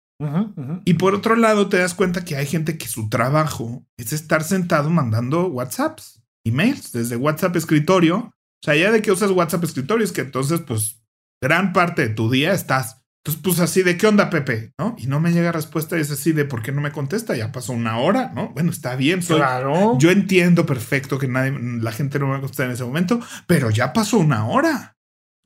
Y 0.84 0.94
por 0.94 1.14
otro 1.14 1.34
lado, 1.34 1.68
te 1.68 1.78
das 1.78 1.94
cuenta 1.94 2.24
que 2.24 2.36
hay 2.36 2.46
gente 2.46 2.76
que 2.76 2.88
su 2.88 3.08
trabajo 3.08 3.86
es 3.96 4.12
estar 4.12 4.44
sentado 4.44 4.90
mandando 4.90 5.46
WhatsApps, 5.46 6.22
emails, 6.44 6.92
desde 6.92 7.16
WhatsApp 7.16 7.56
escritorio. 7.56 8.16
O 8.18 8.62
sea, 8.62 8.76
ya 8.76 8.90
de 8.90 9.00
que 9.00 9.12
usas 9.12 9.30
WhatsApp 9.30 9.64
escritorio 9.64 10.04
es 10.04 10.12
que 10.12 10.20
entonces, 10.20 10.60
pues, 10.60 11.02
gran 11.40 11.72
parte 11.72 12.08
de 12.08 12.14
tu 12.14 12.30
día 12.30 12.52
estás 12.52 12.99
entonces, 13.22 13.42
pues 13.42 13.60
así 13.60 13.82
de, 13.82 13.98
¿qué 13.98 14.06
onda, 14.06 14.30
Pepe? 14.30 14.72
¿No? 14.78 14.96
Y 14.96 15.06
no 15.06 15.20
me 15.20 15.32
llega 15.32 15.52
respuesta 15.52 15.98
y 15.98 16.00
es 16.00 16.10
así 16.10 16.32
de, 16.32 16.46
¿por 16.46 16.62
qué 16.62 16.72
no 16.72 16.80
me 16.80 16.90
contesta? 16.90 17.36
Ya 17.36 17.52
pasó 17.52 17.74
una 17.74 17.98
hora, 17.98 18.32
¿no? 18.34 18.48
Bueno, 18.50 18.70
está 18.70 18.96
bien. 18.96 19.20
claro. 19.20 19.98
Yo 19.98 20.10
entiendo 20.10 20.64
perfecto 20.64 21.18
que 21.18 21.28
nadie, 21.28 21.52
la 21.52 21.92
gente 21.92 22.18
no 22.18 22.26
me 22.26 22.32
va 22.32 22.38
a 22.38 22.40
contestar 22.40 22.66
en 22.66 22.72
ese 22.72 22.84
momento, 22.84 23.20
pero 23.46 23.68
ya 23.68 23.92
pasó 23.92 24.16
una 24.16 24.46
hora. 24.46 24.96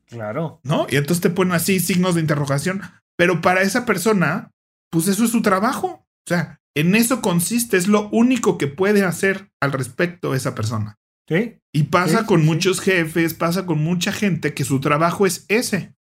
Claro. 0.07 0.61
¿No? 0.63 0.87
Y 0.89 0.97
entonces 0.97 1.21
te 1.21 1.31
ponen 1.31 1.55
así 1.55 1.81
signos 1.81 2.15
de 2.15 2.21
interrogación. 2.21 2.81
Pero 3.17 3.41
para 3.41 3.63
esa 3.63 3.85
persona, 3.85 4.53
pues 4.91 5.09
eso 5.09 5.25
es 5.25 5.31
su 5.31 5.43
trabajo. 5.43 6.07
O 6.27 6.29
sea, 6.29 6.61
en 6.77 6.95
eso 6.95 7.23
consiste, 7.23 7.77
es 7.77 7.89
lo 7.89 8.09
único 8.11 8.57
que 8.57 8.69
puede 8.69 9.05
hacer 9.05 9.51
al 9.61 9.73
respecto 9.73 10.37
esa 10.37 10.55
persona. 10.55 10.97
Sí. 11.29 11.57
Y 11.73 11.85
pasa 11.85 12.25
con 12.27 12.45
muchos 12.45 12.81
jefes, 12.81 13.35
pasa 13.35 13.67
con 13.67 13.83
mucha 13.83 14.13
gente 14.13 14.55
que 14.55 14.65
su 14.65 14.79
trabajo 14.81 15.27
es 15.27 15.45
ese. 15.49 15.95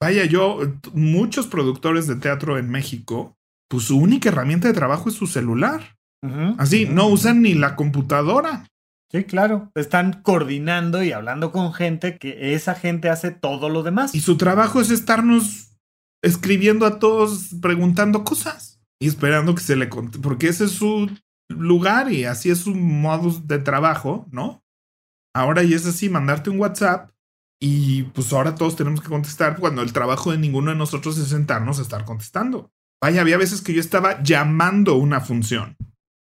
Vaya, 0.00 0.24
yo, 0.24 0.60
muchos 0.94 1.46
productores 1.46 2.06
de 2.06 2.16
teatro 2.16 2.58
en 2.58 2.70
México, 2.70 3.36
pues 3.68 3.84
su 3.84 3.98
única 3.98 4.28
herramienta 4.28 4.68
de 4.68 4.74
trabajo 4.74 5.08
es 5.08 5.16
su 5.16 5.26
celular. 5.26 5.96
Así, 6.58 6.86
no 6.86 7.06
usan 7.06 7.42
ni 7.42 7.54
la 7.54 7.76
computadora. 7.76 8.66
Sí, 9.10 9.24
claro. 9.24 9.70
Están 9.74 10.22
coordinando 10.22 11.02
y 11.02 11.12
hablando 11.12 11.52
con 11.52 11.72
gente 11.72 12.18
que 12.18 12.54
esa 12.54 12.74
gente 12.74 13.08
hace 13.08 13.30
todo 13.30 13.68
lo 13.68 13.82
demás. 13.82 14.14
Y 14.14 14.20
su 14.20 14.36
trabajo 14.36 14.80
es 14.80 14.90
estarnos 14.90 15.78
escribiendo 16.22 16.86
a 16.86 16.98
todos, 16.98 17.50
preguntando 17.62 18.24
cosas 18.24 18.80
y 19.00 19.06
esperando 19.06 19.54
que 19.54 19.62
se 19.62 19.76
le 19.76 19.88
conte, 19.88 20.18
porque 20.18 20.48
ese 20.48 20.64
es 20.64 20.72
su 20.72 21.08
lugar 21.48 22.12
y 22.12 22.24
así 22.24 22.50
es 22.50 22.58
su 22.58 22.74
modus 22.74 23.46
de 23.46 23.60
trabajo, 23.60 24.26
¿no? 24.30 24.62
Ahora 25.34 25.62
y 25.62 25.74
es 25.74 25.86
así, 25.86 26.08
mandarte 26.08 26.50
un 26.50 26.58
WhatsApp 26.58 27.10
y 27.60 28.04
pues 28.04 28.32
ahora 28.32 28.54
todos 28.54 28.76
tenemos 28.76 29.00
que 29.00 29.08
contestar 29.08 29.56
cuando 29.56 29.82
el 29.82 29.92
trabajo 29.92 30.30
de 30.30 30.38
ninguno 30.38 30.70
de 30.70 30.76
nosotros 30.76 31.18
es 31.18 31.28
sentarnos 31.28 31.78
a 31.78 31.82
estar 31.82 32.04
contestando. 32.04 32.70
Vaya, 33.00 33.20
había 33.20 33.36
veces 33.36 33.62
que 33.62 33.72
yo 33.72 33.80
estaba 33.80 34.22
llamando 34.22 34.94
una 34.94 35.20
función. 35.20 35.76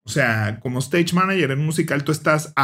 O 0.04 0.08
sea, 0.08 0.60
como 0.60 0.78
stage 0.78 1.14
manager 1.14 1.50
en 1.50 1.64
musical, 1.64 2.04
tú 2.04 2.12
estás, 2.12 2.54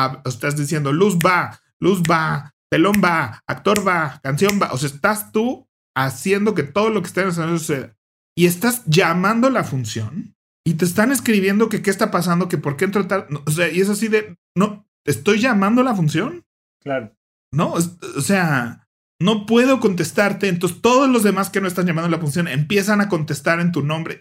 diciendo 0.57 0.93
luz 0.93 1.19
va, 1.19 1.61
luz 1.81 2.03
va, 2.03 2.55
telón 2.71 3.01
va, 3.05 3.43
actor 3.47 3.87
va, 3.87 4.21
canción 4.23 4.61
va. 4.63 4.73
O 4.73 4.79
sea, 4.79 4.89
estás 4.89 5.33
tú 5.33 5.69
haciendo 5.97 6.55
que 6.55 6.63
todo 6.63 6.91
lo 6.91 7.03
que 7.03 7.09
está 7.09 7.23
en 7.23 7.29
el 7.29 7.59
suceda. 7.59 7.97
y 8.37 8.47
estás 8.47 8.85
llamando 8.87 9.51
la 9.51 9.65
función 9.65 10.37
y 10.65 10.75
te 10.75 10.85
están 10.85 11.11
escribiendo 11.11 11.69
que 11.69 11.83
qué 11.83 11.91
está 11.91 12.13
pasando, 12.13 12.49
que 12.49 12.59
por 12.59 12.77
qué 12.77 12.85
entro 12.85 13.07
o 13.45 13.51
sea, 13.51 13.69
y 13.71 13.81
es 13.81 13.89
así 13.89 14.07
de, 14.07 14.39
no, 14.55 14.89
estoy 15.05 15.41
llamando 15.41 15.83
la 15.83 15.97
función. 15.97 16.45
Claro. 16.81 17.13
No, 17.53 17.75
o 17.75 18.21
sea, 18.21 18.89
no 19.21 19.47
puedo 19.47 19.79
contestarte. 19.81 20.49
Entonces 20.49 20.81
todos 20.81 21.09
los 21.09 21.23
demás 21.23 21.51
que 21.51 21.61
no 21.61 21.69
están 21.69 21.87
llamando 21.87 22.11
la 22.11 22.19
función 22.19 22.49
empiezan 22.49 23.01
a 23.01 23.09
contestar 23.09 23.61
en 23.61 23.73
tu 23.73 23.83
nombre. 23.83 24.19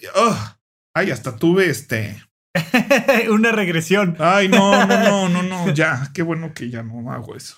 Ay, 0.93 1.11
hasta 1.11 1.35
tuve 1.37 1.69
este. 1.69 2.21
Una 3.29 3.51
regresión. 3.51 4.15
Ay, 4.19 4.49
no, 4.49 4.85
no, 4.85 4.99
no, 5.03 5.29
no, 5.43 5.43
no, 5.43 5.73
ya. 5.73 6.11
Qué 6.13 6.21
bueno 6.21 6.53
que 6.53 6.69
ya 6.69 6.83
no 6.83 7.11
hago 7.11 7.35
eso. 7.35 7.57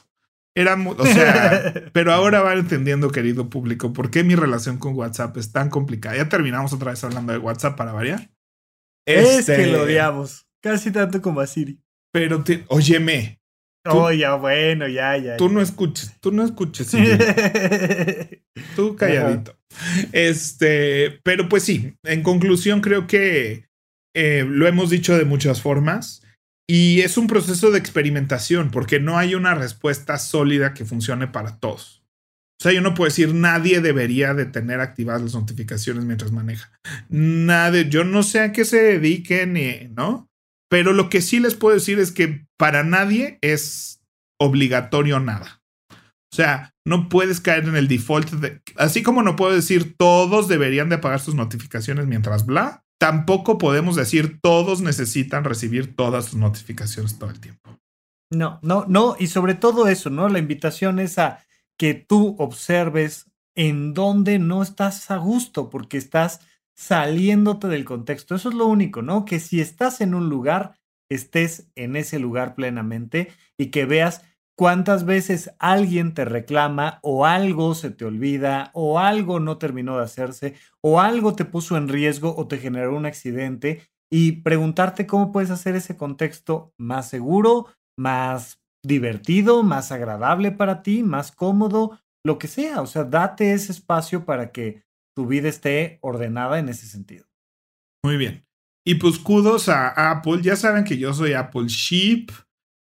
Era, 0.55 0.75
o 0.75 1.05
sea, 1.05 1.73
pero 1.93 2.13
ahora 2.13 2.41
van 2.41 2.59
entendiendo, 2.59 3.09
querido 3.09 3.49
público, 3.49 3.91
por 3.91 4.11
qué 4.11 4.23
mi 4.23 4.35
relación 4.35 4.77
con 4.77 4.95
WhatsApp 4.95 5.35
es 5.37 5.51
tan 5.51 5.69
complicada. 5.69 6.15
Ya 6.15 6.29
terminamos 6.29 6.73
otra 6.73 6.91
vez 6.91 7.03
hablando 7.03 7.33
de 7.33 7.39
WhatsApp 7.39 7.75
para 7.75 7.91
variar. 7.91 8.29
Es 9.05 9.45
que 9.47 9.67
lo 9.67 9.77
este, 9.77 9.81
odiamos, 9.81 10.47
casi 10.61 10.91
tanto 10.91 11.21
como 11.21 11.41
a 11.41 11.47
Siri. 11.47 11.81
Pero, 12.11 12.43
te, 12.43 12.65
óyeme. 12.67 13.41
Oh, 13.85 14.11
ya, 14.11 14.35
bueno, 14.35 14.87
ya, 14.87 15.17
ya. 15.17 15.37
Tú 15.37 15.49
no 15.49 15.61
escuches, 15.61 16.13
tú 16.19 16.31
no 16.31 16.43
escuches. 16.43 16.91
Tú 18.75 18.95
calladito. 18.95 19.57
Este, 20.11 21.19
pero 21.23 21.49
pues 21.49 21.63
sí, 21.63 21.95
en 22.03 22.23
conclusión 22.23 22.81
creo 22.81 23.07
que 23.07 23.67
eh, 24.15 24.45
lo 24.47 24.67
hemos 24.67 24.89
dicho 24.89 25.17
de 25.17 25.25
muchas 25.25 25.61
formas. 25.61 26.21
Y 26.67 27.01
es 27.01 27.17
un 27.17 27.27
proceso 27.27 27.71
de 27.71 27.79
experimentación 27.79 28.71
porque 28.71 28.99
no 28.99 29.17
hay 29.17 29.35
una 29.35 29.53
respuesta 29.53 30.17
sólida 30.17 30.73
que 30.73 30.85
funcione 30.85 31.27
para 31.27 31.59
todos. 31.59 32.03
O 32.59 32.63
sea, 32.63 32.71
yo 32.71 32.81
no 32.81 32.93
puedo 32.93 33.09
decir 33.09 33.33
nadie 33.33 33.81
debería 33.81 34.33
de 34.33 34.45
tener 34.45 34.79
activadas 34.79 35.21
las 35.21 35.33
notificaciones 35.33 36.05
mientras 36.05 36.31
maneja. 36.31 36.71
Nadie, 37.09 37.89
yo 37.89 38.05
no 38.05 38.23
sé 38.23 38.39
a 38.39 38.53
qué 38.53 38.63
se 38.63 38.81
dediquen, 38.81 39.93
¿no? 39.95 40.29
Pero 40.73 40.91
lo 40.91 41.07
que 41.07 41.21
sí 41.21 41.39
les 41.39 41.53
puedo 41.53 41.75
decir 41.75 41.99
es 41.99 42.11
que 42.11 42.47
para 42.57 42.83
nadie 42.83 43.37
es 43.41 44.01
obligatorio 44.39 45.19
nada. 45.19 45.61
O 45.91 46.35
sea, 46.35 46.73
no 46.83 47.09
puedes 47.09 47.41
caer 47.41 47.65
en 47.65 47.75
el 47.75 47.87
default 47.87 48.31
de, 48.31 48.59
así 48.77 49.03
como 49.03 49.21
no 49.21 49.35
puedo 49.35 49.53
decir 49.53 49.95
todos 49.95 50.47
deberían 50.47 50.89
de 50.89 50.95
apagar 50.95 51.19
sus 51.19 51.35
notificaciones 51.35 52.07
mientras 52.07 52.47
bla, 52.47 52.83
tampoco 52.99 53.59
podemos 53.59 53.95
decir 53.95 54.39
todos 54.41 54.81
necesitan 54.81 55.43
recibir 55.43 55.95
todas 55.95 56.25
sus 56.25 56.39
notificaciones 56.39 57.19
todo 57.19 57.29
el 57.29 57.39
tiempo. 57.39 57.77
No, 58.31 58.57
no, 58.63 58.85
no, 58.87 59.15
y 59.19 59.27
sobre 59.27 59.53
todo 59.53 59.87
eso, 59.87 60.09
¿no? 60.09 60.27
La 60.27 60.39
invitación 60.39 60.97
es 60.97 61.19
a 61.19 61.45
que 61.77 61.93
tú 61.93 62.35
observes 62.39 63.29
en 63.53 63.93
dónde 63.93 64.39
no 64.39 64.63
estás 64.63 65.11
a 65.11 65.17
gusto, 65.17 65.69
porque 65.69 65.99
estás 65.99 66.39
saliéndote 66.75 67.67
del 67.67 67.85
contexto. 67.85 68.35
Eso 68.35 68.49
es 68.49 68.55
lo 68.55 68.67
único, 68.67 69.01
¿no? 69.01 69.25
Que 69.25 69.39
si 69.39 69.61
estás 69.61 70.01
en 70.01 70.13
un 70.13 70.29
lugar, 70.29 70.75
estés 71.09 71.69
en 71.75 71.95
ese 71.95 72.19
lugar 72.19 72.55
plenamente 72.55 73.29
y 73.57 73.67
que 73.67 73.85
veas 73.85 74.23
cuántas 74.55 75.05
veces 75.05 75.53
alguien 75.59 76.13
te 76.13 76.25
reclama 76.25 76.99
o 77.01 77.25
algo 77.25 77.75
se 77.75 77.91
te 77.91 78.05
olvida 78.05 78.71
o 78.73 78.99
algo 78.99 79.39
no 79.39 79.57
terminó 79.57 79.97
de 79.97 80.03
hacerse 80.03 80.55
o 80.81 80.99
algo 80.99 81.35
te 81.35 81.45
puso 81.45 81.77
en 81.77 81.87
riesgo 81.87 82.35
o 82.35 82.47
te 82.47 82.57
generó 82.57 82.95
un 82.95 83.05
accidente 83.05 83.81
y 84.11 84.43
preguntarte 84.43 85.07
cómo 85.07 85.31
puedes 85.31 85.49
hacer 85.49 85.75
ese 85.75 85.97
contexto 85.97 86.71
más 86.77 87.09
seguro, 87.09 87.67
más 87.97 88.61
divertido, 88.83 89.63
más 89.63 89.91
agradable 89.91 90.51
para 90.51 90.83
ti, 90.83 91.01
más 91.01 91.31
cómodo, 91.31 91.99
lo 92.23 92.37
que 92.37 92.47
sea. 92.47 92.81
O 92.81 92.85
sea, 92.85 93.05
date 93.05 93.53
ese 93.53 93.71
espacio 93.71 94.23
para 94.23 94.51
que 94.51 94.83
tu 95.15 95.27
vida 95.27 95.49
esté 95.49 95.99
ordenada 96.01 96.59
en 96.59 96.69
ese 96.69 96.87
sentido. 96.87 97.25
Muy 98.03 98.17
bien. 98.17 98.45
Y 98.85 98.95
pues 98.95 99.17
kudos 99.17 99.69
a 99.69 100.11
Apple. 100.11 100.41
Ya 100.41 100.55
saben 100.55 100.83
que 100.83 100.97
yo 100.97 101.13
soy 101.13 101.33
Apple 101.33 101.67
Sheep. 101.67 102.31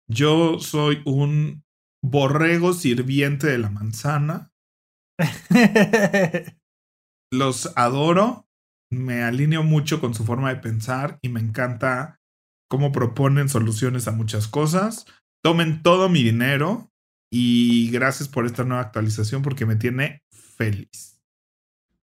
Yo 0.09 0.59
soy 0.59 1.01
un 1.05 1.63
borrego 2.03 2.73
sirviente 2.73 3.47
de 3.47 3.57
la 3.57 3.69
manzana. 3.69 4.51
Los 7.31 7.71
adoro. 7.75 8.47
Me 8.91 9.23
alineo 9.23 9.63
mucho 9.63 10.01
con 10.01 10.13
su 10.13 10.25
forma 10.25 10.49
de 10.49 10.59
pensar 10.59 11.17
y 11.21 11.29
me 11.29 11.39
encanta 11.39 12.19
cómo 12.69 12.91
proponen 12.91 13.47
soluciones 13.47 14.07
a 14.07 14.11
muchas 14.11 14.47
cosas. 14.47 15.05
Tomen 15.43 15.81
todo 15.81 16.09
mi 16.09 16.23
dinero 16.23 16.91
y 17.31 17.89
gracias 17.91 18.27
por 18.27 18.45
esta 18.45 18.65
nueva 18.65 18.83
actualización 18.83 19.41
porque 19.41 19.65
me 19.65 19.77
tiene 19.77 20.23
feliz. 20.31 21.20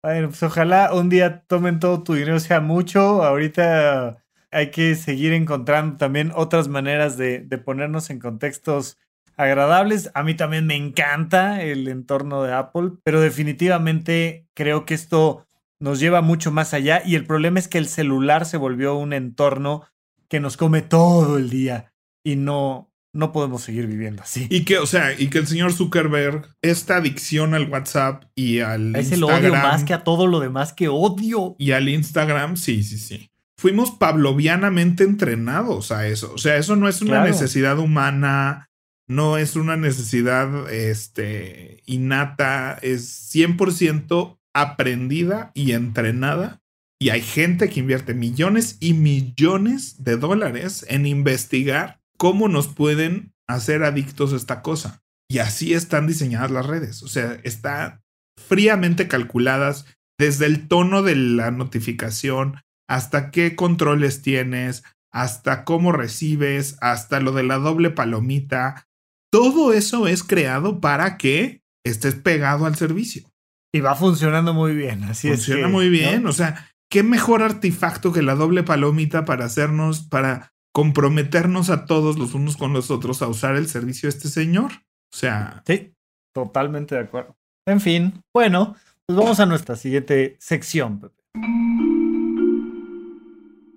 Bueno, 0.02 0.30
pues 0.30 0.42
ojalá 0.44 0.94
un 0.94 1.10
día 1.10 1.42
tomen 1.48 1.80
todo 1.80 2.04
tu 2.04 2.14
dinero, 2.14 2.40
sea 2.40 2.62
mucho. 2.62 3.22
Ahorita 3.24 4.24
hay 4.50 4.72
que 4.72 4.96
seguir 4.96 5.34
encontrando 5.34 5.98
también 5.98 6.32
otras 6.36 6.70
maneras 6.70 7.18
de, 7.18 7.42
ponernos 7.66 8.10
en 8.10 8.20
contextos 8.20 8.98
agradables. 9.36 10.10
A 10.14 10.24
mí 10.24 10.36
también 10.36 10.66
me 10.66 10.76
encanta 10.76 11.62
el 11.62 11.88
entorno 11.90 12.44
de 12.44 12.54
Apple, 12.54 12.92
pero 13.04 13.20
definitivamente 13.20 14.48
creo 14.54 14.86
que 14.86 14.94
esto 14.94 15.46
nos 15.80 16.00
lleva 16.00 16.22
mucho 16.22 16.52
más 16.52 16.74
allá 16.74 17.02
y 17.06 17.16
el 17.16 17.26
problema 17.26 17.60
es 17.60 17.68
que 17.68 17.78
el 17.78 17.88
celular 17.88 18.46
se 18.46 18.58
volvió 18.58 18.96
un 18.96 19.14
entorno 19.14 19.84
que 20.30 20.40
nos 20.40 20.56
come 20.58 20.82
todo 20.82 21.38
el 21.38 21.50
día 21.50 21.94
y 22.24 22.36
no, 22.36 22.89
no 23.14 23.32
podemos 23.32 23.64
seguir 23.64 23.88
viviendo 23.88 24.22
así. 24.22 24.48
Y 24.50 24.66
que, 24.66 24.78
o 24.78 24.86
sea, 24.86 25.20
y 25.20 25.30
que 25.30 25.40
el 25.40 25.48
señor 25.48 25.74
Zuckerberg, 25.74 26.48
esta 26.62 26.98
adicción 26.98 27.54
al 27.54 27.70
WhatsApp 27.70 28.26
y 28.36 28.60
al 28.60 28.96
es 28.96 29.12
el 29.12 29.24
odio 29.24 29.54
más 29.54 29.84
que 29.84 29.94
a 29.94 30.04
todo 30.04 30.28
lo 30.28 30.40
demás 30.40 30.74
que 30.74 30.88
odio. 30.88 31.56
Y 31.58 31.72
al 31.72 31.90
Instagram, 31.90 32.58
sí, 32.58 32.84
sí, 32.84 32.98
sí 32.98 33.30
fuimos 33.60 33.92
pavlovianamente 33.92 35.04
entrenados 35.04 35.92
a 35.92 36.08
eso. 36.08 36.32
O 36.34 36.38
sea, 36.38 36.56
eso 36.56 36.78
no 36.78 36.88
es 36.88 37.02
una 37.02 37.26
necesidad 37.26 37.78
humana, 37.78 38.70
no 39.06 39.38
es 39.38 39.58
una 39.58 39.76
necesidad 39.76 40.72
este, 40.72 41.84
innata, 41.86 42.80
es 42.82 43.36
100% 43.36 44.40
aprendida 44.54 45.52
y 45.54 45.74
entrenada. 45.74 46.62
Y 47.02 47.10
hay 47.10 47.22
gente 47.22 47.70
que 47.70 47.82
invierte 47.82 48.14
millones 48.14 48.78
y 48.80 48.94
millones 48.94 50.06
de 50.06 50.16
dólares 50.16 50.86
en 50.88 51.06
investigar 51.06 51.99
cómo 52.20 52.50
nos 52.50 52.68
pueden 52.68 53.34
hacer 53.48 53.84
adictos 53.84 54.34
a 54.34 54.36
esta 54.36 54.62
cosa. 54.62 55.02
Y 55.32 55.40
así 55.40 55.74
están 55.74 56.06
diseñadas 56.06 56.52
las 56.52 56.66
redes. 56.66 57.02
O 57.02 57.08
sea, 57.08 57.40
están 57.44 58.02
fríamente 58.38 59.08
calculadas 59.08 59.86
desde 60.20 60.46
el 60.46 60.68
tono 60.68 61.02
de 61.02 61.16
la 61.16 61.50
notificación, 61.50 62.58
hasta 62.90 63.32
qué 63.32 63.56
controles 63.56 64.22
tienes, 64.22 64.84
hasta 65.12 65.64
cómo 65.64 65.92
recibes, 65.92 66.78
hasta 66.82 67.20
lo 67.22 67.32
de 67.32 67.44
la 67.44 67.58
doble 67.58 67.90
palomita. 67.90 68.88
Todo 69.32 69.72
eso 69.72 70.08
es 70.08 70.24
creado 70.24 70.82
para 70.82 71.18
que 71.18 71.62
estés 71.86 72.16
pegado 72.16 72.66
al 72.66 72.76
servicio. 72.76 73.32
Y 73.74 73.80
va 73.80 73.96
funcionando 73.96 74.54
muy 74.54 74.76
bien, 74.76 75.04
así 75.06 75.30
es. 75.30 75.46
Funciona 75.46 75.70
muy 75.70 75.90
bien, 75.90 76.26
o 76.28 76.34
sea, 76.34 76.70
qué 76.92 77.04
mejor 77.04 77.44
artefacto 77.44 78.12
que 78.12 78.24
la 78.24 78.36
doble 78.36 78.64
palomita 78.64 79.24
para 79.24 79.46
hacernos, 79.46 80.02
para 80.02 80.52
comprometernos 80.74 81.70
a 81.70 81.86
todos 81.86 82.18
los 82.18 82.34
unos 82.34 82.58
con 82.58 82.74
los 82.74 82.92
otros 82.92 83.22
a 83.22 83.28
usar 83.28 83.56
el 83.56 83.68
servicio 83.68 84.10
de 84.10 84.16
este 84.16 84.30
señor. 84.30 84.72
O 85.12 85.18
sea. 85.18 85.64
Sí, 85.66 85.94
totalmente 86.34 86.96
de 86.96 87.02
acuerdo. 87.02 87.38
En 87.68 87.82
fin, 87.82 88.24
bueno, 88.34 88.76
pues 89.06 89.18
vamos 89.18 89.40
a 89.40 89.46
nuestra 89.46 89.76
siguiente 89.76 90.38
sección, 90.40 91.00
Pepe. 91.00 91.20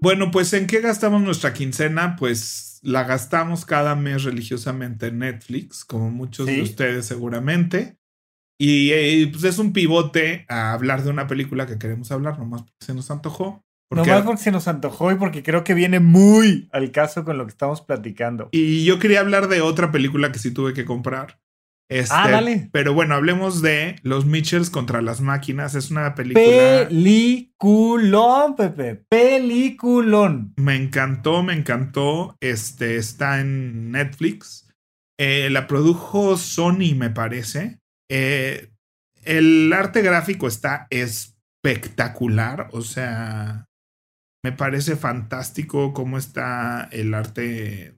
Bueno, 0.01 0.31
pues 0.33 0.53
¿en 0.53 0.67
qué 0.67 0.81
gastamos 0.81 1.23
nuestra 1.23 1.53
quincena? 1.53 2.17
Pues 2.17 2.81
la 2.83 3.05
gastamos 3.05 3.65
cada 3.65 3.95
mes 3.95 4.25
religiosamente 4.25 5.07
en 5.07 5.21
Netflix, 5.21 5.85
como 5.85 6.11
muchos 6.11 6.47
de 6.47 6.61
ustedes 6.61 7.07
seguramente. 7.07 7.99
Y 8.59 8.91
eh, 8.93 9.29
pues 9.31 9.45
es 9.45 9.59
un 9.59 9.73
pivote 9.73 10.45
a 10.49 10.73
hablar 10.73 11.03
de 11.05 11.11
una 11.11 11.27
película 11.27 11.67
que 11.67 11.79
queremos 11.79 12.11
hablar, 12.11 12.39
nomás 12.39 12.63
porque 12.63 12.85
se 12.85 12.95
nos 12.95 13.11
antojó. 13.11 13.65
Nomás 13.95 14.23
porque 14.23 14.43
se 14.43 14.51
nos 14.51 14.69
antojó 14.69 15.13
y 15.13 15.17
porque 15.17 15.43
creo 15.43 15.65
que 15.65 15.75
viene 15.75 16.01
muy 16.01 16.69
al 16.73 16.91
caso 16.91 17.25
con 17.25 17.39
lo 17.39 17.45
que 17.45 17.51
estamos 17.51 17.81
platicando. 17.83 18.49
Y 18.53 18.85
yo 18.85 18.99
quería 18.99 19.21
hablar 19.21 19.49
de 19.49 19.61
otra 19.61 19.91
película 19.91 20.33
que 20.33 20.39
sí 20.39 20.53
tuve 20.53 20.75
que 20.75 20.85
comprar. 20.85 21.39
Este, 21.93 22.15
ah, 22.17 22.31
dale. 22.31 22.71
Pero 22.73 22.95
bueno, 22.95 23.15
hablemos 23.15 23.61
de 23.61 23.97
Los 24.03 24.25
Mitchells 24.25 24.71
contra 24.71 25.03
las 25.03 25.21
máquinas. 25.21 25.75
Es 25.75 25.91
una 25.91 26.15
película. 26.15 26.89
Peliculón, 26.89 28.57
Pepe. 28.57 29.05
Peliculón. 29.11 30.55
Me 30.57 30.75
encantó, 30.77 31.43
me 31.43 31.53
encantó. 31.53 32.37
Este 32.41 32.97
está 32.97 33.41
en 33.41 33.91
Netflix. 33.91 34.73
Eh, 35.19 35.51
la 35.51 35.67
produjo 35.67 36.39
Sony, 36.39 36.95
me 36.97 37.11
parece. 37.11 37.79
Eh, 38.11 38.71
el 39.25 39.71
arte 39.75 40.01
gráfico 40.01 40.49
está 40.49 40.87
espectacular. 40.89 42.69
O 42.73 42.81
sea, 42.81 43.67
me 44.45 44.53
parece 44.53 44.97
fantástico 44.97 45.93
cómo 45.93 46.19
está 46.19 46.89
el 46.91 47.15
arte 47.15 47.97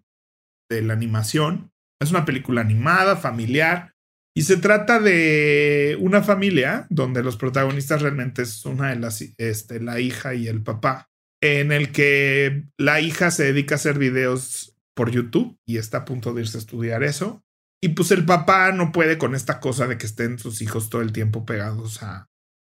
de 0.71 0.83
la 0.83 0.93
animación. 0.93 1.73
Es 2.01 2.11
una 2.11 2.25
película 2.25 2.61
animada, 2.61 3.17
familiar, 3.17 3.93
Y 4.37 4.43
se 4.43 4.57
trata 4.57 4.99
de 4.99 5.97
una 6.01 6.21
familia 6.21 6.89
donde 6.91 7.23
los 7.23 7.37
protagonistas 7.37 8.03
realmente 8.03 8.43
es 8.43 8.65
una 8.67 8.91
de 8.91 8.97
las, 8.97 9.25
este, 9.39 9.79
la 9.79 10.01
hija 10.01 10.35
y 10.35 10.49
el 10.49 10.61
papá, 10.61 11.07
en 11.41 11.71
el 11.71 11.93
que 11.93 12.65
la 12.77 13.01
hija 13.01 13.31
se 13.31 13.45
dedica 13.45 13.77
a 13.77 13.77
hacer 13.77 13.97
videos 13.97 14.77
por 14.97 15.13
YouTube 15.13 15.57
y 15.65 15.77
está 15.77 15.99
a 15.99 16.05
punto 16.05 16.35
de 16.35 16.41
irse 16.43 16.59
a 16.59 16.61
estudiar 16.61 17.05
eso. 17.05 17.45
Y 17.81 17.91
pues 17.91 18.11
el 18.11 18.25
papá 18.25 18.73
no 18.73 18.91
puede 18.91 19.19
con 19.19 19.37
esta 19.37 19.61
cosa 19.61 19.87
de 19.87 19.99
que 19.99 20.07
estén 20.07 20.41
sus 20.41 20.63
hijos 20.63 20.91
todo 20.91 21.03
el 21.03 21.13
tiempo 21.13 21.47
pegados 21.47 22.03
a, 22.03 22.27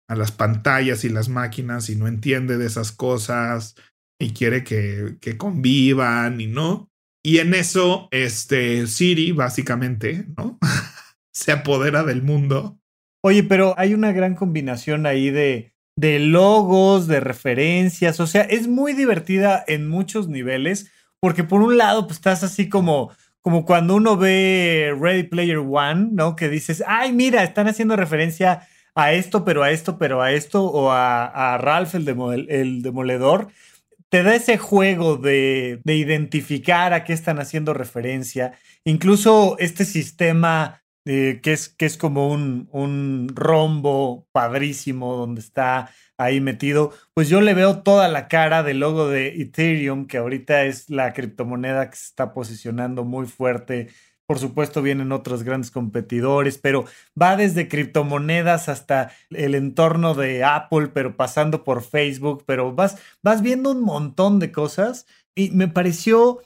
a 0.08 0.16
las 0.16 0.32
pantallas 0.32 1.04
y 1.04 1.10
las 1.10 1.30
máquinas 1.30 1.90
y 1.90 1.96
no 1.96 2.08
entiende 2.08 2.58
de 2.58 2.66
esas 2.66 2.92
cosas 2.92 3.76
y 4.20 4.32
quiere 4.32 4.64
que, 4.64 5.18
que 5.20 5.38
convivan 5.38 6.40
y 6.42 6.48
no. 6.48 6.90
Y 7.24 7.40
en 7.40 7.54
eso, 7.54 8.08
este 8.12 8.88
Siri, 8.88 9.34
básicamente, 9.34 10.26
¿no? 10.38 10.58
se 11.34 11.52
apodera 11.52 12.04
del 12.04 12.24
mundo. 12.24 12.80
Oye, 13.24 13.44
pero 13.44 13.76
hay 13.78 13.94
una 13.94 14.12
gran 14.12 14.36
combinación 14.36 15.06
ahí 15.06 15.30
de, 15.30 15.74
de 15.98 16.20
logos, 16.20 17.08
de 17.08 17.20
referencias, 17.20 18.20
o 18.20 18.28
sea, 18.28 18.44
es 18.44 18.68
muy 18.68 18.94
divertida 18.94 19.64
en 19.68 19.90
muchos 19.90 20.30
niveles, 20.30 20.92
porque 21.20 21.44
por 21.44 21.62
un 21.62 21.78
lado, 21.78 22.06
pues 22.08 22.18
estás 22.18 22.44
así 22.44 22.70
como, 22.70 23.12
como 23.42 23.66
cuando 23.66 23.96
uno 23.96 24.16
ve 24.16 24.96
Ready 24.98 25.24
Player 25.24 25.58
One, 25.58 26.10
¿no? 26.12 26.36
Que 26.36 26.48
dices, 26.48 26.84
ay, 26.88 27.12
mira, 27.12 27.44
están 27.44 27.68
haciendo 27.68 27.96
referencia 27.96 28.68
a 28.98 29.14
esto, 29.14 29.46
pero 29.46 29.62
a 29.64 29.70
esto, 29.72 30.00
pero 30.00 30.22
a 30.24 30.32
esto, 30.32 30.66
o 30.66 30.92
a, 30.92 31.58
Ralph 31.60 31.94
el, 31.96 32.08
el 32.50 32.82
demoledor. 32.82 33.50
Te 34.10 34.24
da 34.24 34.36
ese 34.36 34.58
juego 34.58 35.18
de, 35.18 35.82
de 35.84 35.96
identificar 35.96 36.94
a 36.94 37.04
qué 37.04 37.14
están 37.14 37.40
haciendo 37.40 37.74
referencia. 37.74 38.54
Incluso 38.86 39.56
este 39.60 39.86
sistema 39.86 40.82
eh, 41.10 41.40
que, 41.42 41.54
es, 41.54 41.70
que 41.70 41.86
es 41.86 41.96
como 41.96 42.30
un, 42.30 42.68
un 42.74 43.30
rombo 43.34 44.28
padrísimo 44.34 45.16
donde 45.16 45.40
está 45.40 45.90
ahí 46.18 46.42
metido, 46.42 46.92
pues 47.14 47.30
yo 47.30 47.40
le 47.40 47.54
veo 47.54 47.82
toda 47.82 48.10
la 48.10 48.28
cara 48.28 48.62
del 48.62 48.80
logo 48.82 49.08
de 49.08 49.42
Ethereum, 49.42 50.08
que 50.08 50.18
ahorita 50.18 50.66
es 50.66 50.90
la 50.90 51.14
criptomoneda 51.14 51.90
que 51.90 51.96
se 51.96 52.08
está 52.08 52.34
posicionando 52.34 53.06
muy 53.06 53.26
fuerte. 53.26 53.88
Por 54.28 54.40
supuesto, 54.40 54.82
vienen 54.82 55.14
otros 55.14 55.44
grandes 55.44 55.72
competidores, 55.72 56.58
pero 56.58 56.84
va 57.20 57.38
desde 57.38 57.70
criptomonedas 57.70 58.68
hasta 58.68 59.12
el 59.30 59.56
entorno 59.56 60.16
de 60.16 60.44
Apple, 60.44 60.90
pero 60.90 61.16
pasando 61.16 61.64
por 61.64 61.82
Facebook, 61.82 62.44
pero 62.46 62.76
vas, 62.76 62.98
vas 63.24 63.42
viendo 63.42 63.72
un 63.72 63.82
montón 63.82 64.40
de 64.40 64.52
cosas 64.52 65.08
y 65.34 65.52
me 65.52 65.70
pareció 65.70 66.42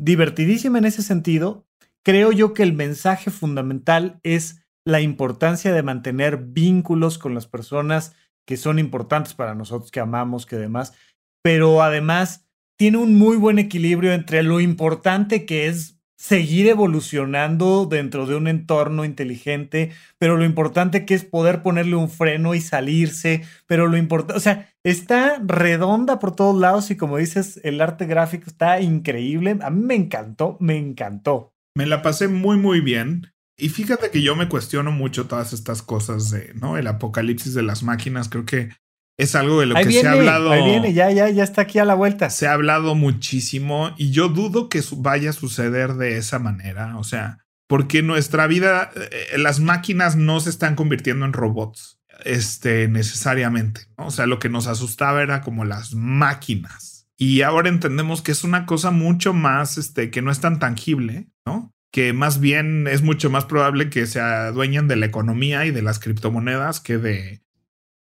divertidísima 0.00 0.78
en 0.78 0.86
ese 0.86 1.02
sentido, 1.02 1.66
creo 2.02 2.32
yo 2.32 2.54
que 2.54 2.62
el 2.62 2.72
mensaje 2.72 3.30
fundamental 3.30 4.18
es 4.22 4.62
la 4.86 5.02
importancia 5.02 5.72
de 5.72 5.82
mantener 5.82 6.38
vínculos 6.38 7.18
con 7.18 7.34
las 7.34 7.46
personas 7.46 8.14
que 8.46 8.56
son 8.56 8.78
importantes 8.78 9.34
para 9.34 9.54
nosotros, 9.54 9.90
que 9.90 10.00
amamos, 10.00 10.46
que 10.46 10.56
demás, 10.56 10.94
pero 11.42 11.82
además 11.82 12.46
tiene 12.78 12.98
un 12.98 13.16
muy 13.16 13.36
buen 13.36 13.58
equilibrio 13.58 14.12
entre 14.12 14.42
lo 14.42 14.60
importante 14.60 15.44
que 15.44 15.66
es 15.66 15.95
seguir 16.16 16.66
evolucionando 16.66 17.86
dentro 17.86 18.26
de 18.26 18.34
un 18.36 18.48
entorno 18.48 19.04
inteligente, 19.04 19.92
pero 20.18 20.36
lo 20.36 20.44
importante 20.44 21.04
que 21.04 21.14
es 21.14 21.24
poder 21.24 21.62
ponerle 21.62 21.96
un 21.96 22.08
freno 22.08 22.54
y 22.54 22.60
salirse, 22.60 23.42
pero 23.66 23.86
lo 23.86 23.96
importante, 23.96 24.36
o 24.36 24.40
sea, 24.40 24.72
está 24.82 25.38
redonda 25.44 26.18
por 26.18 26.34
todos 26.34 26.58
lados 26.58 26.90
y 26.90 26.96
como 26.96 27.18
dices, 27.18 27.60
el 27.64 27.80
arte 27.80 28.06
gráfico 28.06 28.44
está 28.46 28.80
increíble. 28.80 29.58
A 29.60 29.70
mí 29.70 29.84
me 29.84 29.94
encantó, 29.94 30.56
me 30.60 30.76
encantó. 30.76 31.52
Me 31.76 31.86
la 31.86 32.02
pasé 32.02 32.28
muy, 32.28 32.56
muy 32.56 32.80
bien. 32.80 33.32
Y 33.58 33.70
fíjate 33.70 34.10
que 34.10 34.22
yo 34.22 34.36
me 34.36 34.48
cuestiono 34.48 34.92
mucho 34.92 35.26
todas 35.26 35.52
estas 35.52 35.82
cosas 35.82 36.30
de, 36.30 36.52
¿no? 36.54 36.76
El 36.76 36.86
apocalipsis 36.86 37.54
de 37.54 37.62
las 37.62 37.82
máquinas. 37.82 38.28
Creo 38.28 38.44
que 38.44 38.70
es 39.18 39.34
algo 39.34 39.60
de 39.60 39.66
lo 39.66 39.74
que 39.74 39.90
se 39.90 40.06
ha 40.06 40.12
hablado. 40.12 40.50
Ahí 40.50 40.64
viene, 40.64 40.92
ya, 40.92 41.10
ya, 41.10 41.28
ya 41.30 41.42
está 41.42 41.62
aquí 41.62 41.78
a 41.78 41.84
la 41.84 41.94
vuelta. 41.94 42.28
Se 42.30 42.46
ha 42.46 42.52
hablado 42.52 42.94
muchísimo 42.94 43.94
y 43.96 44.10
yo 44.10 44.28
dudo 44.28 44.68
que 44.68 44.82
vaya 44.96 45.30
a 45.30 45.32
suceder 45.32 45.94
de 45.94 46.18
esa 46.18 46.38
manera. 46.38 46.98
O 46.98 47.04
sea, 47.04 47.38
porque 47.66 48.02
nuestra 48.02 48.46
vida, 48.46 48.90
eh, 48.94 49.38
las 49.38 49.60
máquinas 49.60 50.16
no 50.16 50.40
se 50.40 50.50
están 50.50 50.74
convirtiendo 50.74 51.24
en 51.24 51.32
robots, 51.32 51.98
este, 52.24 52.88
necesariamente. 52.88 53.82
O 53.96 54.10
sea, 54.10 54.26
lo 54.26 54.38
que 54.38 54.50
nos 54.50 54.66
asustaba 54.66 55.22
era 55.22 55.40
como 55.40 55.64
las 55.64 55.94
máquinas. 55.94 57.08
Y 57.16 57.40
ahora 57.40 57.70
entendemos 57.70 58.20
que 58.20 58.32
es 58.32 58.44
una 58.44 58.66
cosa 58.66 58.90
mucho 58.90 59.32
más, 59.32 59.78
este, 59.78 60.10
que 60.10 60.20
no 60.20 60.30
es 60.30 60.40
tan 60.40 60.58
tangible, 60.58 61.28
¿no? 61.46 61.72
Que 61.90 62.12
más 62.12 62.40
bien 62.40 62.86
es 62.86 63.00
mucho 63.00 63.30
más 63.30 63.46
probable 63.46 63.88
que 63.88 64.06
se 64.06 64.20
adueñen 64.20 64.86
de 64.86 64.96
la 64.96 65.06
economía 65.06 65.64
y 65.64 65.70
de 65.70 65.80
las 65.80 65.98
criptomonedas 65.98 66.80
que 66.80 66.98
de, 66.98 67.45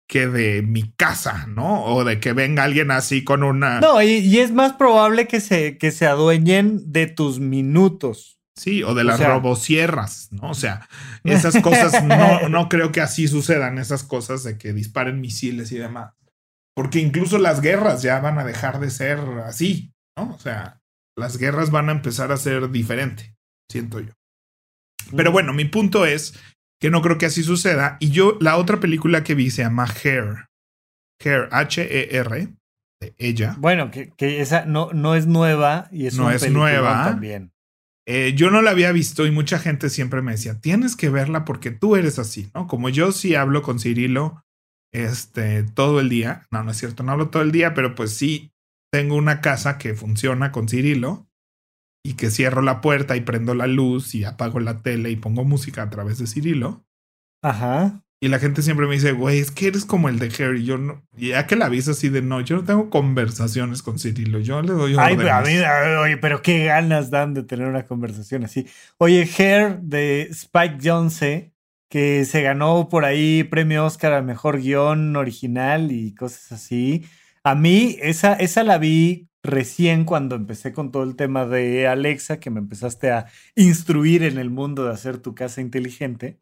que 0.07 0.27
de 0.27 0.61
mi 0.61 0.91
casa, 0.91 1.47
¿no? 1.47 1.83
O 1.85 2.03
de 2.03 2.19
que 2.19 2.33
venga 2.33 2.63
alguien 2.63 2.91
así 2.91 3.23
con 3.23 3.43
una... 3.43 3.79
No, 3.79 4.01
y, 4.01 4.37
es 4.39 4.51
más 4.51 4.73
probable 4.73 5.27
que 5.27 5.41
se, 5.41 5.77
que 5.77 5.91
se 5.91 6.05
adueñen 6.05 6.91
de 6.91 7.07
tus 7.07 7.39
minutos. 7.39 8.39
Sí, 8.57 8.83
o 8.83 8.93
de 8.93 9.03
las 9.03 9.19
robosierras, 9.19 10.29
¿no? 10.31 10.51
O 10.51 10.53
sea, 10.53 10.87
esas 11.25 11.61
cosas 11.61 12.03
no, 12.05 12.47
no 12.49 12.69
creo 12.69 12.93
que 12.93 13.01
así 13.01 13.27
sucedan, 13.27 13.79
esas 13.79 14.03
cosas 14.03 14.43
de 14.43 14.57
que 14.57 14.71
disparen 14.71 15.19
misiles 15.19 15.73
y 15.73 15.77
demás. 15.77 16.13
Porque 16.73 16.99
incluso 16.99 17.37
las 17.37 17.59
guerras 17.59 18.01
ya 18.01 18.19
van 18.19 18.39
a 18.39 18.45
dejar 18.45 18.79
de 18.79 18.91
ser 18.91 19.19
así, 19.45 19.93
¿no? 20.17 20.33
O 20.33 20.39
sea, 20.39 20.81
las 21.17 21.37
guerras 21.37 21.71
van 21.71 21.89
a 21.89 21.93
empezar 21.93 22.31
a 22.31 22.37
ser 22.37 22.69
diferente, 22.71 23.35
siento 23.69 23.99
yo. 23.99 24.13
Pero 25.15 25.31
bueno, 25.31 25.53
mi 25.53 25.65
punto 25.65 26.05
es 26.05 26.39
que 26.85 26.91
no 26.91 27.01
creo 27.01 27.17
que 27.17 27.25
así 27.25 27.41
suceda. 27.41 27.97
Y 27.99 28.11
yo, 28.11 28.37
la 28.39 28.57
otra 28.57 28.79
película 28.79 29.23
que 29.23 29.33
vi 29.33 29.49
se 29.49 29.63
llama 29.63 29.87
Hair. 29.87 30.49
Hair, 31.19 31.49
H-E-R, 31.51 32.47
de 33.01 33.15
ella. 33.17 33.55
Bueno, 33.57 33.89
que, 33.89 34.13
esa 34.19 34.65
no, 34.65 34.91
no 34.93 35.15
es 35.15 35.25
nueva 35.25 35.87
y 35.91 36.05
es 36.05 36.15
no 36.15 36.29
es 36.29 36.47
nueva 36.51 37.05
también. 37.05 37.51
Eh, 38.05 38.33
yo 38.35 38.51
no 38.51 38.61
la 38.61 38.69
había 38.69 38.91
visto 38.91 39.25
y 39.25 39.31
mucha 39.31 39.57
gente 39.57 39.89
siempre 39.89 40.21
me 40.21 40.33
decía, 40.33 40.61
tienes 40.61 40.95
que 40.95 41.09
verla 41.09 41.43
porque 41.43 41.71
tú 41.71 41.95
eres 41.95 42.19
así, 42.19 42.51
¿no? 42.53 42.67
Como 42.67 42.89
yo 42.89 43.11
sí 43.11 43.33
hablo 43.33 43.63
con 43.63 43.79
Cirilo 43.79 44.43
este, 44.93 45.63
todo 45.63 45.99
el 45.99 46.07
día. 46.07 46.45
No, 46.51 46.63
no 46.63 46.69
es 46.69 46.77
cierto, 46.77 47.01
no 47.01 47.13
hablo 47.13 47.29
todo 47.29 47.41
el 47.41 47.51
día, 47.51 47.73
pero 47.73 47.95
pues 47.95 48.11
sí 48.11 48.51
tengo 48.93 49.15
una 49.15 49.41
casa 49.41 49.79
que 49.79 49.95
funciona 49.95 50.51
con 50.51 50.69
Cirilo 50.69 51.27
y 52.05 52.13
que 52.13 52.29
cierro 52.29 52.61
la 52.61 52.81
puerta 52.81 53.15
y 53.15 53.21
prendo 53.21 53.55
la 53.55 53.65
luz 53.65 54.13
y 54.13 54.25
apago 54.25 54.59
la 54.59 54.83
tele 54.83 55.09
y 55.09 55.15
pongo 55.15 55.43
música 55.43 55.81
a 55.81 55.89
través 55.89 56.19
de 56.19 56.27
Cirilo. 56.27 56.85
Ajá. 57.41 58.03
Y 58.21 58.27
la 58.27 58.37
gente 58.37 58.61
siempre 58.61 58.85
me 58.85 58.93
dice, 58.93 59.11
güey, 59.11 59.39
es 59.39 59.49
que 59.49 59.65
eres 59.65 59.85
como 59.85 60.07
el 60.07 60.19
de 60.19 60.27
Harry. 60.37 60.63
Yo 60.63 60.77
no, 60.77 61.03
ya 61.13 61.47
que 61.47 61.55
la 61.55 61.65
aviso 61.65 61.91
así 61.91 62.09
de 62.09 62.21
no, 62.21 62.41
yo 62.41 62.57
no 62.57 62.63
tengo 62.63 62.91
conversaciones 62.91 63.81
con 63.81 63.97
Cirilo. 63.97 64.37
Yo 64.39 64.61
le 64.61 64.73
doy 64.73 64.95
Ay, 64.99 65.17
a 65.27 65.41
mí, 65.41 65.57
oye, 65.99 66.17
pero 66.17 66.43
qué 66.43 66.65
ganas 66.65 67.09
dan 67.09 67.33
de 67.33 67.41
tener 67.41 67.67
una 67.67 67.87
conversación 67.87 68.43
así. 68.43 68.67
Oye, 68.99 69.27
Hair 69.37 69.79
de 69.79 70.27
Spike 70.29 70.77
Jonze 70.83 71.53
que 71.89 72.23
se 72.25 72.43
ganó 72.43 72.87
por 72.87 73.03
ahí 73.03 73.43
premio 73.45 73.83
Oscar 73.85 74.13
al 74.13 74.25
mejor 74.25 74.61
guion 74.61 75.15
original 75.15 75.91
y 75.91 76.13
cosas 76.13 76.51
así. 76.51 77.03
A 77.43 77.55
mí, 77.55 77.97
esa, 77.99 78.33
esa 78.33 78.63
la 78.63 78.77
vi 78.77 79.27
recién 79.45 80.05
cuando 80.05 80.35
empecé 80.35 80.73
con 80.73 80.91
todo 80.91 81.03
el 81.03 81.15
tema 81.15 81.45
de 81.45 81.87
Alexa, 81.87 82.39
que 82.39 82.49
me 82.49 82.59
empezaste 82.59 83.11
a 83.11 83.27
instruir 83.55 84.23
en 84.23 84.37
el 84.37 84.49
mundo 84.49 84.85
de 84.85 84.93
hacer 84.93 85.17
tu 85.19 85.35
casa 85.35 85.61
inteligente. 85.61 86.39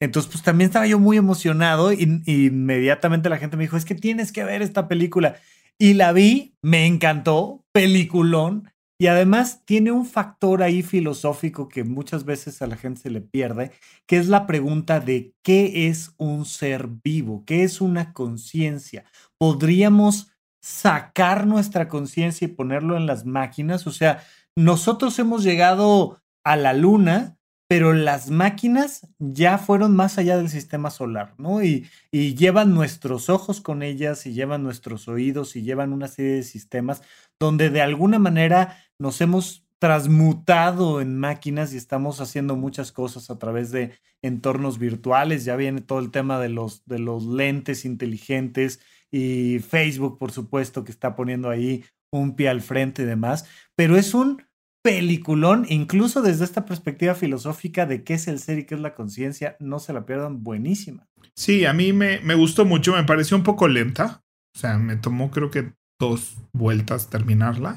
Entonces, 0.00 0.32
pues 0.32 0.42
también 0.42 0.68
estaba 0.68 0.86
yo 0.86 0.98
muy 0.98 1.16
emocionado 1.16 1.92
y, 1.92 2.22
inmediatamente 2.26 3.28
la 3.28 3.38
gente 3.38 3.56
me 3.56 3.64
dijo, 3.64 3.76
es 3.76 3.84
que 3.84 3.94
tienes 3.94 4.32
que 4.32 4.44
ver 4.44 4.60
esta 4.60 4.88
película. 4.88 5.36
Y 5.78 5.94
la 5.94 6.12
vi, 6.12 6.56
me 6.60 6.86
encantó, 6.86 7.64
peliculón. 7.72 8.68
Y 8.98 9.06
además 9.06 9.62
tiene 9.64 9.90
un 9.90 10.06
factor 10.06 10.62
ahí 10.62 10.82
filosófico 10.82 11.68
que 11.68 11.82
muchas 11.84 12.24
veces 12.24 12.62
a 12.62 12.66
la 12.66 12.76
gente 12.76 13.00
se 13.00 13.10
le 13.10 13.20
pierde, 13.20 13.72
que 14.06 14.16
es 14.16 14.28
la 14.28 14.46
pregunta 14.46 15.00
de 15.00 15.34
qué 15.42 15.88
es 15.88 16.14
un 16.18 16.46
ser 16.46 16.88
vivo, 17.02 17.44
qué 17.44 17.64
es 17.64 17.80
una 17.80 18.12
conciencia. 18.12 19.04
¿Podríamos 19.38 20.31
sacar 20.62 21.46
nuestra 21.46 21.88
conciencia 21.88 22.46
y 22.46 22.48
ponerlo 22.48 22.96
en 22.96 23.06
las 23.06 23.26
máquinas? 23.26 23.86
O 23.86 23.90
sea, 23.90 24.22
nosotros 24.56 25.18
hemos 25.18 25.42
llegado 25.42 26.22
a 26.44 26.56
la 26.56 26.72
luna, 26.72 27.36
pero 27.68 27.92
las 27.92 28.30
máquinas 28.30 29.08
ya 29.18 29.58
fueron 29.58 29.96
más 29.96 30.18
allá 30.18 30.36
del 30.36 30.50
sistema 30.50 30.90
solar, 30.90 31.34
¿no? 31.38 31.62
Y, 31.62 31.88
y, 32.10 32.34
llevan 32.34 32.74
nuestros 32.74 33.30
ojos 33.30 33.60
con 33.60 33.82
ellas 33.82 34.26
y 34.26 34.34
llevan 34.34 34.62
nuestros 34.62 35.08
oídos 35.08 35.56
y 35.56 35.62
llevan 35.62 35.92
una 35.92 36.08
serie 36.08 36.32
de 36.32 36.42
sistemas 36.42 37.02
donde 37.40 37.70
de 37.70 37.80
alguna 37.80 38.18
manera 38.18 38.76
nos 38.98 39.20
hemos 39.20 39.66
transmutado 39.78 41.00
en 41.00 41.18
máquinas 41.18 41.72
y 41.72 41.76
estamos 41.76 42.20
haciendo 42.20 42.54
muchas 42.54 42.92
cosas 42.92 43.30
a 43.30 43.38
través 43.38 43.72
de 43.72 43.98
entornos 44.22 44.78
virtuales. 44.78 45.44
Ya 45.44 45.56
viene 45.56 45.80
todo 45.80 45.98
el 45.98 46.12
tema 46.12 46.38
de 46.38 46.50
los, 46.50 46.84
de 46.86 47.00
los 47.00 47.24
lentes 47.24 47.84
inteligentes 47.84 48.78
y 49.12 49.58
Facebook, 49.58 50.18
por 50.18 50.32
supuesto, 50.32 50.84
que 50.84 50.92
está 50.92 51.14
poniendo 51.14 51.50
ahí 51.50 51.84
un 52.12 52.34
pie 52.34 52.48
al 52.48 52.60
frente 52.60 53.02
y 53.02 53.06
demás, 53.06 53.46
pero 53.76 53.96
es 53.96 54.14
un 54.14 54.42
peliculón, 54.84 55.64
incluso 55.68 56.22
desde 56.22 56.44
esta 56.44 56.64
perspectiva 56.64 57.14
filosófica 57.14 57.86
de 57.86 58.02
qué 58.02 58.14
es 58.14 58.26
el 58.26 58.40
ser 58.40 58.58
y 58.58 58.66
qué 58.66 58.74
es 58.74 58.80
la 58.80 58.94
conciencia, 58.94 59.56
no 59.60 59.78
se 59.78 59.92
la 59.92 60.04
pierdan, 60.04 60.42
buenísima. 60.42 61.06
Sí, 61.36 61.64
a 61.64 61.72
mí 61.72 61.92
me, 61.92 62.20
me 62.20 62.34
gustó 62.34 62.64
mucho, 62.64 62.94
me 62.94 63.04
pareció 63.04 63.36
un 63.36 63.44
poco 63.44 63.68
lenta, 63.68 64.22
o 64.54 64.58
sea, 64.58 64.78
me 64.78 64.96
tomó 64.96 65.30
creo 65.30 65.50
que 65.50 65.72
dos 66.00 66.36
vueltas 66.52 67.10
terminarla. 67.10 67.76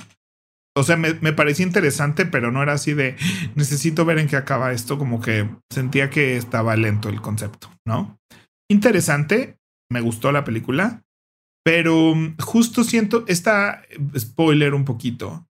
O 0.77 0.83
sea, 0.83 0.97
me, 0.97 1.13
me 1.13 1.31
parecía 1.31 1.65
interesante, 1.65 2.25
pero 2.25 2.51
no 2.51 2.61
era 2.61 2.73
así 2.73 2.93
de 2.93 3.15
necesito 3.55 4.03
ver 4.03 4.19
en 4.19 4.27
qué 4.27 4.35
acaba 4.35 4.73
esto, 4.73 4.97
como 4.97 5.21
que 5.21 5.49
sentía 5.71 6.09
que 6.09 6.35
estaba 6.35 6.75
lento 6.75 7.07
el 7.07 7.21
concepto, 7.21 7.69
¿no? 7.87 8.17
Interesante, 8.69 9.57
me 9.89 10.01
gustó 10.01 10.31
la 10.31 10.43
película, 10.43 11.04
pero 11.65 12.13
justo 12.39 12.83
siento 12.83 13.25
esta 13.27 13.81
spoiler 14.15 14.73
un 14.73 14.85
poquito 14.85 15.47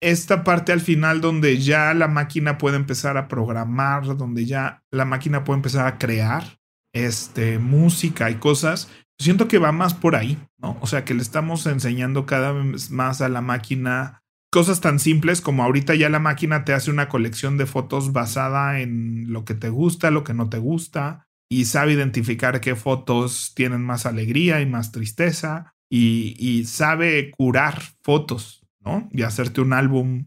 esta 0.00 0.44
parte 0.44 0.72
al 0.72 0.80
final 0.80 1.20
donde 1.20 1.58
ya 1.58 1.94
la 1.94 2.08
máquina 2.08 2.58
puede 2.58 2.76
empezar 2.76 3.16
a 3.16 3.28
programar, 3.28 4.16
donde 4.16 4.44
ya 4.44 4.84
la 4.90 5.04
máquina 5.04 5.44
puede 5.44 5.58
empezar 5.58 5.86
a 5.86 5.98
crear 5.98 6.58
este, 6.94 7.58
música 7.58 8.30
y 8.30 8.36
cosas, 8.36 8.90
siento 9.18 9.48
que 9.48 9.58
va 9.58 9.72
más 9.72 9.94
por 9.94 10.16
ahí, 10.16 10.38
¿no? 10.58 10.78
O 10.80 10.86
sea, 10.86 11.04
que 11.04 11.14
le 11.14 11.22
estamos 11.22 11.66
enseñando 11.66 12.26
cada 12.26 12.52
vez 12.52 12.90
más 12.90 13.20
a 13.20 13.28
la 13.28 13.40
máquina 13.40 14.22
cosas 14.52 14.80
tan 14.80 14.98
simples 14.98 15.40
como 15.40 15.64
ahorita 15.64 15.94
ya 15.94 16.08
la 16.08 16.20
máquina 16.20 16.64
te 16.64 16.72
hace 16.72 16.90
una 16.90 17.08
colección 17.08 17.58
de 17.58 17.66
fotos 17.66 18.12
basada 18.12 18.80
en 18.80 19.32
lo 19.32 19.44
que 19.44 19.54
te 19.54 19.68
gusta, 19.68 20.10
lo 20.10 20.24
que 20.24 20.34
no 20.34 20.48
te 20.48 20.58
gusta, 20.58 21.25
y 21.48 21.66
sabe 21.66 21.92
identificar 21.92 22.60
qué 22.60 22.76
fotos 22.76 23.52
tienen 23.54 23.82
más 23.82 24.06
alegría 24.06 24.60
y 24.60 24.66
más 24.66 24.92
tristeza, 24.92 25.74
y, 25.90 26.34
y 26.38 26.64
sabe 26.64 27.30
curar 27.30 27.82
fotos, 28.02 28.66
y 29.10 29.22
hacerte 29.22 29.60
un 29.60 29.72
álbum 29.72 30.26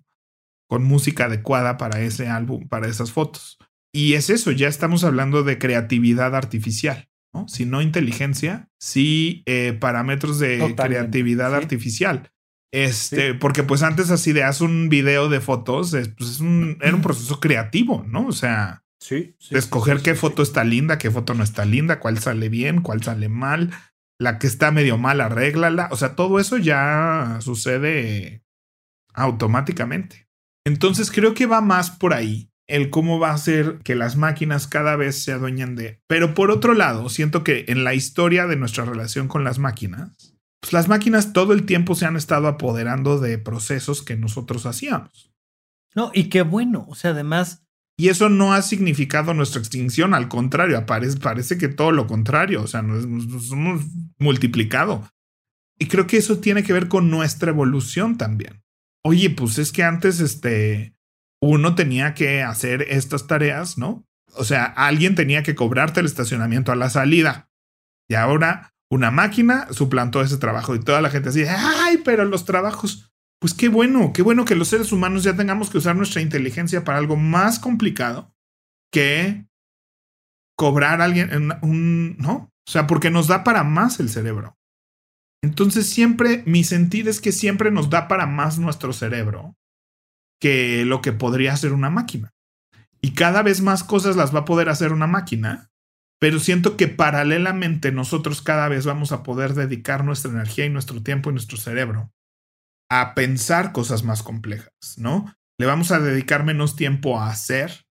con 0.69 0.83
música 0.83 1.25
adecuada 1.25 1.77
para 1.77 2.01
ese 2.01 2.27
álbum, 2.27 2.67
para 2.67 2.87
esas 2.87 3.11
fotos. 3.11 3.57
Y 3.93 4.13
es 4.13 4.29
eso, 4.29 4.51
ya 4.51 4.67
estamos 4.67 5.03
hablando 5.03 5.43
de 5.43 5.57
creatividad 5.57 6.35
artificial, 6.35 7.09
¿no? 7.33 7.47
Si 7.47 7.65
no 7.65 7.81
inteligencia, 7.81 8.69
sí 8.79 9.41
eh, 9.45 9.75
parámetros 9.79 10.39
de 10.39 10.75
creatividad 10.75 11.55
artificial. 11.55 12.31
Este, 12.71 13.33
porque 13.33 13.63
pues 13.63 13.81
antes 13.81 14.11
así 14.11 14.31
de 14.31 14.43
haz 14.43 14.61
un 14.61 14.89
video 14.89 15.27
de 15.27 15.41
fotos, 15.41 15.89
pues 15.89 16.29
es 16.29 16.39
un, 16.39 16.77
era 16.81 16.95
un 16.95 17.01
proceso 17.01 17.39
creativo, 17.39 18.05
¿no? 18.07 18.27
O 18.27 18.31
sea, 18.31 18.83
sí, 18.99 19.35
escoger 19.51 20.01
qué 20.01 20.15
foto 20.15 20.43
está 20.43 20.63
linda, 20.63 20.97
qué 20.97 21.11
foto 21.11 21.33
no 21.33 21.43
está 21.43 21.65
linda, 21.65 21.99
cuál 21.99 22.19
sale 22.19 22.49
bien, 22.49 22.81
cuál 22.81 23.03
sale 23.03 23.29
mal, 23.29 23.71
la 24.19 24.39
que 24.39 24.47
está 24.47 24.71
medio 24.71 24.97
mal, 24.97 25.21
arréglala. 25.21 25.89
O 25.91 25.97
sea, 25.97 26.15
todo 26.15 26.39
eso 26.39 26.57
ya 26.57 27.39
sucede 27.41 28.43
automáticamente. 29.13 30.27
Entonces 30.65 31.11
creo 31.11 31.33
que 31.33 31.45
va 31.45 31.61
más 31.61 31.89
por 31.91 32.13
ahí 32.13 32.49
el 32.67 32.91
cómo 32.91 33.19
va 33.19 33.31
a 33.31 33.37
ser 33.37 33.79
que 33.79 33.95
las 33.95 34.15
máquinas 34.15 34.67
cada 34.67 34.95
vez 34.95 35.23
se 35.23 35.33
adueñen 35.33 35.75
de. 35.75 36.01
Pero 36.07 36.35
por 36.35 36.51
otro 36.51 36.73
lado, 36.73 37.09
siento 37.09 37.43
que 37.43 37.65
en 37.67 37.83
la 37.83 37.95
historia 37.95 38.45
de 38.45 38.55
nuestra 38.55 38.85
relación 38.85 39.27
con 39.27 39.43
las 39.43 39.57
máquinas, 39.57 40.35
pues 40.61 40.73
las 40.73 40.87
máquinas 40.87 41.33
todo 41.33 41.53
el 41.53 41.65
tiempo 41.65 41.95
se 41.95 42.05
han 42.05 42.15
estado 42.15 42.47
apoderando 42.47 43.19
de 43.19 43.39
procesos 43.39 44.03
que 44.03 44.15
nosotros 44.17 44.67
hacíamos. 44.67 45.33
No, 45.95 46.11
y 46.13 46.25
qué 46.29 46.43
bueno, 46.43 46.85
o 46.87 46.95
sea, 46.95 47.11
además... 47.11 47.65
Y 47.99 48.07
eso 48.07 48.29
no 48.29 48.53
ha 48.53 48.61
significado 48.61 49.33
nuestra 49.33 49.59
extinción, 49.59 50.13
al 50.13 50.27
contrario, 50.29 50.85
parece, 50.85 51.17
parece 51.17 51.57
que 51.57 51.67
todo 51.67 51.91
lo 51.91 52.07
contrario, 52.07 52.63
o 52.63 52.67
sea, 52.67 52.81
nos 52.81 53.51
hemos 53.51 53.81
multiplicado. 54.17 55.07
Y 55.77 55.87
creo 55.87 56.07
que 56.07 56.17
eso 56.17 56.39
tiene 56.39 56.63
que 56.63 56.73
ver 56.73 56.87
con 56.87 57.11
nuestra 57.11 57.51
evolución 57.51 58.17
también 58.17 58.61
oye, 59.03 59.29
pues 59.29 59.57
es 59.57 59.71
que 59.71 59.83
antes 59.83 60.19
este, 60.19 60.95
uno 61.41 61.75
tenía 61.75 62.13
que 62.13 62.43
hacer 62.43 62.85
estas 62.89 63.27
tareas, 63.27 63.77
¿no? 63.77 64.05
O 64.35 64.43
sea, 64.43 64.65
alguien 64.65 65.15
tenía 65.15 65.43
que 65.43 65.55
cobrarte 65.55 65.99
el 65.99 66.05
estacionamiento 66.05 66.71
a 66.71 66.75
la 66.75 66.89
salida. 66.89 67.49
Y 68.07 68.15
ahora 68.15 68.73
una 68.91 69.11
máquina 69.11 69.67
suplantó 69.71 70.21
ese 70.21 70.37
trabajo 70.37 70.75
y 70.75 70.79
toda 70.79 71.01
la 71.01 71.09
gente 71.09 71.29
así, 71.29 71.43
ay, 71.47 72.01
pero 72.03 72.25
los 72.25 72.45
trabajos, 72.45 73.08
pues 73.39 73.53
qué 73.53 73.69
bueno, 73.69 74.11
qué 74.13 74.21
bueno 74.21 74.43
que 74.43 74.55
los 74.55 74.67
seres 74.67 74.91
humanos 74.91 75.23
ya 75.23 75.35
tengamos 75.35 75.69
que 75.69 75.77
usar 75.77 75.95
nuestra 75.95 76.21
inteligencia 76.21 76.83
para 76.83 76.97
algo 76.97 77.15
más 77.15 77.59
complicado 77.59 78.33
que 78.91 79.45
cobrar 80.57 81.01
a 81.01 81.05
alguien, 81.05 81.53
un, 81.61 82.17
¿no? 82.17 82.51
O 82.67 82.71
sea, 82.71 82.85
porque 82.85 83.09
nos 83.09 83.27
da 83.27 83.45
para 83.45 83.63
más 83.63 84.01
el 84.01 84.09
cerebro. 84.09 84.57
Entonces 85.41 85.89
siempre, 85.89 86.43
mi 86.45 86.65
sentir 86.65 87.07
es 87.07 87.21
que 87.21 87.31
siempre 87.31 87.71
nos 87.71 87.89
da 87.89 88.09
para 88.09 88.25
más 88.25 88.59
nuestro 88.59 88.91
cerebro 88.91 89.55
que 90.41 90.83
lo 90.83 91.01
que 91.01 91.13
podría 91.13 91.53
hacer 91.53 91.71
una 91.71 91.89
máquina. 91.89 92.33
Y 93.01 93.13
cada 93.13 93.41
vez 93.41 93.61
más 93.61 93.85
cosas 93.85 94.17
las 94.17 94.35
va 94.35 94.39
a 94.39 94.45
poder 94.45 94.67
hacer 94.67 94.91
una 94.91 95.07
máquina, 95.07 95.69
pero 96.19 96.41
siento 96.41 96.75
que 96.75 96.89
paralelamente 96.89 97.93
nosotros 97.93 98.41
cada 98.41 98.67
vez 98.67 98.85
vamos 98.85 99.13
a 99.13 99.23
poder 99.23 99.53
dedicar 99.53 100.03
nuestra 100.03 100.29
energía 100.29 100.65
y 100.65 100.69
nuestro 100.69 101.01
tiempo 101.01 101.29
y 101.29 101.33
nuestro 101.33 101.57
cerebro 101.57 102.11
a 102.89 103.13
pensar 103.13 103.71
cosas 103.71 104.03
más 104.03 104.23
complejas, 104.23 104.97
¿no? 104.97 105.33
Le 105.57 105.65
vamos 105.65 105.91
a 105.91 105.99
dedicar 105.99 106.43
menos 106.43 106.75
tiempo 106.75 107.19
a 107.19 107.29
hacer, 107.29 107.85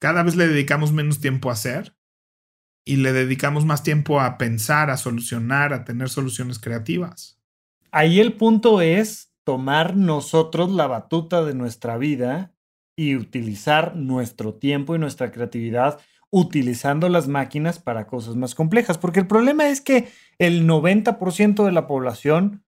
cada 0.00 0.22
vez 0.22 0.36
le 0.36 0.48
dedicamos 0.48 0.92
menos 0.92 1.20
tiempo 1.20 1.50
a 1.50 1.52
hacer 1.52 1.96
y 2.84 2.96
le 2.96 3.12
dedicamos 3.12 3.66
más 3.66 3.82
tiempo 3.82 4.20
a 4.20 4.38
pensar, 4.38 4.90
a 4.90 4.96
solucionar, 4.96 5.72
a 5.72 5.84
tener 5.84 6.08
soluciones 6.08 6.58
creativas. 6.58 7.38
Ahí 7.92 8.20
el 8.20 8.34
punto 8.34 8.80
es 8.80 9.32
tomar 9.44 9.96
nosotros 9.96 10.70
la 10.70 10.86
batuta 10.86 11.44
de 11.44 11.54
nuestra 11.54 11.98
vida 11.98 12.54
y 12.96 13.16
utilizar 13.16 13.96
nuestro 13.96 14.54
tiempo 14.54 14.94
y 14.94 14.98
nuestra 14.98 15.30
creatividad 15.32 16.00
utilizando 16.30 17.08
las 17.08 17.28
máquinas 17.28 17.78
para 17.78 18.06
cosas 18.06 18.36
más 18.36 18.54
complejas, 18.54 18.98
porque 18.98 19.20
el 19.20 19.26
problema 19.26 19.68
es 19.68 19.80
que 19.80 20.08
el 20.38 20.66
90% 20.66 21.64
de 21.64 21.72
la 21.72 21.86
población, 21.86 22.64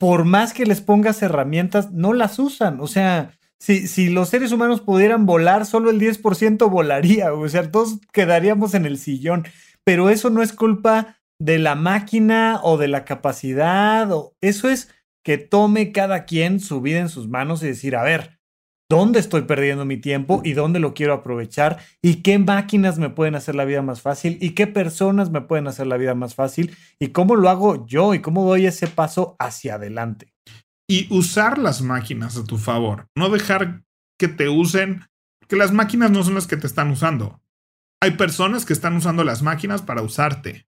por 0.00 0.24
más 0.24 0.54
que 0.54 0.64
les 0.64 0.80
pongas 0.80 1.20
herramientas, 1.20 1.92
no 1.92 2.14
las 2.14 2.38
usan. 2.38 2.80
O 2.80 2.86
sea, 2.86 3.32
si, 3.58 4.08
los 4.08 4.30
seres 4.30 4.50
humanos 4.50 4.80
pudieran 4.80 5.26
volar, 5.26 5.66
solo 5.66 5.90
el 5.90 6.00
10% 6.00 6.70
volaría, 6.70 7.34
o 7.34 7.46
sea, 7.46 7.70
todos 7.70 7.98
quedaríamos 8.10 8.72
en 8.72 8.86
el 8.86 8.96
sillón, 8.96 9.46
pero 9.84 10.08
eso 10.08 10.30
no 10.30 10.42
es 10.42 10.54
culpa 10.54 11.18
de 11.38 11.58
la 11.58 11.74
máquina 11.74 12.60
o 12.62 12.78
de 12.78 12.88
la 12.88 13.04
capacidad, 13.04 14.10
o 14.10 14.34
eso 14.40 14.70
es 14.70 14.88
que 15.22 15.36
tome 15.36 15.92
cada 15.92 16.24
quien 16.24 16.60
su 16.60 16.80
vida 16.80 17.00
en 17.00 17.10
sus 17.10 17.28
manos 17.28 17.62
y 17.62 17.66
decir, 17.66 17.94
a 17.94 18.02
ver, 18.02 18.39
¿dónde 18.90 19.20
estoy 19.20 19.42
perdiendo 19.42 19.86
mi 19.86 19.96
tiempo 19.96 20.42
y 20.44 20.52
dónde 20.52 20.80
lo 20.80 20.92
quiero 20.92 21.14
aprovechar? 21.14 21.78
¿Y 22.02 22.16
qué 22.16 22.38
máquinas 22.38 22.98
me 22.98 23.08
pueden 23.08 23.36
hacer 23.36 23.54
la 23.54 23.64
vida 23.64 23.80
más 23.80 24.02
fácil? 24.02 24.36
¿Y 24.42 24.50
qué 24.50 24.66
personas 24.66 25.30
me 25.30 25.40
pueden 25.40 25.68
hacer 25.68 25.86
la 25.86 25.96
vida 25.96 26.14
más 26.14 26.34
fácil? 26.34 26.76
¿Y 26.98 27.08
cómo 27.08 27.36
lo 27.36 27.48
hago 27.48 27.86
yo? 27.86 28.12
¿Y 28.12 28.18
cómo 28.18 28.44
doy 28.44 28.66
ese 28.66 28.88
paso 28.88 29.36
hacia 29.38 29.76
adelante? 29.76 30.34
y 30.90 31.06
usar 31.10 31.58
las 31.58 31.82
máquinas 31.82 32.36
a 32.36 32.42
tu 32.42 32.58
favor. 32.58 33.06
No 33.16 33.30
dejar 33.30 33.84
que 34.18 34.26
te 34.26 34.48
usen, 34.48 35.06
que 35.46 35.54
las 35.54 35.70
máquinas 35.70 36.10
no 36.10 36.24
son 36.24 36.34
las 36.34 36.48
que 36.48 36.56
te 36.56 36.66
están 36.66 36.90
usando. 36.90 37.40
Hay 38.02 38.12
personas 38.12 38.64
que 38.64 38.72
están 38.72 38.96
usando 38.96 39.22
las 39.22 39.40
máquinas 39.40 39.82
para 39.82 40.02
usarte. 40.02 40.66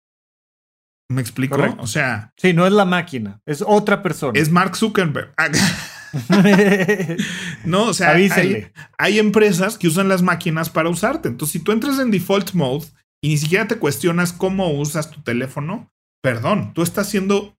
¿Me 1.11 1.21
explico? 1.21 1.57
O 1.79 1.89
sea. 1.89 2.33
Sí, 2.37 2.53
no 2.53 2.69
es 2.69 2.73
la 2.73 2.85
máquina, 2.85 3.41
es 3.45 3.65
otra 3.67 4.01
persona. 4.01 4.39
Es 4.39 4.49
Mark 4.49 4.77
Zuckerberg. 4.77 5.35
no, 7.65 7.85
o 7.85 7.95
sea, 7.95 8.11
hay, 8.11 8.67
hay, 8.99 9.19
empresas 9.19 9.79
que 9.79 9.89
usan 9.89 10.09
las 10.09 10.23
máquinas 10.23 10.71
para 10.71 10.89
usarte. 10.89 11.29
Entonces, 11.29 11.53
si 11.53 11.59
tú 11.61 11.73
entras 11.73 11.99
en 11.99 12.11
default 12.11 12.53
mode 12.53 12.87
y 13.23 13.29
ni 13.29 13.39
siquiera 13.39 13.67
te 13.67 13.79
cuestionas 13.79 14.33
cómo 14.33 14.71
usas 14.73 15.11
tu 15.11 15.23
teléfono, 15.23 15.91
perdón, 16.23 16.73
tú 16.75 16.83
estás 16.83 17.09
siendo 17.09 17.57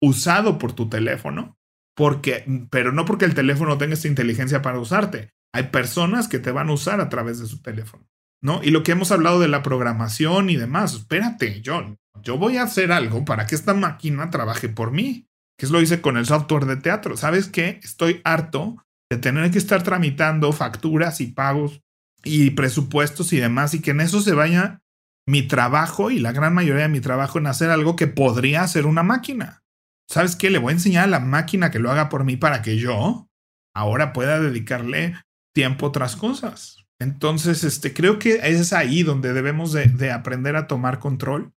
usado 0.00 0.58
por 0.58 0.72
tu 0.72 0.88
teléfono 0.88 1.58
porque, 1.96 2.44
pero 2.70 2.92
no 2.92 3.04
porque 3.04 3.24
el 3.24 3.34
teléfono 3.34 3.76
tenga 3.76 3.94
esta 3.94 4.06
inteligencia 4.06 4.62
para 4.62 4.78
usarte. 4.78 5.30
Hay 5.52 5.64
personas 5.64 6.28
que 6.28 6.38
te 6.38 6.52
van 6.52 6.68
a 6.68 6.74
usar 6.74 7.00
a 7.00 7.08
través 7.08 7.40
de 7.40 7.46
su 7.46 7.60
teléfono, 7.60 8.08
¿no? 8.40 8.62
Y 8.62 8.70
lo 8.70 8.84
que 8.84 8.92
hemos 8.92 9.10
hablado 9.10 9.40
de 9.40 9.48
la 9.48 9.64
programación 9.64 10.50
y 10.50 10.56
demás, 10.56 10.94
espérate, 10.94 11.62
John, 11.64 11.98
yo 12.22 12.38
voy 12.38 12.56
a 12.56 12.62
hacer 12.62 12.92
algo 12.92 13.24
para 13.24 13.46
que 13.46 13.56
esta 13.56 13.74
máquina 13.74 14.30
trabaje 14.30 14.68
por 14.68 14.92
mí, 14.92 15.26
que 15.58 15.66
es 15.66 15.70
lo 15.70 15.82
hice 15.82 16.00
con 16.00 16.16
el 16.16 16.26
software 16.26 16.66
de 16.66 16.76
teatro. 16.76 17.16
¿Sabes 17.16 17.48
qué? 17.48 17.80
Estoy 17.82 18.20
harto 18.24 18.76
de 19.10 19.18
tener 19.18 19.50
que 19.50 19.58
estar 19.58 19.82
tramitando 19.82 20.52
facturas 20.52 21.20
y 21.20 21.26
pagos 21.28 21.82
y 22.24 22.50
presupuestos 22.50 23.32
y 23.32 23.38
demás 23.38 23.74
y 23.74 23.80
que 23.80 23.90
en 23.90 24.00
eso 24.00 24.20
se 24.20 24.34
vaya 24.34 24.80
mi 25.26 25.42
trabajo 25.42 26.10
y 26.10 26.18
la 26.18 26.32
gran 26.32 26.54
mayoría 26.54 26.84
de 26.84 26.88
mi 26.88 27.00
trabajo 27.00 27.38
en 27.38 27.48
hacer 27.48 27.70
algo 27.70 27.96
que 27.96 28.06
podría 28.06 28.62
hacer 28.62 28.86
una 28.86 29.02
máquina. 29.02 29.62
¿sabes 30.08 30.36
qué? 30.36 30.50
Le 30.50 30.58
voy 30.58 30.70
a 30.70 30.74
enseñar 30.74 31.04
a 31.04 31.08
la 31.08 31.20
máquina 31.20 31.70
que 31.70 31.78
lo 31.78 31.90
haga 31.90 32.08
por 32.08 32.24
mí 32.24 32.36
para 32.36 32.62
que 32.62 32.78
yo 32.78 33.28
ahora 33.74 34.12
pueda 34.12 34.40
dedicarle 34.40 35.14
tiempo 35.54 35.86
a 35.86 35.88
otras 35.90 36.16
cosas. 36.16 36.86
Entonces, 37.00 37.62
este, 37.62 37.94
creo 37.94 38.18
que 38.18 38.40
es 38.42 38.72
ahí 38.72 39.02
donde 39.02 39.32
debemos 39.32 39.72
de, 39.72 40.10
aprender 40.10 40.56
a 40.56 40.66
tomar 40.66 40.98
control, 40.98 41.52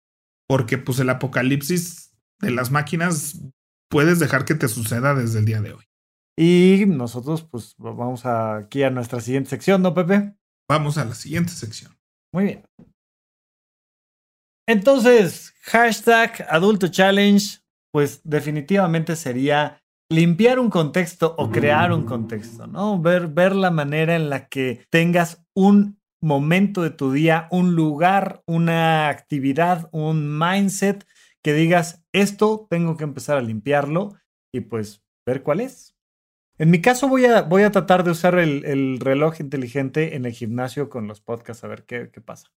porque 0.46 0.78
pues 0.78 1.00
el 1.00 1.10
apocalipsis 1.10 2.14
de 2.40 2.50
las 2.52 2.70
máquinas 2.70 3.40
puedes 3.92 4.18
dejar 4.18 4.46
que 4.46 4.54
te 4.54 4.68
suceda 4.68 5.14
desde 5.14 5.40
el 5.40 5.44
día 5.44 5.60
de 5.60 5.74
hoy. 5.74 5.84
Y 6.36 6.86
nosotros, 6.86 7.42
pues, 7.42 7.74
vamos 7.76 8.24
aquí 8.24 8.82
a 8.82 8.90
nuestra 8.90 9.20
siguiente 9.20 9.50
sección, 9.50 9.82
¿no, 9.82 9.92
Pepe? 9.92 10.34
Vamos 10.68 10.96
a 10.96 11.04
la 11.04 11.14
siguiente 11.14 11.52
sección. 11.52 11.94
Muy 12.32 12.44
bien. 12.44 12.64
Entonces, 14.66 15.52
hashtag 15.64 16.46
adulto 16.48 16.88
challenge, 16.88 17.58
pues 17.92 18.22
definitivamente 18.24 19.14
sería 19.14 19.82
limpiar 20.10 20.58
un 20.58 20.70
contexto 20.70 21.34
o 21.36 21.50
crear 21.50 21.92
un 21.92 22.04
contexto, 22.04 22.66
¿no? 22.66 22.98
Ver, 23.00 23.28
ver 23.28 23.54
la 23.54 23.70
manera 23.70 24.16
en 24.16 24.30
la 24.30 24.48
que 24.48 24.86
tengas 24.88 25.44
un 25.54 26.00
momento 26.22 26.82
de 26.82 26.90
tu 26.90 27.12
día, 27.12 27.48
un 27.50 27.74
lugar, 27.74 28.42
una 28.46 29.08
actividad, 29.08 29.90
un 29.92 30.38
mindset 30.38 31.04
que 31.42 31.52
digas, 31.52 32.04
esto 32.12 32.66
tengo 32.70 32.96
que 32.96 33.04
empezar 33.04 33.36
a 33.36 33.42
limpiarlo 33.42 34.16
y 34.54 34.60
pues 34.60 35.02
ver 35.26 35.42
cuál 35.42 35.60
es. 35.60 35.96
En 36.58 36.70
mi 36.70 36.80
caso 36.80 37.08
voy 37.08 37.24
a, 37.24 37.42
voy 37.42 37.62
a 37.62 37.72
tratar 37.72 38.04
de 38.04 38.10
usar 38.10 38.38
el, 38.38 39.00
reloj 39.00 39.40
inteligente 39.40 40.16
en 40.16 40.26
el 40.26 40.32
gimnasio 40.32 40.88
con 40.88 41.08
los 41.08 41.20
podcasts 41.20 41.64
a 41.64 41.68
ver 41.68 41.84
qué, 41.84 42.10
qué 42.12 42.20
pasa. 42.20 42.52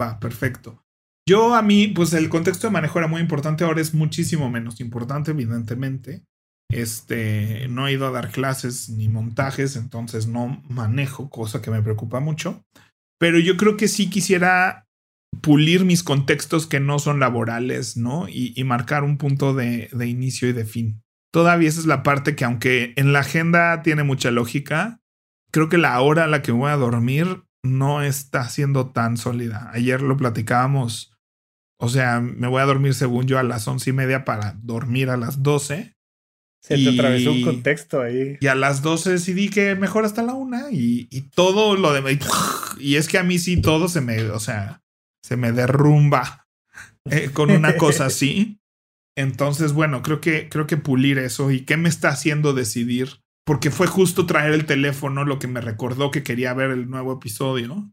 Va, 0.00 0.18
perfecto. 0.18 0.84
Yo 1.28 1.54
a 1.54 1.62
mí, 1.62 1.88
pues 1.88 2.12
el 2.12 2.28
contexto 2.28 2.66
de 2.66 2.72
manejo 2.72 2.98
era 2.98 3.08
muy 3.08 3.20
importante, 3.20 3.64
ahora 3.64 3.80
es 3.80 3.94
muchísimo 3.94 4.50
menos 4.50 4.80
importante, 4.80 5.30
evidentemente. 5.30 6.24
Este, 6.70 7.68
no 7.68 7.86
he 7.86 7.92
ido 7.92 8.06
a 8.06 8.10
dar 8.10 8.30
clases 8.30 8.88
ni 8.90 9.08
montajes, 9.08 9.76
entonces 9.76 10.26
no 10.26 10.62
manejo, 10.68 11.30
cosa 11.30 11.60
que 11.62 11.70
me 11.70 11.82
preocupa 11.82 12.20
mucho. 12.20 12.64
Pero 13.18 13.38
yo 13.38 13.56
creo 13.56 13.76
que 13.76 13.88
sí 13.88 14.08
quisiera 14.08 14.88
pulir 15.40 15.84
mis 15.84 16.02
contextos 16.02 16.66
que 16.66 16.80
no 16.80 16.98
son 16.98 17.20
laborales, 17.20 17.96
¿no? 17.96 18.26
Y, 18.28 18.62
marcar 18.64 19.04
un 19.04 19.16
punto 19.16 19.54
de, 19.54 19.88
de, 19.92 20.06
inicio 20.06 20.48
y 20.48 20.52
de 20.52 20.64
fin. 20.64 21.02
Todavía 21.32 21.68
esa 21.68 21.80
es 21.80 21.86
la 21.86 22.02
parte 22.02 22.34
que 22.34 22.44
aunque 22.44 22.92
en 22.96 23.12
la 23.12 23.20
agenda 23.20 23.82
tiene 23.82 24.02
mucha 24.02 24.30
lógica, 24.30 25.00
creo 25.50 25.68
que 25.68 25.78
la 25.78 26.00
hora 26.00 26.24
a 26.24 26.28
la 26.28 26.42
que 26.42 26.52
voy 26.52 26.70
a 26.70 26.76
dormir 26.76 27.44
no 27.62 28.02
está 28.02 28.48
siendo 28.48 28.90
tan 28.90 29.16
sólida. 29.16 29.70
Ayer 29.72 30.02
lo 30.02 30.16
platicábamos. 30.16 31.12
O 31.78 31.88
sea, 31.88 32.20
me 32.20 32.48
voy 32.48 32.60
a 32.60 32.66
dormir 32.66 32.94
según 32.94 33.26
yo 33.26 33.38
a 33.38 33.42
las 33.42 33.66
once 33.66 33.90
y 33.90 33.92
media 33.92 34.24
para 34.24 34.54
dormir 34.62 35.08
a 35.10 35.16
las 35.16 35.42
doce. 35.42 35.96
Se 36.62 36.76
te 36.76 36.90
atravesó 36.90 37.32
un 37.32 37.42
contexto 37.42 38.02
ahí. 38.02 38.36
Y 38.38 38.46
a 38.48 38.54
las 38.54 38.82
doce 38.82 39.10
decidí 39.10 39.48
que 39.48 39.74
mejor 39.76 40.04
hasta 40.04 40.22
la 40.22 40.34
una 40.34 40.70
y, 40.70 41.08
y 41.10 41.22
todo 41.22 41.76
lo 41.76 41.94
de... 41.94 42.18
Y 42.78 42.96
es 42.96 43.08
que 43.08 43.16
a 43.16 43.22
mí 43.22 43.38
sí 43.38 43.62
todo 43.62 43.88
se 43.88 44.02
me, 44.02 44.22
o 44.24 44.38
sea, 44.40 44.82
se 45.22 45.36
me 45.36 45.52
derrumba 45.52 46.48
eh, 47.10 47.30
con 47.32 47.50
una 47.50 47.76
cosa 47.76 48.06
así. 48.06 48.60
Entonces, 49.16 49.72
bueno, 49.72 50.02
creo 50.02 50.20
que, 50.20 50.48
creo 50.48 50.66
que 50.66 50.76
pulir 50.76 51.18
eso 51.18 51.50
y 51.50 51.64
qué 51.64 51.76
me 51.76 51.88
está 51.88 52.10
haciendo 52.10 52.52
decidir, 52.52 53.20
porque 53.44 53.70
fue 53.70 53.86
justo 53.86 54.26
traer 54.26 54.52
el 54.52 54.66
teléfono 54.66 55.24
lo 55.24 55.38
que 55.38 55.48
me 55.48 55.60
recordó 55.60 56.10
que 56.10 56.22
quería 56.22 56.54
ver 56.54 56.70
el 56.70 56.88
nuevo 56.88 57.14
episodio 57.14 57.92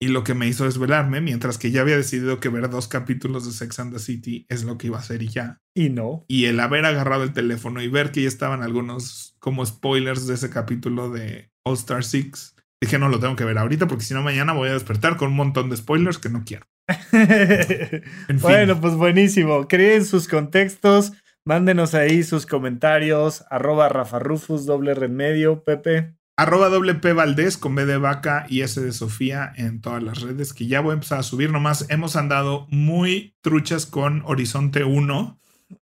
y 0.00 0.08
lo 0.08 0.22
que 0.22 0.34
me 0.34 0.46
hizo 0.46 0.64
desvelarme, 0.64 1.20
mientras 1.20 1.58
que 1.58 1.70
ya 1.70 1.80
había 1.80 1.96
decidido 1.96 2.38
que 2.38 2.48
ver 2.48 2.70
dos 2.70 2.86
capítulos 2.86 3.46
de 3.46 3.52
Sex 3.52 3.80
and 3.80 3.92
the 3.92 3.98
City 3.98 4.46
es 4.48 4.62
lo 4.62 4.78
que 4.78 4.88
iba 4.88 4.96
a 4.96 5.00
hacer 5.00 5.22
y 5.22 5.28
ya. 5.28 5.60
Y 5.74 5.90
no. 5.90 6.24
Y 6.28 6.44
el 6.44 6.60
haber 6.60 6.84
agarrado 6.84 7.24
el 7.24 7.32
teléfono 7.32 7.82
y 7.82 7.88
ver 7.88 8.12
que 8.12 8.22
ya 8.22 8.28
estaban 8.28 8.62
algunos 8.62 9.36
como 9.40 9.66
spoilers 9.66 10.26
de 10.26 10.34
ese 10.34 10.50
capítulo 10.50 11.10
de 11.10 11.50
All 11.64 11.74
Star 11.74 12.04
Six, 12.04 12.54
dije 12.80 12.98
no 12.98 13.08
lo 13.08 13.20
tengo 13.20 13.36
que 13.36 13.44
ver 13.44 13.58
ahorita 13.58 13.86
porque 13.86 14.04
si 14.04 14.14
no 14.14 14.22
mañana 14.22 14.52
voy 14.52 14.68
a 14.68 14.72
despertar 14.74 15.16
con 15.16 15.30
un 15.30 15.36
montón 15.36 15.70
de 15.70 15.76
spoilers 15.76 16.18
que 16.18 16.28
no 16.28 16.44
quiero. 16.44 16.66
Bueno, 18.40 18.80
pues 18.80 18.94
buenísimo. 18.94 19.68
Creen 19.68 20.04
sus 20.04 20.28
contextos. 20.28 21.12
Mándenos 21.44 21.94
ahí 21.94 22.22
sus 22.22 22.46
comentarios. 22.46 23.44
Arroba 23.50 23.88
Rafa 23.88 24.18
Rufus, 24.18 24.66
doble 24.66 24.94
remedio, 24.94 25.64
Pepe. 25.64 26.14
Arroba 26.36 26.68
doble 26.68 26.94
P 26.94 27.12
Valdés 27.14 27.56
con 27.56 27.74
B 27.74 27.84
de 27.84 27.98
vaca 27.98 28.46
y 28.48 28.60
S 28.60 28.80
de 28.80 28.92
Sofía 28.92 29.52
en 29.56 29.80
todas 29.80 30.02
las 30.02 30.20
redes 30.20 30.52
que 30.52 30.66
ya 30.66 30.80
voy 30.80 30.92
a 30.92 30.94
empezar 30.94 31.18
a 31.18 31.24
subir. 31.24 31.50
Nomás 31.50 31.86
hemos 31.90 32.16
andado 32.16 32.66
muy 32.70 33.34
truchas 33.40 33.86
con 33.86 34.22
Horizonte 34.24 34.84
1. 34.84 35.40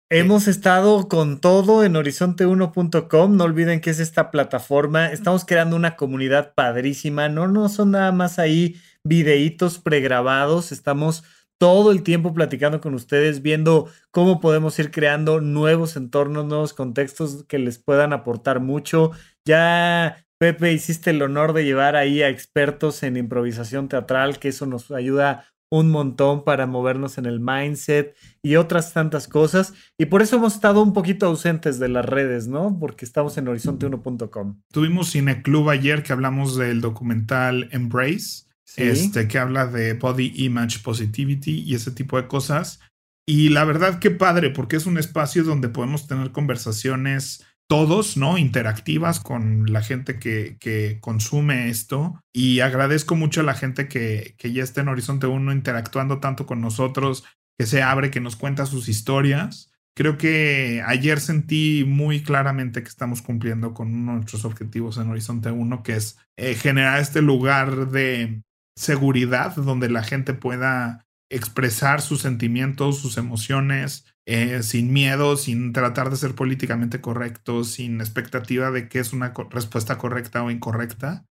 Hemos 0.09 0.47
estado 0.47 1.09
con 1.09 1.41
todo 1.41 1.83
en 1.83 1.95
horizonte1.com. 1.95 3.37
No 3.37 3.43
olviden 3.43 3.81
que 3.81 3.91
es 3.91 3.99
esta 3.99 4.31
plataforma. 4.31 5.11
Estamos 5.11 5.45
creando 5.45 5.75
una 5.75 5.97
comunidad 5.97 6.55
padrísima. 6.55 7.29
No, 7.29 7.49
no 7.49 7.69
son 7.69 7.91
nada 7.91 8.13
más 8.13 8.39
ahí 8.39 8.77
videitos 9.03 9.81
pregrabados. 9.81 10.71
Estamos 10.71 11.25
todo 11.59 11.91
el 11.91 12.05
tiempo 12.05 12.33
platicando 12.33 12.81
con 12.81 12.95
ustedes, 12.95 13.43
viendo 13.43 13.91
cómo 14.13 14.39
podemos 14.39 14.79
ir 14.79 14.93
creando 14.93 15.41
nuevos 15.41 15.97
entornos, 15.97 16.45
nuevos 16.45 16.73
contextos 16.73 17.45
que 17.49 17.59
les 17.59 17.79
puedan 17.79 18.13
aportar 18.13 18.61
mucho. 18.61 19.11
Ya, 19.45 20.25
Pepe, 20.39 20.73
hiciste 20.73 21.11
el 21.11 21.23
honor 21.23 21.53
de 21.53 21.65
llevar 21.65 21.97
ahí 21.97 22.23
a 22.23 22.29
expertos 22.29 23.03
en 23.03 23.17
improvisación 23.17 23.89
teatral, 23.89 24.39
que 24.39 24.49
eso 24.49 24.67
nos 24.67 24.89
ayuda 24.93 25.47
un 25.71 25.91
montón 25.91 26.45
para 26.45 26.67
movernos 26.67 27.19
en 27.19 27.27
el 27.27 27.41
mindset 27.41 28.17
y 28.43 28.57
otras 28.57 28.93
tantas 28.93 29.29
cosas. 29.29 29.75
Y 29.99 30.07
por 30.07 30.23
eso 30.23 30.37
hemos 30.37 30.55
estado 30.55 30.83
un 30.83 30.93
poquito 30.93 31.27
ausentes 31.27 31.79
de 31.79 31.89
las 31.89 32.05
redes, 32.05 32.49
¿no? 32.49 32.79
Porque 32.79 33.05
estamos 33.05 33.37
en 33.39 33.47
horizonte1.com. 33.47 34.61
Tuvimos 34.73 35.13
Cineclub 35.13 35.69
ayer 35.71 36.03
que 36.03 36.13
hablamos 36.13 36.57
del 36.57 36.81
documental 36.81 37.69
Embrace 37.73 38.47
este, 38.77 39.29
que 39.29 39.39
habla 39.39 39.67
de 39.67 39.95
body 39.95 40.33
image 40.37 40.81
positivity 40.81 41.61
y 41.61 41.75
ese 41.75 41.91
tipo 41.91 42.21
de 42.21 42.27
cosas. 42.27 42.81
Y 43.27 43.49
la 43.49 43.65
verdad 43.65 43.99
que 43.99 44.11
padre, 44.11 44.51
porque 44.51 44.77
es 44.77 44.87
un 44.87 44.99
espacio 44.99 45.45
donde 45.45 45.69
podemos 45.69 46.07
tener 46.07 46.31
conversaciones 46.33 47.45
todos, 47.69 48.17
¿no? 48.17 48.39
Interactivas 48.39 49.21
con 49.21 49.73
la 49.73 49.83
gente 49.83 50.19
que, 50.19 50.99
consume 51.01 51.69
esto. 51.69 52.21
Y 52.33 52.61
agradezco 52.61 53.17
mucho 53.17 53.41
a 53.41 53.45
la 53.45 53.55
gente 53.55 53.89
que, 53.89 54.35
que 54.39 54.53
ya 54.53 54.63
está 54.63 54.81
en 54.81 54.89
Horizonte 54.89 55.27
1 55.27 55.53
interactuando 55.53 56.21
tanto 56.21 56.47
con 56.47 56.61
nosotros, 56.61 57.25
que 57.59 57.67
se 57.67 57.83
abre, 57.83 58.11
que 58.11 58.21
nos 58.21 58.37
cuenta 58.37 58.67
sus 58.67 58.89
historias. 58.89 59.73
Creo 59.97 60.19
que 60.19 60.83
ayer 60.87 61.21
sentí 61.21 61.85
muy 61.87 62.23
claramente 62.23 62.83
que 62.83 62.89
estamos 62.89 63.23
cumpliendo 63.23 63.73
con 63.73 64.05
nuestros 64.05 64.45
objetivos 64.45 64.99
en 64.99 65.09
Horizonte 65.09 65.51
1, 65.51 65.83
que 65.83 65.97
es 65.97 66.19
eh, 66.37 66.55
generar 66.55 67.01
este 67.01 67.23
lugar 67.23 67.91
de 67.91 68.43
seguridad 68.77 69.57
donde 69.57 69.89
la 69.89 70.03
gente 70.03 70.35
pueda 70.35 71.06
expresar 71.31 72.01
sus 72.01 72.21
sentimientos, 72.21 72.99
sus 72.99 73.17
emociones, 73.17 74.05
eh, 74.27 74.63
sin 74.63 74.93
miedo, 74.93 75.37
sin 75.37 75.73
tratar 75.73 76.11
de 76.11 76.17
ser 76.17 76.35
políticamente 76.35 77.01
correcto, 77.01 77.65
sin 77.65 78.01
expectativa 78.01 78.71
de 78.71 78.89
que 78.89 78.99
es 78.99 79.13
una 79.13 79.33
respuesta 79.51 79.99
correcta 79.99 80.43
o 80.43 80.51
incorrecta. 80.51 81.27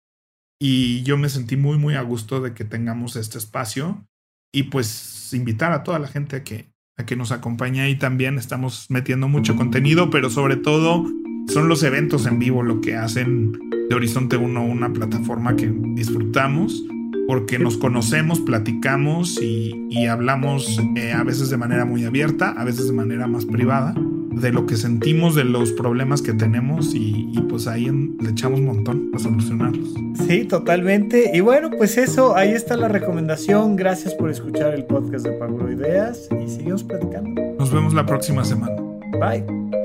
Y 0.61 1.03
yo 1.03 1.19
me 1.19 1.29
sentí 1.29 1.57
muy, 1.57 1.79
muy 1.79 1.95
a 1.95 2.03
gusto 2.03 2.41
de 2.41 2.55
que 2.55 2.65
tengamos 2.65 3.17
este 3.17 3.39
espacio 3.39 4.07
y 4.53 4.65
pues 4.65 5.33
invitar 5.33 5.73
a 5.73 5.83
toda 5.83 5.99
la 5.99 6.07
gente 6.07 6.37
a 6.37 6.45
que, 6.45 6.71
a 6.97 7.05
que 7.05 7.17
nos 7.17 7.33
acompañe 7.33 7.81
ahí 7.81 7.97
también. 7.97 8.39
Estamos 8.39 8.87
metiendo 8.89 9.29
mucho 9.29 9.57
contenido, 9.57 10.11
pero 10.11 10.31
sobre 10.31 10.57
todo 10.57 11.05
son 11.49 11.69
los 11.69 11.83
eventos 11.83 12.27
en 12.27 12.39
vivo 12.39 12.63
lo 12.63 12.81
que 12.81 12.97
hacen 12.97 13.53
de 13.89 13.95
Horizonte 13.95 14.37
1 14.37 14.65
una 14.65 14.93
plataforma 14.93 15.57
que 15.57 15.71
disfrutamos 15.95 16.85
porque 17.27 17.59
nos 17.59 17.77
conocemos, 17.77 18.41
platicamos 18.41 19.41
y, 19.41 20.07
hablamos 20.07 20.81
eh, 20.97 21.13
a 21.13 21.23
veces 21.23 21.51
de 21.51 21.57
manera 21.57 21.85
muy 21.85 22.05
abierta, 22.05 22.51
a 22.51 22.65
veces 22.65 22.89
de 22.89 22.93
manera 22.93 23.27
más 23.27 23.47
privada, 23.47 23.95
de 23.97 24.53
lo 24.53 24.67
que 24.67 24.77
sentimos, 24.77 25.35
de 25.35 25.45
los 25.45 25.73
problemas 25.73 26.21
que 26.21 26.33
tenemos 26.33 26.95
y, 26.95 27.33
pues 27.49 27.67
ahí 27.67 27.87
le 28.21 28.31
echamos 28.31 28.61
un 28.61 28.67
montón 28.67 29.11
a 29.15 29.19
solucionarlos. 29.19 29.95
Sí, 30.27 30.45
totalmente. 30.45 31.31
Y 31.33 31.41
bueno, 31.41 31.71
pues 31.71 31.97
eso, 31.97 32.37
ahí 32.37 32.51
está 32.51 32.77
la 32.77 32.89
recomendación. 32.89 33.77
Gracias 33.77 34.15
por 34.15 34.31
escuchar 34.31 34.75
el 34.75 34.85
podcast 34.85 35.27
de 35.27 35.33
Paguro 35.33 35.71
Ideas 35.73 36.29
y 36.45 36.49
seguimos 36.49 36.83
platicando. 36.83 37.41
Nos 37.59 37.73
vemos 37.73 37.95
la 37.95 38.05
próxima 38.05 38.45
semana. 38.45 38.77
Bye. 39.21 39.84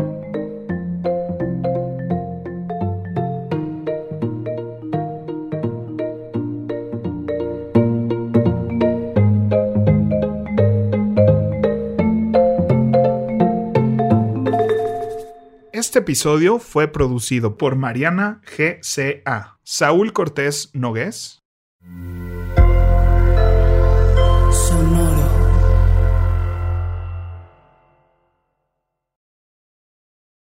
Este 15.89 15.97
episodio 15.97 16.59
fue 16.59 16.87
producido 16.87 17.57
por 17.57 17.75
Mariana 17.75 18.43
GCA, 18.45 19.57
Saúl 19.63 20.13
Cortés 20.13 20.69
Nogués, 20.75 21.41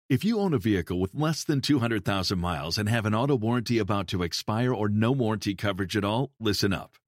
If 0.07 0.23
you 0.23 0.39
own 0.39 0.53
a 0.53 0.59
vehicle 0.59 0.99
with 0.99 1.15
less 1.15 1.43
than 1.43 1.61
200,000 1.61 2.37
miles 2.37 2.77
and 2.77 2.87
have 2.87 3.07
an 3.07 3.15
auto 3.15 3.35
warranty 3.35 3.79
about 3.79 4.07
to 4.09 4.21
expire 4.21 4.71
or 4.71 4.87
no 4.87 5.11
warranty 5.11 5.55
coverage 5.55 5.97
at 5.97 6.03
all, 6.03 6.31
listen 6.39 6.73
up. 6.73 6.91